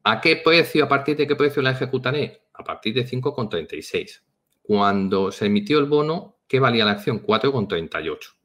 ¿A 0.03 0.19
qué 0.19 0.36
precio, 0.38 0.84
a 0.84 0.89
partir 0.89 1.15
de 1.15 1.27
qué 1.27 1.36
precio 1.36 1.61
la 1.61 1.71
ejecutaré? 1.71 2.40
A 2.54 2.64
partir 2.64 2.93
de 2.93 3.06
5,36. 3.06 4.22
Cuando 4.62 5.32
se 5.32 5.47
emitió 5.47 5.80
el 5.80 5.86
bono, 5.86 6.39
¿qué 6.47 6.60
valía 6.60 6.86
la 6.86 6.91
acción? 6.91 7.24
4,38. 7.24 8.36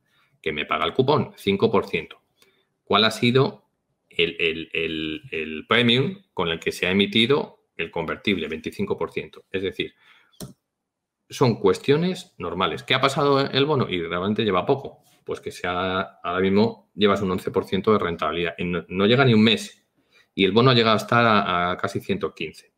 Que 0.41 0.53
me 0.53 0.65
paga 0.65 0.85
el 0.85 0.95
cupón, 0.95 1.33
5%. 1.35 2.17
¿Cuál 2.85 3.05
ha 3.05 3.11
sido 3.11 3.65
el, 4.09 5.67
premium 5.69 6.23
con 6.33 6.49
el 6.49 6.61
que 6.61 6.73
se 6.73 6.87
ha 6.87 6.91
emitido 6.91 7.65
el 7.77 7.91
convertible? 7.91 8.49
25%. 8.49 9.45
Es 9.51 9.63
decir, 9.63 9.95
son 11.29 11.57
cuestiones 11.57 12.35
normales. 12.39 12.83
¿Qué 12.85 12.95
ha 12.95 13.01
pasado 13.01 13.41
el 13.41 13.67
bono? 13.67 13.89
Y 13.89 14.01
realmente 14.03 14.45
lleva 14.45 14.65
poco. 14.65 15.03
Pues 15.25 15.41
que 15.41 15.51
sea, 15.51 16.01
ahora 16.23 16.41
mismo 16.41 16.91
llevas 16.95 17.21
un 17.23 17.31
11% 17.31 17.93
de 17.93 17.99
rentabilidad. 17.99 18.55
No, 18.59 19.07
llega 19.07 19.25
ni 19.25 19.35
un 19.35 19.43
mes. 19.43 19.85
Y 20.35 20.45
el 20.45 20.53
bono 20.53 20.71
ha 20.71 20.75
llegado 20.75 20.95
a 20.95 20.99
estar 20.99 21.25
a, 21.27 21.77
casi 21.77 21.99
115. 21.99 22.73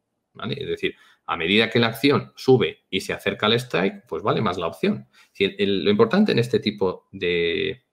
Es 0.50 0.66
decir, 0.66 0.94
a 1.28 1.36
medida 1.36 1.70
que 1.70 1.78
la 1.78 1.88
acción 1.88 2.32
sube 2.36 2.86
y 2.90 3.02
se 3.02 3.12
acerca 3.12 3.46
al 3.46 3.52
strike, 3.52 4.06
pues 4.08 4.22
vale 4.22 4.40
más 4.40 4.58
la 4.58 4.66
opción. 4.66 5.08
Lo 5.38 5.90
importante 5.90 6.32
en 6.32 6.38
este 6.38 6.58
tipo 6.58 7.06
de, 7.12 7.84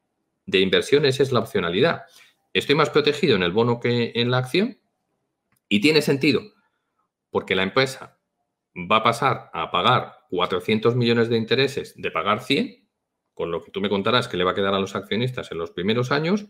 de 0.46 0.60
inversiones 0.60 1.20
es 1.20 1.32
la 1.32 1.42
opcionalidad. 1.42 2.04
Estoy 2.54 2.76
más 2.76 2.90
protegido 2.90 3.36
en 3.36 3.44
el 3.44 3.52
bono 3.52 3.80
que 3.80 4.14
en 4.16 4.32
la 4.32 4.38
acción 4.38 4.80
y 5.68 5.82
tiene 5.82 6.02
sentido 6.02 6.42
porque 7.30 7.56
la 7.56 7.64
empresa 7.64 8.18
va 8.74 8.98
a 8.98 9.04
pasar 9.04 9.50
a 9.54 9.70
pagar 9.70 10.14
400 10.30 10.96
millones 10.96 11.28
de 11.28 11.36
intereses 11.36 11.94
de 11.98 12.12
pagar 12.12 12.42
100, 12.42 12.88
con 13.34 13.52
lo 13.52 13.62
que 13.62 13.72
tú 13.72 13.82
me 13.82 13.90
contarás 13.90 14.30
que 14.30 14.38
le 14.38 14.46
va 14.46 14.52
a 14.52 14.56
quedar 14.56 14.74
a 14.74 14.80
los 14.80 14.96
accionistas 14.96 15.52
en 15.52 15.58
los 15.58 15.72
primeros 15.72 16.14
años. 16.14 16.46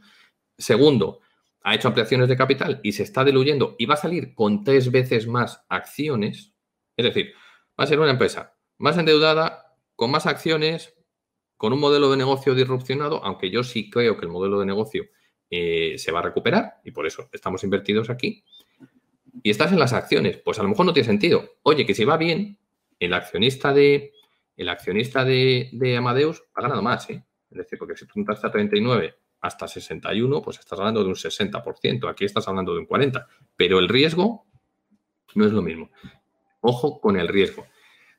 Segundo, 0.55 1.21
ha 1.63 1.73
hecho 1.73 1.87
ampliaciones 1.87 2.29
de 2.29 2.37
capital 2.37 2.79
y 2.83 2.91
se 2.91 3.01
está 3.01 3.23
diluyendo 3.23 3.75
y 3.79 3.87
va 3.87 3.95
a 3.95 3.97
salir 3.97 4.35
con 4.35 4.63
tres 4.63 4.91
veces 4.91 5.25
más 5.25 5.65
acciones. 5.67 6.54
Es 6.97 7.05
decir, 7.05 7.33
va 7.79 7.83
a 7.83 7.87
ser 7.87 7.99
una 7.99 8.11
empresa 8.11 8.55
más 8.77 8.97
endeudada, 8.97 9.77
con 9.95 10.11
más 10.11 10.25
acciones, 10.25 10.95
con 11.57 11.73
un 11.73 11.79
modelo 11.79 12.11
de 12.11 12.17
negocio 12.17 12.53
disrupcionado, 12.53 13.23
aunque 13.23 13.49
yo 13.49 13.63
sí 13.63 13.89
creo 13.89 14.17
que 14.17 14.25
el 14.25 14.31
modelo 14.31 14.59
de 14.59 14.65
negocio 14.65 15.05
eh, 15.49 15.95
se 15.97 16.11
va 16.11 16.19
a 16.19 16.23
recuperar 16.23 16.75
y 16.83 16.91
por 16.91 17.05
eso 17.05 17.29
estamos 17.31 17.63
invertidos 17.63 18.09
aquí. 18.09 18.43
y 19.43 19.49
estás 19.49 19.71
en 19.71 19.79
las 19.79 19.93
acciones, 19.93 20.37
pues 20.37 20.59
a 20.59 20.63
lo 20.63 20.69
mejor 20.69 20.85
no 20.85 20.93
tiene 20.93 21.07
sentido. 21.07 21.57
Oye, 21.63 21.85
que 21.85 21.93
si 21.93 22.05
va 22.05 22.17
bien, 22.17 22.57
el 22.99 23.13
accionista 23.13 23.73
de, 23.73 24.13
el 24.55 24.69
accionista 24.69 25.23
de, 25.25 25.95
Amadeus 25.97 26.43
ha 26.53 26.61
ganado 26.61 26.81
más, 26.81 27.09
¿eh? 27.09 27.23
Es 27.51 27.57
decir, 27.57 27.77
porque 27.77 27.95
si 27.95 28.05
tú 28.05 28.13
entras 28.19 28.43
a 28.43 28.51
39 28.51 29.15
hasta 29.41 29.67
61, 29.67 30.41
pues 30.41 30.59
estás 30.59 30.79
hablando 30.79 31.03
de 31.03 31.09
un 31.09 31.15
60%, 31.15 32.09
aquí 32.09 32.25
estás 32.25 32.47
hablando 32.47 32.73
de 32.73 32.79
un 32.79 32.87
40%, 32.87 33.25
pero 33.55 33.79
el 33.79 33.87
riesgo 33.87 34.45
no 35.35 35.45
es 35.45 35.51
lo 35.51 35.61
mismo. 35.61 35.91
Ojo 36.65 36.99
con 36.99 37.17
el 37.17 37.27
riesgo. 37.27 37.67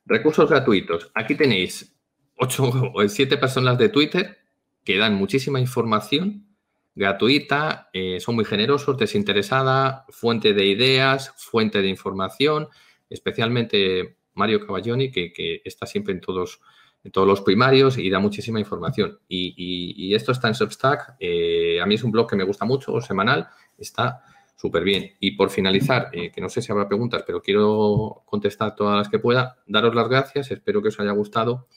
Recursos 0.04 0.48
gratuitos. 0.48 1.10
Aquí 1.14 1.34
tenéis 1.34 1.96
8 2.36 2.92
o 2.94 3.08
7 3.08 3.36
personas 3.38 3.76
de 3.76 3.88
Twitter 3.88 4.38
que 4.84 4.96
dan 4.96 5.14
muchísima 5.14 5.58
información 5.58 6.46
gratuita, 6.94 7.90
eh, 7.92 8.20
son 8.20 8.36
muy 8.36 8.44
generosos, 8.44 8.96
desinteresada, 8.96 10.06
fuente 10.08 10.54
de 10.54 10.64
ideas, 10.64 11.34
fuente 11.36 11.82
de 11.82 11.88
información, 11.88 12.68
especialmente 13.10 14.16
Mario 14.34 14.64
Cavalloni, 14.64 15.10
que, 15.10 15.60
está 15.64 15.84
siempre 15.86 16.14
en 16.14 16.20
todos, 16.20 16.60
en 17.04 17.10
todos 17.10 17.28
los 17.28 17.42
primarios 17.42 17.98
y 17.98 18.08
da 18.08 18.18
muchísima 18.18 18.60
información. 18.60 19.18
Y, 19.28 20.14
esto 20.14 20.32
está 20.32 20.48
en 20.48 20.54
Substack, 20.54 21.16
eh, 21.20 21.80
a 21.82 21.86
mí 21.86 21.96
es 21.96 22.04
un 22.04 22.12
blog 22.12 22.30
que 22.30 22.36
me 22.36 22.44
gusta 22.44 22.64
mucho, 22.64 23.00
semanal, 23.00 23.48
está 23.76 24.22
súper 24.56 24.82
bien. 24.82 25.12
Y 25.20 25.32
por 25.32 25.50
finalizar, 25.50 26.08
eh, 26.12 26.32
que 26.32 26.40
no 26.40 26.48
sé 26.48 26.62
si 26.62 26.72
habrá 26.72 26.88
preguntas, 26.88 27.22
pero 27.26 27.40
quiero 27.40 28.22
contestar 28.26 28.74
todas 28.74 28.96
las 28.96 29.08
que 29.08 29.18
pueda, 29.18 29.58
daros 29.66 29.94
las 29.94 30.08
gracias, 30.08 30.50
espero 30.50 30.82
que 30.82 30.88
os 30.88 30.98
haya 30.98 31.12
gustado 31.12 31.68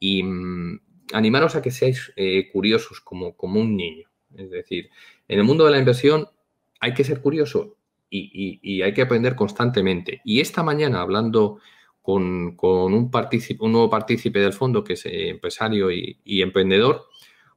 y 0.00 0.22
mm, 0.22 0.80
animaros 1.12 1.54
a 1.54 1.62
que 1.62 1.70
seáis 1.70 2.12
curiosos 2.52 3.00
como, 3.00 3.36
como 3.36 3.60
un 3.60 3.76
niño. 3.76 4.08
Es 4.36 4.50
decir, 4.50 4.90
en 5.28 5.38
el 5.38 5.44
mundo 5.44 5.64
de 5.64 5.70
la 5.70 5.78
inversión 5.78 6.28
hay 6.80 6.94
que 6.94 7.04
ser 7.04 7.20
curioso 7.20 7.76
y, 8.10 8.82
hay 8.82 8.92
que 8.92 9.02
aprender 9.02 9.34
constantemente. 9.34 10.20
Y 10.24 10.40
esta 10.40 10.62
mañana, 10.62 11.00
hablando 11.00 11.60
con, 12.02 12.22
un, 12.60 13.10
un, 13.10 13.72
nuevo 13.72 13.90
partícipe 13.90 14.38
del 14.38 14.52
fondo, 14.52 14.84
que 14.84 14.94
es 14.94 15.06
eh, 15.06 15.30
empresario 15.30 15.90
y, 15.90 16.42
emprendedor, 16.42 17.06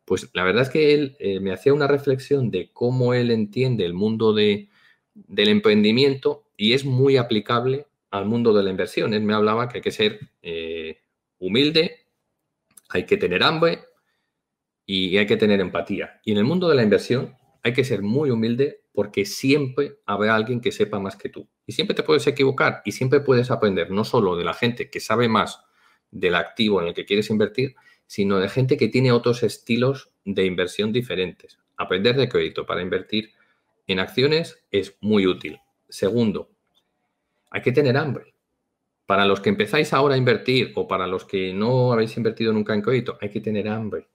pues 0.06 0.30
la 0.34 0.44
verdad 0.44 0.64
es 0.64 0.70
que 0.70 0.94
él 0.94 1.18
eh, 1.20 1.40
me 1.40 1.52
hacía 1.52 1.74
una 1.74 1.88
reflexión 1.88 2.52
de 2.52 2.72
cómo 2.72 3.14
él 3.14 3.32
entiende 3.32 3.86
el 3.86 3.94
mundo 3.94 4.34
del 4.34 4.68
emprendimiento 5.14 6.46
y 6.56 6.74
es 6.74 6.86
muy 6.86 7.18
aplicable 7.18 7.88
al 8.12 8.26
mundo 8.26 8.54
de 8.54 8.64
la 8.64 8.70
inversión. 8.70 9.14
Él 9.14 9.24
me 9.24 9.34
hablaba 9.34 9.68
que 9.68 9.80
hay 9.80 9.82
que 9.82 9.92
ser 9.92 10.20
eh, 10.42 11.00
humilde, 11.40 12.06
hay 12.90 13.06
que 13.06 13.18
tener 13.18 13.44
hambre, 13.44 13.80
y 14.86 15.18
hay 15.18 15.26
que 15.26 15.38
tener 15.38 15.60
empatía. 15.60 16.22
Y 16.24 16.32
en 16.32 16.38
el 16.38 16.44
mundo 16.44 16.70
de 16.70 16.76
la 16.76 16.84
inversión 16.84 17.36
hay 17.64 17.74
que 17.74 17.84
ser 17.84 18.02
muy 18.02 18.30
humilde 18.30 18.82
porque 18.94 19.26
siempre 19.26 20.00
habrá 20.06 20.36
alguien 20.36 20.62
que 20.62 20.72
sepa 20.72 21.00
más 21.00 21.16
que 21.16 21.30
tú. 21.30 21.50
Y 21.66 21.74
siempre 21.74 21.96
te 21.96 22.04
puedes 22.04 22.26
equivocar 22.28 22.82
y 22.86 22.92
siempre 22.92 23.20
puedes 23.20 23.52
aprender 23.52 23.92
no 23.92 24.06
solo 24.06 24.36
de 24.38 24.44
la 24.44 24.54
gente 24.54 24.90
que 24.90 25.00
sabe 25.00 25.28
más 25.28 25.60
del 26.12 26.36
activo 26.36 26.82
en 26.82 26.90
el 26.90 26.94
que 26.94 27.06
quieres 27.06 27.30
invertir, 27.30 27.76
sino 28.08 28.40
de 28.40 28.50
gente 28.50 28.78
que 28.78 28.88
tiene 28.88 29.12
otros 29.12 29.44
estilos 29.44 30.12
de 30.24 30.46
inversión 30.46 30.92
diferentes. 30.92 31.58
Aprender 31.78 32.16
de 32.16 32.30
crédito 32.30 32.66
para 32.66 32.82
invertir 32.82 33.32
en 33.88 34.00
acciones 34.00 34.64
es 34.72 34.96
muy 35.02 35.28
útil. 35.28 35.60
Segundo, 35.90 36.50
hay 37.50 37.62
que 37.62 37.72
tener 37.72 37.98
hambre. 37.98 38.34
Para 39.06 39.26
los 39.26 39.40
que 39.40 39.50
empezáis 39.50 39.94
ahora 39.94 40.16
a 40.16 40.18
invertir 40.18 40.72
o 40.76 40.88
para 40.88 41.06
los 41.06 41.26
que 41.26 41.54
no 41.54 41.94
habéis 41.94 42.18
invertido 42.18 42.54
nunca 42.54 42.74
en 42.74 42.82
crédito, 42.82 43.18
hay 43.22 43.30
que 43.30 43.42
tener 43.42 43.68
hambre 43.68 44.08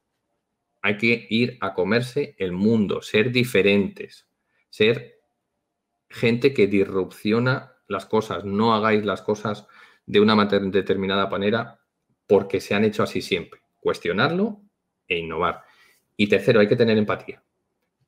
hay 0.83 0.97
que 0.97 1.27
ir 1.29 1.59
a 1.61 1.75
comerse 1.75 2.35
el 2.39 2.53
mundo, 2.53 3.03
ser 3.03 3.31
diferentes, 3.31 4.27
ser 4.71 5.21
gente 6.09 6.55
que 6.55 6.67
disrupciona 6.67 7.77
las 7.87 8.07
cosas. 8.07 8.45
No 8.45 8.75
hagáis 8.75 9.05
las 9.05 9.23
cosas 9.23 9.67
de 10.07 10.21
una 10.21 10.37
determinada 10.47 11.27
manera 11.29 11.81
porque 12.27 12.61
se 12.61 12.75
han 12.75 12.85
hecho 12.85 13.03
así 13.03 13.21
siempre. 13.21 13.61
Cuestionarlo 13.81 14.61
e 15.09 15.19
innovar. 15.19 15.65
Y 16.17 16.29
tercero, 16.29 16.61
hay 16.61 16.69
que 16.69 16.77
tener 16.77 16.99
empatía. 16.99 17.43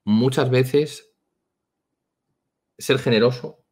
Muchas 0.04 0.50
veces 0.50 1.14
ser 2.78 2.98
generoso 2.98 3.64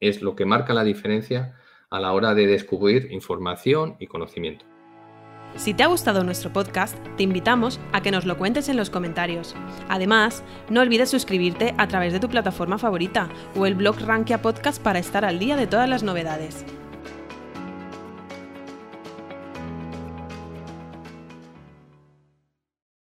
es 0.00 0.22
lo 0.22 0.36
que 0.36 0.44
marca 0.44 0.74
la 0.74 0.84
diferencia 0.84 1.56
a 1.90 2.00
la 2.00 2.12
hora 2.12 2.34
de 2.34 2.46
descubrir 2.46 3.10
información 3.12 3.96
y 3.98 4.06
conocimiento. 4.06 4.64
Si 5.56 5.74
te 5.74 5.82
ha 5.82 5.86
gustado 5.86 6.22
nuestro 6.24 6.52
podcast, 6.52 6.96
te 7.16 7.22
invitamos 7.22 7.80
a 7.92 8.02
que 8.02 8.10
nos 8.10 8.26
lo 8.26 8.36
cuentes 8.36 8.68
en 8.68 8.76
los 8.76 8.90
comentarios. 8.90 9.56
Además, 9.88 10.44
no 10.68 10.82
olvides 10.82 11.10
suscribirte 11.10 11.74
a 11.78 11.88
través 11.88 12.12
de 12.12 12.20
tu 12.20 12.28
plataforma 12.28 12.78
favorita 12.78 13.30
o 13.56 13.66
el 13.66 13.74
blog 13.74 13.98
Rankia 14.00 14.42
Podcast 14.42 14.82
para 14.82 14.98
estar 14.98 15.24
al 15.24 15.38
día 15.38 15.56
de 15.56 15.66
todas 15.66 15.88
las 15.88 16.02
novedades. 16.02 16.64